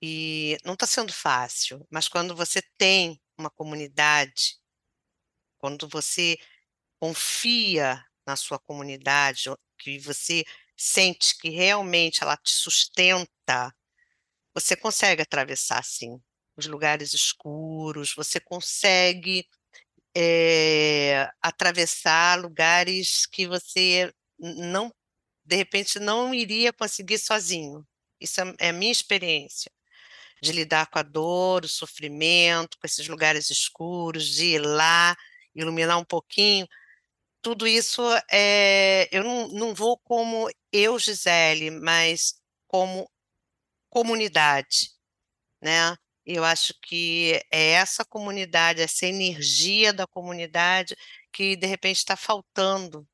[0.00, 4.58] E não está sendo fácil, mas quando você tem uma comunidade,
[5.58, 6.36] quando você
[7.00, 10.44] confia na sua comunidade, que você
[10.76, 13.74] sente que realmente ela te sustenta,
[14.54, 16.20] você consegue atravessar, sim,
[16.56, 19.46] os lugares escuros, você consegue
[20.16, 24.92] é, atravessar lugares que você não,
[25.44, 27.86] de repente, não iria conseguir sozinho.
[28.20, 29.70] Isso é, é a minha experiência
[30.44, 35.16] de lidar com a dor, o sofrimento, com esses lugares escuros, de ir lá,
[35.54, 36.68] iluminar um pouquinho,
[37.44, 38.02] tudo isso
[38.32, 43.10] é, eu não, não vou como eu, Gisele, mas como
[43.90, 44.92] comunidade,
[45.62, 45.96] né?
[46.26, 50.96] Eu acho que é essa comunidade, essa energia da comunidade
[51.32, 53.06] que de repente está faltando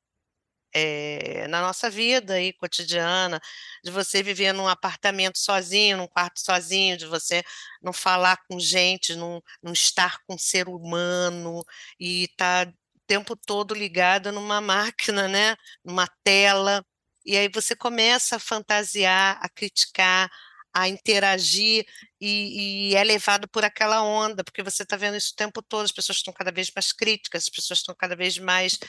[0.73, 3.39] é, na nossa vida aí cotidiana,
[3.83, 7.43] de você viver num apartamento sozinho, num quarto sozinho, de você
[7.81, 11.63] não falar com gente, não, não estar com um ser humano
[11.99, 15.55] e estar tá o tempo todo ligada numa máquina, né?
[15.83, 16.85] numa tela.
[17.25, 20.29] E aí você começa a fantasiar, a criticar,
[20.73, 21.85] a interagir
[22.19, 25.85] e, e, é levado por aquela onda, porque você está vendo isso o tempo todo,
[25.85, 28.79] as pessoas estão cada vez mais críticas, as pessoas estão cada vez mais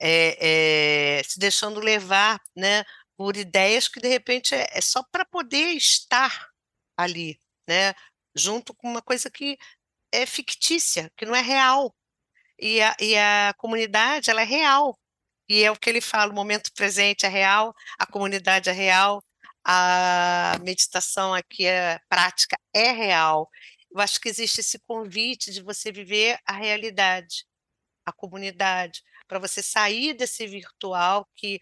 [0.00, 2.84] é, é, se deixando levar né,
[3.16, 6.50] por ideias que de repente é, é só para poder estar
[6.96, 7.38] ali,
[7.68, 7.94] né,
[8.34, 9.58] junto com uma coisa que
[10.12, 11.94] é fictícia, que não é real.
[12.58, 14.98] E a, e a comunidade ela é real,
[15.48, 19.22] e é o que ele fala: o momento presente é real, a comunidade é real,
[19.68, 23.50] a meditação aqui é prática, é real.
[23.90, 27.44] Eu acho que existe esse convite de você viver a realidade,
[28.06, 31.60] a comunidade, para você sair desse virtual que,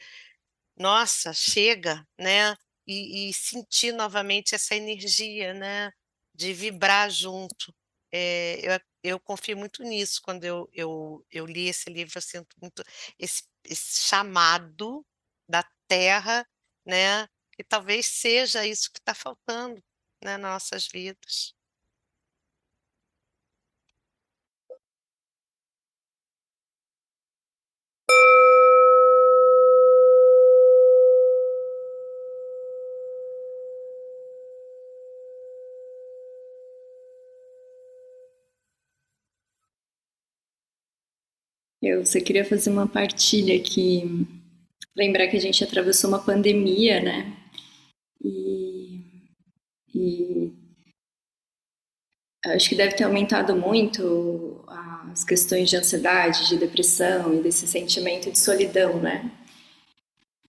[0.77, 2.57] nossa, chega, né?
[2.87, 5.91] E, e, sentir novamente essa energia, né?
[6.35, 7.75] De vibrar junto.
[8.13, 10.21] É, eu, eu confio muito nisso.
[10.23, 12.85] Quando eu, eu, eu li esse livro, eu sinto muito
[13.19, 15.07] esse, esse chamado
[15.49, 16.47] da terra,
[16.87, 17.29] né?
[17.59, 19.83] E talvez seja isso que está faltando
[20.23, 21.55] né, nas nossas vidas.
[41.83, 44.27] Eu só queria fazer uma partilha aqui,
[44.97, 47.44] lembrar que a gente atravessou uma pandemia, né?
[49.95, 50.53] E,
[52.47, 54.65] acho que deve ter aumentado muito
[55.13, 59.31] as questões de ansiedade, de depressão e desse sentimento de solidão, né?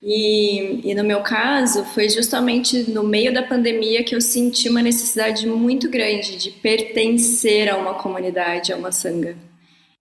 [0.01, 4.81] E, e, no meu caso, foi justamente no meio da pandemia que eu senti uma
[4.81, 9.35] necessidade muito grande de pertencer a uma comunidade, a uma sanga.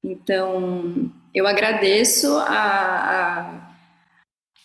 [0.02, 3.74] Então, eu agradeço a, a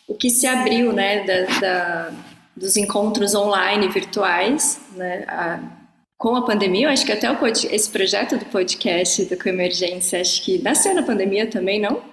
[0.07, 2.13] o que se abriu, né, da, da
[2.59, 5.25] dos encontros online virtuais, né?
[5.27, 5.59] A,
[6.17, 10.43] com a pandemia, eu acho que até o, esse projeto do podcast do Coemergência, acho
[10.43, 12.03] que nasceu na pandemia também, não?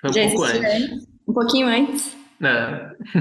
[0.00, 0.60] Foi um Já pouco antes.
[0.60, 0.98] Né?
[1.28, 2.16] Um pouquinho antes.
[2.40, 2.50] Não.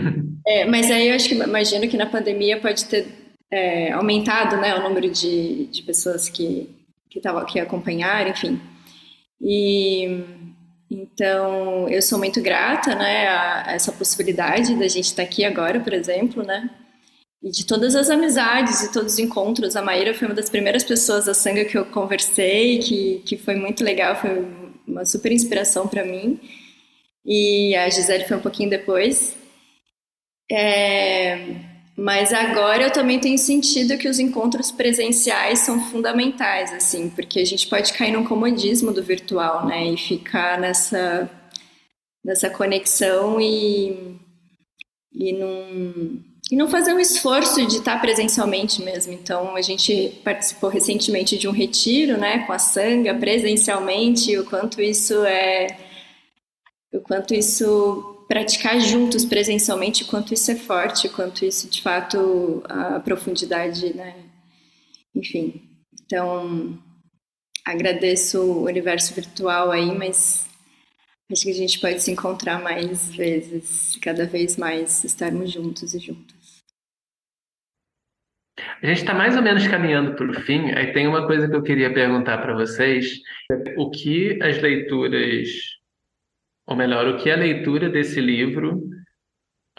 [0.48, 3.08] é, mas aí eu acho que imagino que na pandemia pode ter
[3.52, 6.76] é, aumentado, né, o número de, de pessoas que
[7.18, 8.60] que, tava, que acompanharam, enfim.
[9.42, 10.24] E
[10.90, 15.94] então, eu sou muito grata, né, a, essa possibilidade da gente estar aqui agora, por
[15.94, 16.70] exemplo, né,
[17.44, 19.76] e de todas as amizades e todos os encontros.
[19.76, 23.56] A Maíra foi uma das primeiras pessoas da Sanga que eu conversei, que, que foi
[23.56, 24.46] muito legal, foi
[24.88, 26.40] uma super inspiração para mim.
[27.26, 29.36] E a Gisele foi um pouquinho depois.
[30.50, 31.67] É,
[31.98, 37.46] mas agora eu também tenho sentido que os encontros presenciais são fundamentais, assim, porque a
[37.46, 39.84] gente pode cair num comodismo do virtual, né?
[39.88, 41.28] E ficar nessa,
[42.24, 44.16] nessa conexão e,
[45.12, 46.22] e, não,
[46.52, 49.12] e não fazer um esforço de estar presencialmente mesmo.
[49.12, 54.80] Então, a gente participou recentemente de um retiro, né, com a Sanga, presencialmente, o quanto
[54.80, 55.66] isso é.
[56.94, 63.00] O quanto isso praticar juntos presencialmente, quanto isso é forte, quanto isso de fato a
[63.00, 64.16] profundidade, né?
[65.16, 65.62] Enfim,
[66.04, 66.78] então
[67.66, 70.48] agradeço o universo virtual aí, mas
[71.32, 76.00] acho que a gente pode se encontrar mais vezes, cada vez mais estarmos juntos e
[76.00, 76.38] juntas.
[78.82, 80.72] A gente está mais ou menos caminhando para o fim.
[80.72, 83.20] Aí tem uma coisa que eu queria perguntar para vocês:
[83.76, 85.77] o que as leituras
[86.68, 88.84] ou melhor, o que a leitura desse livro,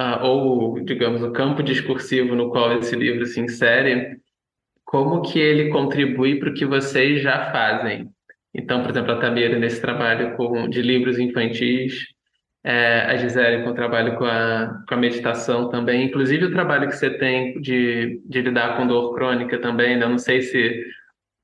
[0.00, 4.16] uh, ou, digamos, o campo discursivo no qual esse livro se insere,
[4.84, 8.08] como que ele contribui para o que vocês já fazem.
[8.54, 12.06] Então, por exemplo, a Tamira nesse trabalho com, de livros infantis,
[12.64, 16.88] é, a Gisele com o trabalho com a, com a meditação também, inclusive o trabalho
[16.88, 20.06] que você tem de, de lidar com dor crônica também, né?
[20.06, 20.82] não sei se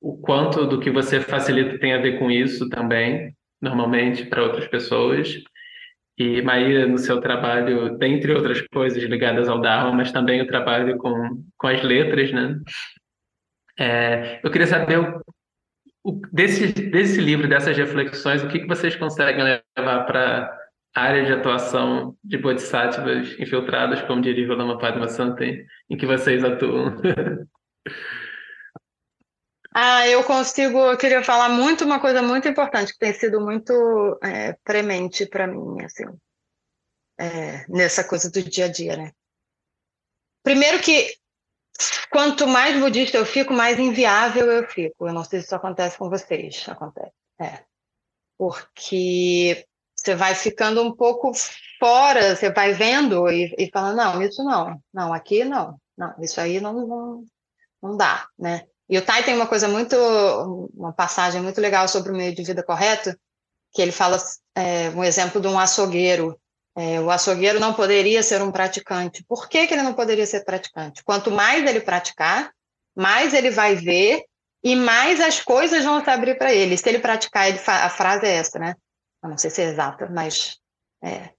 [0.01, 3.31] o quanto do que você facilita tem a ver com isso também,
[3.65, 5.35] normalmente para outras pessoas.
[6.17, 10.97] E Maíra, no seu trabalho, dentre outras coisas ligadas ao Dharma, mas também o trabalho
[10.97, 12.57] com, com as letras, né?
[13.77, 14.99] É, eu queria saber
[16.01, 19.43] o, desse, desse livro, dessas reflexões, o que, que vocês conseguem
[19.77, 20.57] levar para
[20.95, 26.05] a área de atuação de bodhisattvas infiltrados, como diria o Lama Padma Santen, em que
[26.05, 26.95] vocês atuam?
[29.77, 33.73] Ah, eu consigo, eu queria falar muito uma coisa muito importante que tem sido muito
[34.23, 36.05] é, premente para mim, assim,
[37.19, 39.11] é, nessa coisa do dia a dia, né?
[40.41, 41.13] Primeiro que
[42.09, 45.09] quanto mais budista eu fico, mais inviável eu fico.
[45.09, 46.63] Eu não sei se isso acontece com vocês.
[46.69, 47.11] Acontece.
[47.41, 47.65] É.
[48.37, 51.33] Porque você vai ficando um pouco
[51.81, 56.61] fora, você vai vendo e, e não, isso não, não, aqui não, não, isso aí
[56.61, 57.25] não, não,
[57.81, 58.65] não dá, né?
[58.89, 59.95] E o Tai tem uma coisa muito,
[60.75, 63.15] uma passagem muito legal sobre o meio de vida correto,
[63.73, 64.17] que ele fala
[64.55, 66.39] é, um exemplo de um açougueiro
[66.75, 69.23] é, o açougueiro não poderia ser um praticante.
[69.23, 71.03] Por que, que ele não poderia ser praticante?
[71.05, 72.51] Quanto mais ele praticar,
[72.93, 74.25] mais ele vai ver
[74.61, 76.77] e mais as coisas vão se abrir para ele.
[76.77, 78.75] Se ele praticar, ele a frase é essa, né?
[79.23, 80.59] Eu não sei se é exata, mas
[81.01, 81.29] é,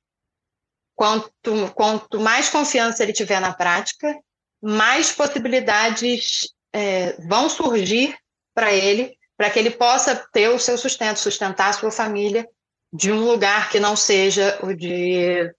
[0.95, 1.31] quanto,
[1.75, 4.19] quanto mais confiança ele tiver na prática,
[4.63, 8.17] mais possibilidades é, vão surgir
[8.55, 12.49] para ele, para que ele possa ter o seu sustento, sustentar a sua família
[12.93, 15.55] de um lugar que não seja o de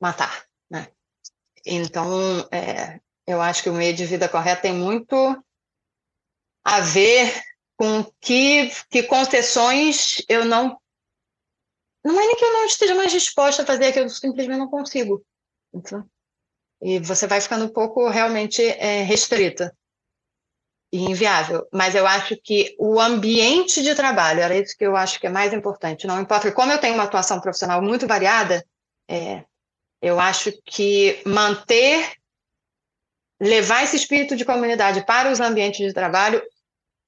[0.00, 0.88] matar, né?
[1.64, 5.14] Então, é, eu acho que o meio de vida correto tem muito
[6.64, 7.32] a ver
[7.76, 10.78] com que, que concessões eu não.
[12.04, 14.68] Não é nem que eu não esteja mais disposta a fazer, que eu simplesmente não
[14.68, 15.24] consigo.
[15.72, 16.04] Então,
[16.80, 19.72] e você vai ficando um pouco realmente é, restrita
[20.92, 21.66] e inviável.
[21.72, 25.30] Mas eu acho que o ambiente de trabalho, era isso que eu acho que é
[25.30, 26.06] mais importante.
[26.06, 28.64] Não importa, como eu tenho uma atuação profissional muito variada,
[29.08, 29.44] é,
[30.02, 32.12] eu acho que manter,
[33.40, 36.42] levar esse espírito de comunidade para os ambientes de trabalho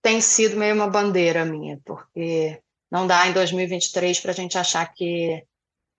[0.00, 4.86] tem sido meio uma bandeira minha, porque não dá em 2023 para a gente achar
[4.92, 5.44] que,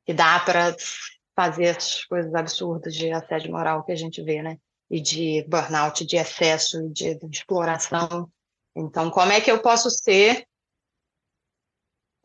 [0.05, 0.75] que dá para
[1.35, 4.57] fazer as coisas absurdas de assédio moral que a gente vê, né?
[4.89, 8.31] E de burnout, de excesso, de, de exploração.
[8.75, 10.47] Então, como é que eu posso ser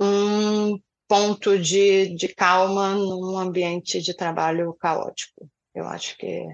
[0.00, 5.50] um ponto de, de calma num ambiente de trabalho caótico?
[5.74, 6.44] Eu acho que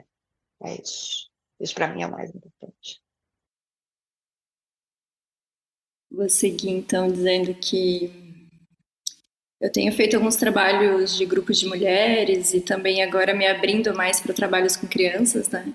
[0.62, 1.30] é isso.
[1.60, 3.00] Isso para mim é o mais importante.
[6.10, 8.10] Vou seguir então dizendo que
[9.60, 14.20] eu tenho feito alguns trabalhos de grupos de mulheres e também agora me abrindo mais
[14.20, 15.74] para trabalhos com crianças, né?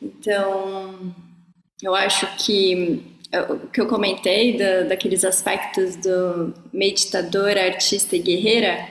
[0.00, 1.14] Então,
[1.82, 3.02] eu acho que
[3.48, 8.88] o que eu comentei da, daqueles aspectos do meditador, artista e guerreira,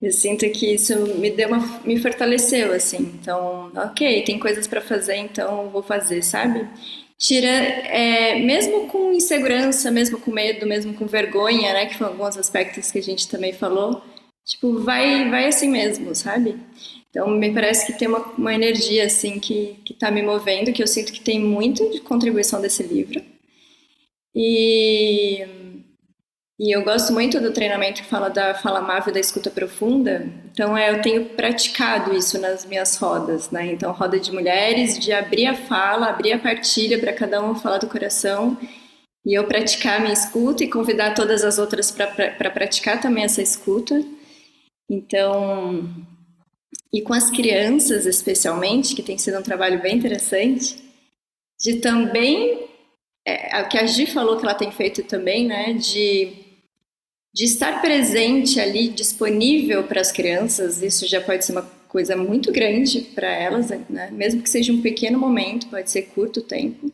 [0.00, 3.12] eu sinto que isso me deu uma, me fortaleceu assim.
[3.20, 6.68] Então, ok, tem coisas para fazer, então vou fazer, sabe?
[7.18, 11.86] Tira, é, mesmo com insegurança, mesmo com medo, mesmo com vergonha, né?
[11.86, 14.02] Que foram alguns aspectos que a gente também falou.
[14.44, 16.58] Tipo, vai, vai assim mesmo, sabe?
[17.12, 20.86] Então, me parece que tem uma, uma energia, assim, que está me movendo, que eu
[20.86, 23.22] sinto que tem muito de contribuição desse livro.
[24.34, 25.42] E,
[26.58, 30.26] e eu gosto muito do treinamento que fala da fala amável da escuta profunda.
[30.50, 33.66] Então, é, eu tenho praticado isso nas minhas rodas, né?
[33.66, 37.76] Então, roda de mulheres, de abrir a fala, abrir a partilha para cada um falar
[37.76, 38.56] do coração
[39.22, 43.24] e eu praticar a minha escuta e convidar todas as outras para pra praticar também
[43.24, 44.02] essa escuta.
[44.90, 45.90] Então,
[46.92, 50.76] e com as crianças especialmente, que tem sido um trabalho bem interessante,
[51.58, 52.66] de também,
[53.24, 56.32] é, o que a Gi falou que ela tem feito também, né, de,
[57.32, 62.52] de estar presente ali, disponível para as crianças, isso já pode ser uma coisa muito
[62.52, 66.92] grande para elas, né, mesmo que seja um pequeno momento, pode ser curto tempo,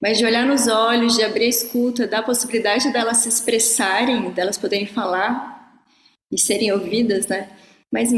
[0.00, 4.30] mas de olhar nos olhos, de abrir a escuta, dar a possibilidade delas se expressarem,
[4.30, 5.84] delas poderem falar
[6.32, 7.48] e serem ouvidas, né,
[7.92, 8.10] mas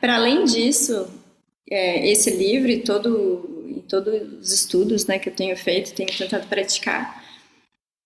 [0.00, 1.08] para além disso,
[1.70, 6.46] é, esse livro e todo, todos os estudos né, que eu tenho feito, tenho tentado
[6.46, 7.22] praticar,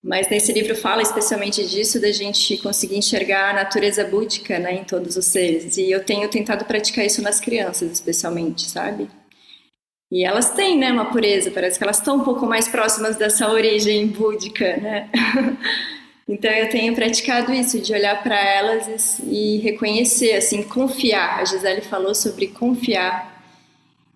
[0.03, 4.83] mas nesse livro fala especialmente disso, da gente conseguir enxergar a natureza búdica né, em
[4.83, 5.75] todos os seres.
[5.75, 9.09] E eu tenho tentado praticar isso nas crianças, especialmente, sabe?
[10.09, 13.49] E elas têm né, uma pureza, parece que elas estão um pouco mais próximas dessa
[13.51, 15.09] origem búdica, né?
[16.27, 21.39] Então eu tenho praticado isso, de olhar para elas e, e, reconhecer, assim, confiar.
[21.39, 23.37] A Gisele falou sobre confiar.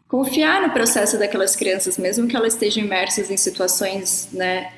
[0.10, 4.74] Confiar no processo daquelas crianças, mesmo que elas estejam imersas em situações, né?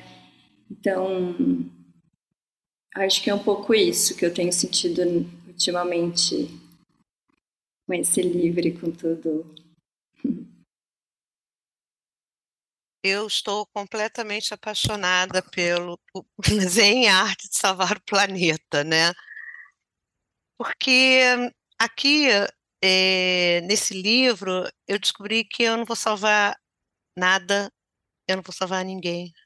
[0.70, 1.34] Então,
[2.94, 5.02] acho que é um pouco isso que eu tenho sentido
[5.48, 6.48] ultimamente
[7.84, 9.44] com esse livro com tudo.
[13.04, 16.00] eu estou completamente apaixonada pelo
[16.68, 19.12] Zen Arte de Salvar o Planeta, né?
[20.58, 21.20] Porque
[21.78, 22.28] aqui,
[22.82, 26.56] é, nesse livro, eu descobri que eu não vou salvar
[27.16, 27.70] nada,
[28.28, 29.32] eu não vou salvar ninguém.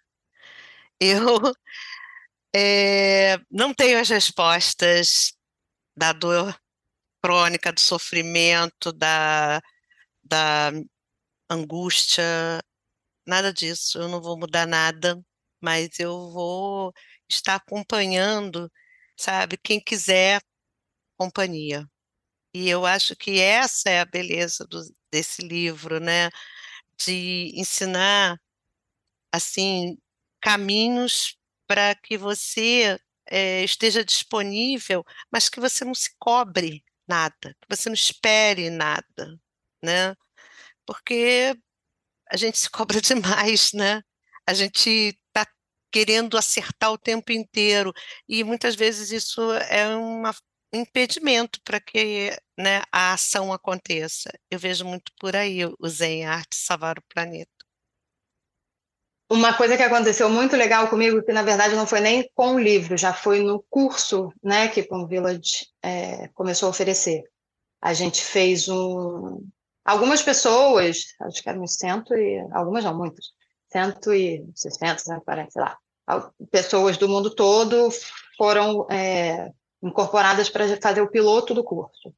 [1.00, 1.52] Eu
[2.54, 5.32] é, não tenho as respostas
[5.96, 6.58] da dor
[7.22, 9.60] crônica, do sofrimento, da,
[10.24, 10.72] da
[11.50, 12.24] angústia,
[13.28, 15.20] nada disso, eu não vou mudar nada,
[15.60, 16.92] mas eu vou
[17.28, 18.70] estar acompanhando,
[19.16, 20.40] sabe, quem quiser
[21.18, 21.86] companhia.
[22.54, 24.80] E eu acho que essa é a beleza do,
[25.12, 26.30] desse livro, né?
[26.98, 28.38] De ensinar,
[29.32, 29.98] assim,
[30.40, 31.36] caminhos
[31.66, 37.88] para que você é, esteja disponível, mas que você não se cobre nada, que você
[37.88, 39.40] não espere nada,
[39.82, 40.14] né?
[40.86, 41.54] Porque
[42.30, 44.02] a gente se cobra demais, né?
[44.46, 45.46] A gente está
[45.90, 47.92] querendo acertar o tempo inteiro
[48.28, 50.22] e muitas vezes isso é um
[50.72, 54.30] impedimento para que né, a ação aconteça.
[54.50, 57.50] Eu vejo muito por aí o Zen Arte salvar o planeta.
[59.30, 62.58] Uma coisa que aconteceu muito legal comigo, que na verdade não foi nem com o
[62.58, 67.22] livro, já foi no curso né, que o Village é, começou a oferecer.
[67.80, 69.46] A gente fez um,
[69.88, 72.46] Algumas pessoas, acho que eram cento e.
[72.52, 73.32] Algumas não, muitas.
[73.72, 75.78] 160, 140, sei lá.
[76.50, 77.88] Pessoas do mundo todo
[78.36, 79.50] foram é,
[79.82, 82.14] incorporadas para fazer o piloto do curso,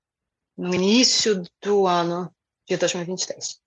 [0.59, 2.35] no início do ano
[2.69, 3.61] de 2023.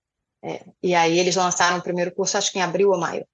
[0.43, 3.25] É, e aí eles lançaram o primeiro curso, acho que em abril ou maio,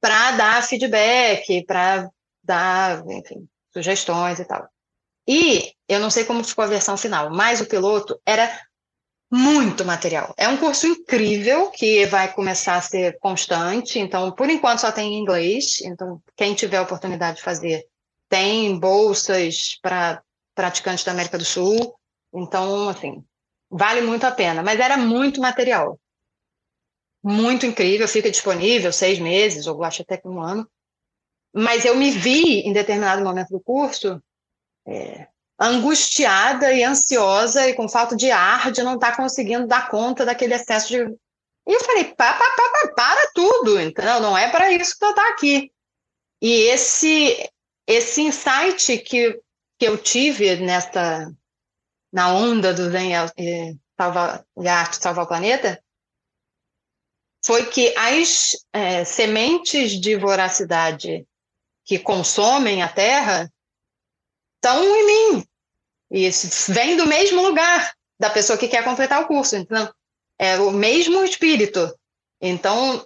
[0.00, 2.08] para dar feedback, para
[2.40, 4.68] dar, enfim, sugestões e tal.
[5.26, 8.48] E eu não sei como ficou a versão final, mas o piloto era
[9.30, 10.34] muito material.
[10.36, 13.98] É um curso incrível que vai começar a ser constante.
[13.98, 15.80] Então, por enquanto, só tem em inglês.
[15.82, 17.86] Então, quem tiver a oportunidade de fazer,
[18.28, 20.20] tem bolsas para
[20.54, 21.94] praticantes da América do Sul.
[22.32, 23.24] Então, assim,
[23.70, 24.62] vale muito a pena.
[24.62, 25.98] Mas era muito material.
[27.22, 28.08] Muito incrível.
[28.08, 30.68] Fica disponível seis meses, ou acho até que um ano.
[31.52, 34.20] Mas eu me vi, em determinado momento do curso,
[34.86, 35.28] é,
[35.60, 40.24] angustiada e ansiosa e com falta de ar de não estar tá conseguindo dar conta
[40.24, 40.96] daquele excesso de.
[41.68, 45.04] E eu falei, pá, pá, pá, pá, para tudo, então não é para isso que
[45.04, 45.70] eu estou aqui.
[46.40, 47.50] E esse,
[47.86, 49.38] esse insight que,
[49.78, 51.30] que eu tive nesta,
[52.10, 55.82] na onda do Zen e salvar, arte salvar o planeta
[57.44, 61.26] foi que as é, sementes de voracidade
[61.84, 63.50] que consomem a Terra
[64.56, 65.49] estão em mim,
[66.10, 66.28] e
[66.68, 69.56] vem do mesmo lugar da pessoa que quer completar o curso.
[69.56, 69.92] Então,
[70.38, 71.94] é o mesmo espírito.
[72.40, 73.04] Então,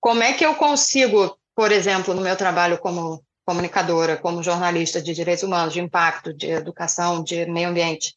[0.00, 5.14] como é que eu consigo, por exemplo, no meu trabalho como comunicadora, como jornalista de
[5.14, 8.16] direitos humanos, de impacto, de educação, de meio ambiente,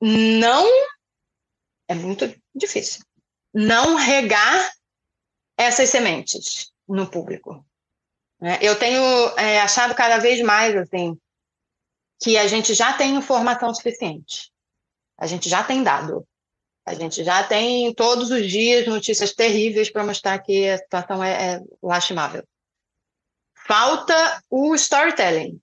[0.00, 0.66] não
[1.88, 3.04] é muito difícil.
[3.52, 4.72] Não regar
[5.58, 7.64] essas sementes no público.
[8.40, 8.58] Né?
[8.62, 9.02] Eu tenho
[9.36, 11.18] é, achado cada vez mais assim
[12.20, 14.50] que a gente já tem informação suficiente.
[15.18, 16.26] A gente já tem dado.
[16.84, 21.54] A gente já tem todos os dias notícias terríveis para mostrar que a situação é,
[21.54, 22.42] é lastimável.
[23.66, 25.60] Falta o storytelling.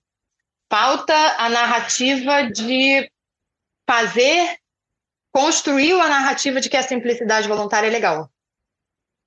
[0.70, 3.10] Falta a narrativa de
[3.86, 4.58] fazer,
[5.32, 8.30] construir a narrativa de que a simplicidade voluntária é legal.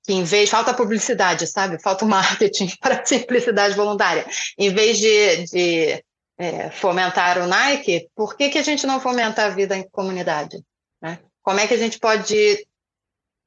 [0.04, 1.80] Que em vez, falta publicidade, sabe?
[1.80, 4.26] Falta marketing para a simplicidade voluntária.
[4.58, 6.04] Em vez de, de
[6.42, 10.60] é, fomentar o Nike, por que, que a gente não fomenta a vida em comunidade?
[11.00, 11.20] Né?
[11.40, 12.66] Como é que a gente pode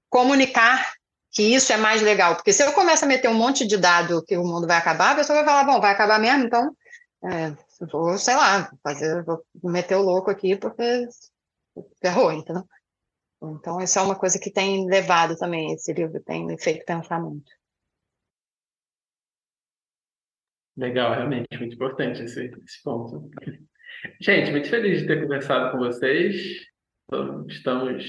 [0.10, 0.94] comunicar
[1.30, 2.36] que isso é mais legal?
[2.36, 5.12] Porque se eu começo a meter um monte de dado que o mundo vai acabar,
[5.12, 6.74] a pessoa vai falar, bom, vai acabar mesmo, então
[7.26, 7.54] é,
[7.92, 11.06] vou, sei lá, fazer, vou meter o louco aqui porque
[12.02, 12.64] ferrou, entendeu?
[13.44, 17.52] Então, isso é uma coisa que tem levado também, esse livro tem feito pensar muito.
[20.78, 23.30] Legal, realmente, muito importante esse, esse ponto.
[24.20, 26.36] Gente, muito feliz de ter conversado com vocês.
[27.48, 28.06] Estamos,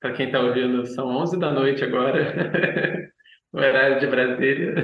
[0.00, 3.10] para quem está ouvindo, são 11 da noite agora,
[3.52, 4.74] no horário de Brasília.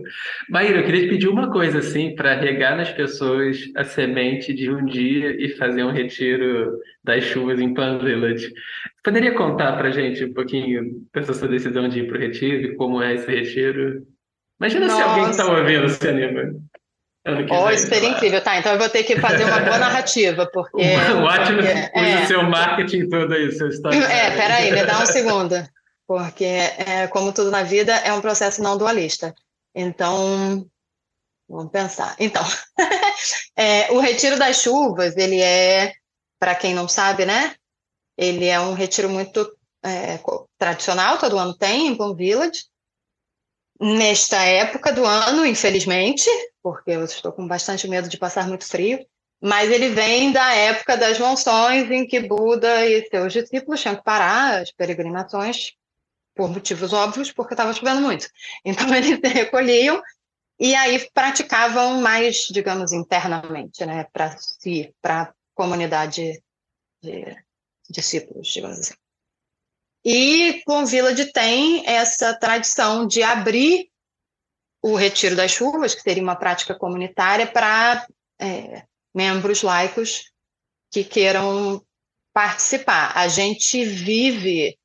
[0.48, 4.70] Maíra, eu queria te pedir uma coisa, assim, para regar nas pessoas a semente de
[4.70, 8.50] um dia e fazer um retiro das chuvas em Pan Village.
[9.04, 12.76] Poderia contar para gente um pouquinho dessa sua decisão de ir para o retiro e
[12.76, 14.06] como é esse retiro?
[14.62, 14.96] Imagina Nossa.
[14.96, 16.54] se alguém que está ouvindo se anima.
[17.50, 18.40] Ó, oh, super incrível.
[18.40, 20.76] Tá, então eu vou ter que fazer uma boa narrativa, porque...
[21.20, 23.98] O Atlas usa é, o seu marketing todo aí, seu story.
[23.98, 25.56] É, peraí, me dá um segundo.
[26.06, 29.34] porque, é, como tudo na vida, é um processo não dualista.
[29.74, 30.64] Então,
[31.48, 32.14] vamos pensar.
[32.20, 32.44] Então,
[33.58, 35.92] é, o retiro das chuvas, ele é,
[36.38, 37.54] para quem não sabe, né?
[38.16, 39.44] Ele é um retiro muito
[39.84, 40.20] é,
[40.56, 42.62] tradicional, todo ano tem, em Plum Village.
[43.84, 46.30] Nesta época do ano, infelizmente,
[46.62, 49.04] porque eu estou com bastante medo de passar muito frio,
[49.42, 54.04] mas ele vem da época das monções em que Buda e seus discípulos tinham que
[54.04, 55.72] parar as peregrinações
[56.32, 58.28] por motivos óbvios, porque estava chovendo muito.
[58.64, 60.00] Então eles se recolhiam
[60.60, 66.40] e aí praticavam mais, digamos, internamente, né, para si, para a comunidade
[67.02, 67.36] de
[67.90, 69.01] discípulos, digamos assim.
[70.04, 73.88] E com Village tem essa tradição de abrir
[74.82, 78.04] o retiro das chuvas, que seria uma prática comunitária, para
[78.40, 78.84] é,
[79.14, 80.32] membros laicos
[80.90, 81.80] que queiram
[82.32, 83.16] participar.
[83.16, 84.76] A gente vive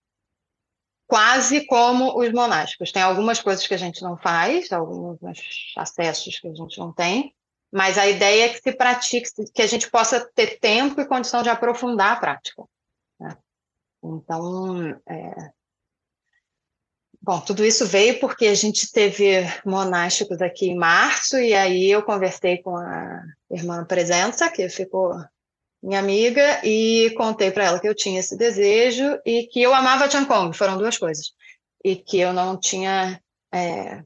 [1.07, 2.91] quase como os monásticos.
[2.91, 5.18] Tem algumas coisas que a gente não faz, alguns
[5.76, 7.34] acessos que a gente não tem,
[7.72, 11.41] mas a ideia é que se pratique, que a gente possa ter tempo e condição
[11.41, 12.64] de aprofundar a prática.
[14.15, 15.51] Então, é...
[17.21, 22.03] bom, tudo isso veio porque a gente teve monásticos aqui em março, e aí eu
[22.03, 23.21] conversei com a
[23.51, 25.13] irmã Presença, que ficou
[25.81, 30.09] minha amiga, e contei para ela que eu tinha esse desejo e que eu amava
[30.25, 31.34] Kong, foram duas coisas,
[31.84, 33.21] e que eu não tinha
[33.53, 34.03] é,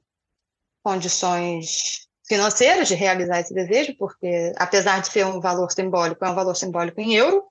[0.84, 6.36] condições financeiras de realizar esse desejo, porque apesar de ser um valor simbólico, é um
[6.36, 7.51] valor simbólico em euro,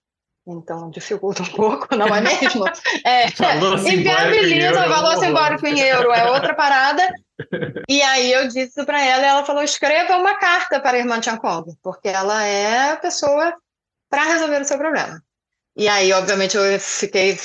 [0.52, 2.64] então dificulta um pouco, não é mesmo?
[3.04, 3.26] É,
[3.92, 7.02] inviabiliza o valor simbólico em euro, é outra parada.
[7.88, 11.72] E aí eu disse para ela, ela falou: escreva uma carta para a irmã Kong,
[11.82, 13.54] porque ela é a pessoa
[14.08, 15.22] para resolver o seu problema.
[15.76, 17.38] E aí, obviamente, eu fiquei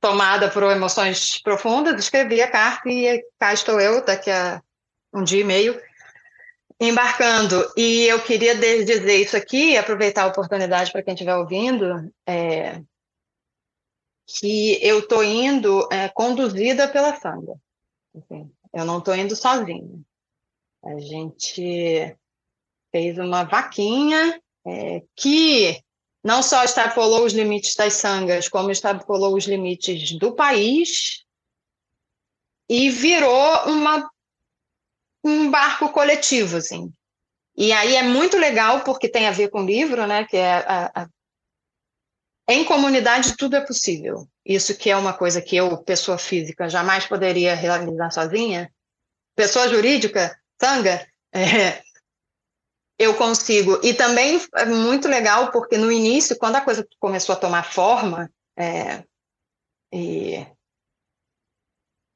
[0.00, 4.60] tomada por emoções profundas, escrevi a carta e cá estou eu, daqui a
[5.14, 5.80] um dia e meio,
[6.88, 7.72] embarcando.
[7.76, 12.82] E eu queria dizer isso aqui, aproveitar a oportunidade para quem estiver ouvindo, é,
[14.26, 17.54] que eu estou indo é, conduzida pela Sandra.
[18.16, 20.00] Assim, eu não estou indo sozinha.
[20.84, 22.16] A gente
[22.90, 25.82] fez uma vaquinha é, que
[26.24, 31.24] não só extrapolou os limites das sangas, como extrapolou os limites do país
[32.68, 34.08] e virou uma,
[35.24, 36.92] um barco coletivo, assim.
[37.56, 40.24] E aí é muito legal porque tem a ver com o livro, né?
[40.24, 41.08] Que é a, a...
[42.48, 44.26] em comunidade tudo é possível.
[44.44, 48.72] Isso que é uma coisa que eu, pessoa física, jamais poderia realizar sozinha.
[49.36, 51.82] Pessoa jurídica, sanga, é,
[52.98, 53.80] eu consigo.
[53.82, 58.30] E também é muito legal, porque no início, quando a coisa começou a tomar forma,
[58.56, 59.04] é,
[59.92, 60.46] e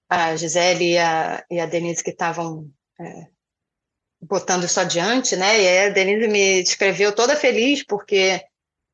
[0.08, 2.70] a Gisele e a, e a Denise que estavam
[3.00, 3.26] é,
[4.20, 5.60] botando isso adiante, né?
[5.60, 8.44] E a Denise me escreveu toda feliz, porque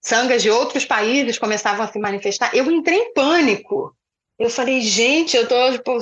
[0.01, 2.55] sangas de outros países começavam a se manifestar.
[2.55, 3.97] Eu entrei em pânico.
[4.39, 5.99] Eu falei, gente, eu tô, tipo,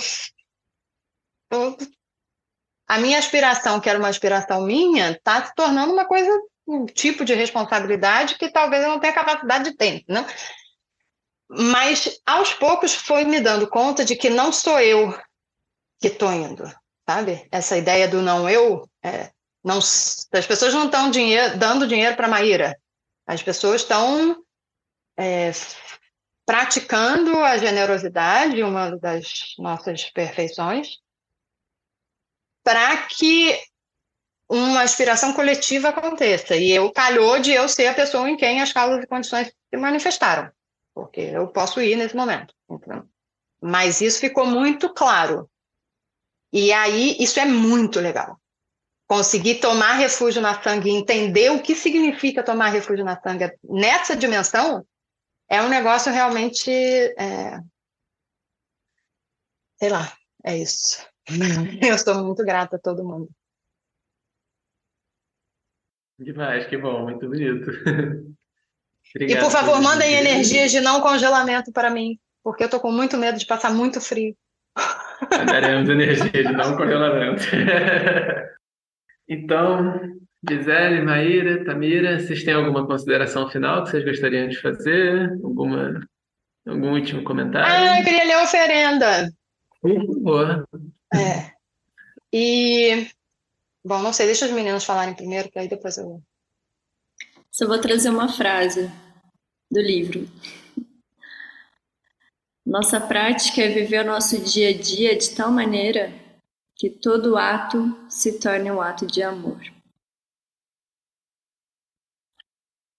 [1.51, 1.77] tô
[2.91, 6.29] a minha aspiração, que era uma aspiração minha, está se tornando uma coisa,
[6.67, 10.27] um tipo de responsabilidade que talvez eu não tenha capacidade de ter, né?
[11.49, 15.17] Mas aos poucos foi me dando conta de que não sou eu
[16.01, 16.65] que estou indo,
[17.11, 17.49] sabe?
[17.51, 19.33] Essa ideia do não eu, é,
[19.65, 22.79] não, as pessoas não estão dinheiro, dando dinheiro para Maíra,
[23.27, 24.45] as pessoas estão
[25.19, 25.51] é,
[26.47, 30.99] praticando a generosidade, uma das nossas perfeições,
[32.63, 33.61] para que
[34.49, 36.55] uma aspiração coletiva aconteça.
[36.55, 39.77] E eu calhou de eu ser a pessoa em quem as causas e condições se
[39.77, 40.49] manifestaram,
[40.95, 42.55] porque eu posso ir nesse momento.
[42.71, 43.05] Então,
[43.61, 45.50] mas isso ficou muito claro.
[46.53, 48.41] E aí, isso é muito legal.
[49.07, 54.17] Conseguir tomar refúgio na sangue e entender o que significa tomar refúgio na sangue nessa
[54.17, 54.85] dimensão
[55.49, 56.71] é um negócio realmente.
[56.71, 57.61] É...
[59.79, 60.13] Sei lá,
[60.45, 61.05] é isso.
[61.83, 63.29] Eu sou muito grata a todo mundo.
[66.19, 67.71] Demais, que bom, muito bonito.
[69.19, 73.17] e por favor, mandem energias de não congelamento para mim, porque eu estou com muito
[73.17, 74.37] medo de passar muito frio.
[75.47, 77.43] Daremos energia de não congelamento.
[79.29, 80.19] então,
[80.49, 85.31] Gisele, Maíra, Tamira, vocês têm alguma consideração final que vocês gostariam de fazer?
[85.45, 86.01] Alguma,
[86.67, 87.69] algum último comentário?
[87.69, 89.33] Ah, eu queria ler a oferenda.
[89.81, 90.69] Por favor.
[91.15, 91.51] É.
[92.33, 93.07] E,
[93.85, 96.23] bom, não sei, deixa os meninos falarem primeiro, que aí depois eu.
[97.51, 98.91] Só vou trazer uma frase
[99.71, 100.27] do livro.
[102.71, 106.13] Nossa prática é viver o nosso dia a dia de tal maneira
[106.77, 109.61] que todo ato se torne um ato de amor.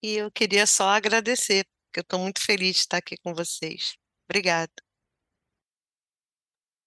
[0.02, 3.96] E eu queria só agradecer, porque eu estou muito feliz de estar aqui com vocês.
[4.28, 4.70] Obrigada.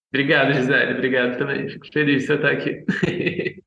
[0.10, 0.94] Obrigado, Gisele.
[0.94, 1.68] Obrigado também.
[1.68, 2.86] Fico feliz de você estar aqui.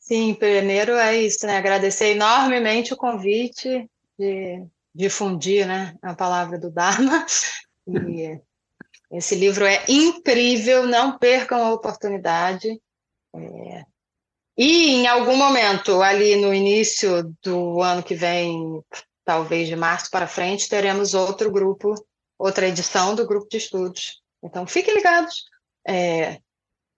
[0.00, 1.58] Sim, primeiro é isso, né?
[1.58, 3.88] Agradecer enormemente o convite
[4.18, 7.24] de difundir, né, a palavra do Dharma.
[7.84, 8.40] E
[9.10, 12.80] esse livro é incrível, não percam a oportunidade.
[13.34, 13.84] É...
[14.56, 18.80] E em algum momento, ali no início do ano que vem,
[19.24, 21.92] talvez de março para frente, teremos outro grupo,
[22.38, 24.22] outra edição do grupo de estudos.
[24.42, 25.44] Então, fiquem ligados.
[25.86, 26.38] É...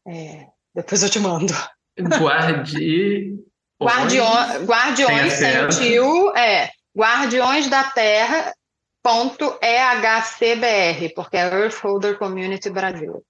[0.06, 1.55] É, depois eu te mando.
[1.97, 3.39] Guardi...
[3.81, 8.52] Guardiões, Guardiões sentiu, é, Guardiões da Terra
[9.01, 13.24] ponto EHCBR, porque é Earth Holder Community Brasil.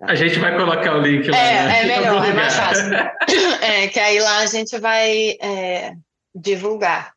[0.00, 1.36] A gente vai colocar o link lá.
[1.36, 1.80] É, né?
[1.80, 2.84] é melhor, é mais fácil.
[3.62, 5.94] É, que aí lá a gente vai é,
[6.34, 7.12] divulgar.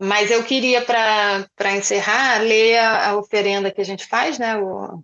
[0.00, 4.58] Mas eu queria, para encerrar, ler a, a, oferenda que a gente faz, né?
[4.58, 5.02] O,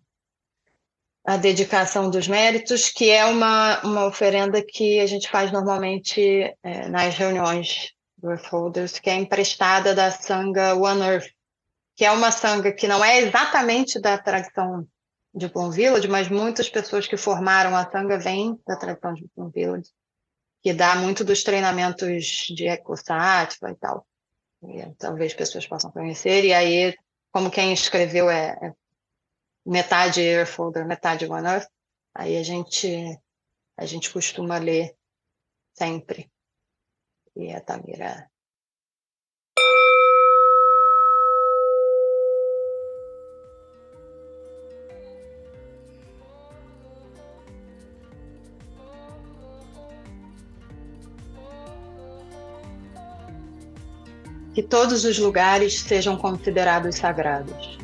[1.24, 6.88] a dedicação dos méritos, que é uma, uma oferenda que a gente faz normalmente é,
[6.88, 11.30] nas reuniões do Earth Holders, que é emprestada da Sangha One Earth,
[11.96, 14.86] que é uma sanga que não é exatamente da tradição
[15.34, 19.48] de Plum Village, mas muitas pessoas que formaram a sanga vêm da tradição de Plum
[19.48, 19.90] Village,
[20.62, 24.06] que dá muito dos treinamentos de ecosativa e tal.
[24.62, 26.44] E, talvez pessoas possam conhecer.
[26.44, 26.94] E aí,
[27.32, 28.72] como quem escreveu é, é
[29.64, 31.68] metade Airfolder, metade One Earth,
[32.14, 33.18] aí a gente
[33.76, 34.94] a gente costuma ler
[35.72, 36.30] sempre.
[37.34, 38.30] E a Tamira
[54.54, 57.78] que todos os lugares sejam considerados sagrados,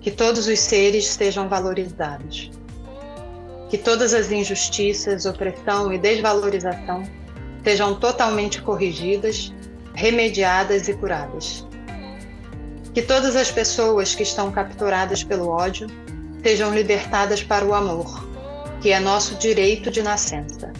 [0.00, 2.50] que todos os seres sejam valorizados,
[3.68, 7.04] que todas as injustiças, opressão e desvalorização
[7.62, 9.52] sejam totalmente corrigidas,
[9.94, 11.66] remediadas e curadas.
[12.92, 15.86] Que todas as pessoas que estão capturadas pelo ódio
[16.42, 18.26] sejam libertadas para o amor,
[18.80, 20.72] que é nosso direito de nascença.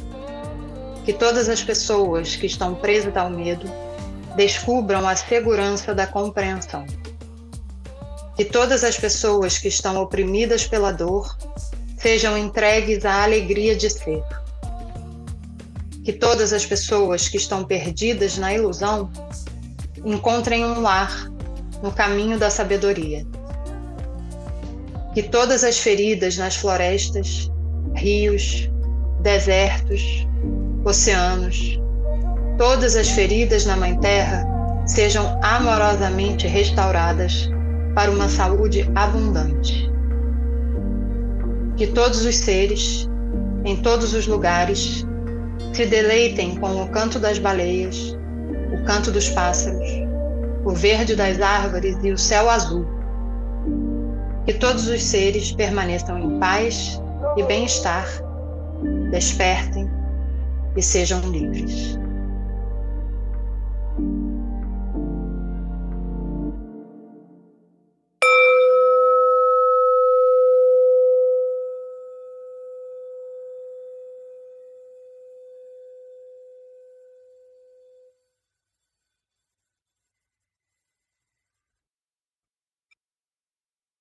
[1.05, 3.71] Que todas as pessoas que estão presas ao medo
[4.37, 6.87] descubram a segurança da compreensão.
[8.37, 11.37] Que todas as pessoas que estão oprimidas pela dor
[11.99, 14.23] sejam entregues à alegria de ser.
[16.05, 19.11] Que todas as pessoas que estão perdidas na ilusão
[20.05, 21.31] encontrem um lar
[21.83, 23.27] no caminho da sabedoria.
[25.13, 27.51] Que todas as feridas nas florestas,
[27.95, 28.71] rios,
[29.21, 30.27] desertos,
[30.85, 31.80] oceanos,
[32.61, 34.47] todas as feridas na Mãe Terra
[34.85, 37.49] sejam amorosamente restauradas
[37.95, 39.91] para uma saúde abundante.
[41.79, 43.09] Que todos os seres,
[43.65, 45.07] em todos os lugares,
[45.73, 48.15] se deleitem com o canto das baleias,
[48.79, 49.89] o canto dos pássaros,
[50.63, 52.87] o verde das árvores e o céu azul.
[54.45, 57.01] Que todos os seres permaneçam em paz
[57.39, 58.07] e bem-estar,
[59.11, 59.91] despertem
[60.77, 62.00] e sejam livres.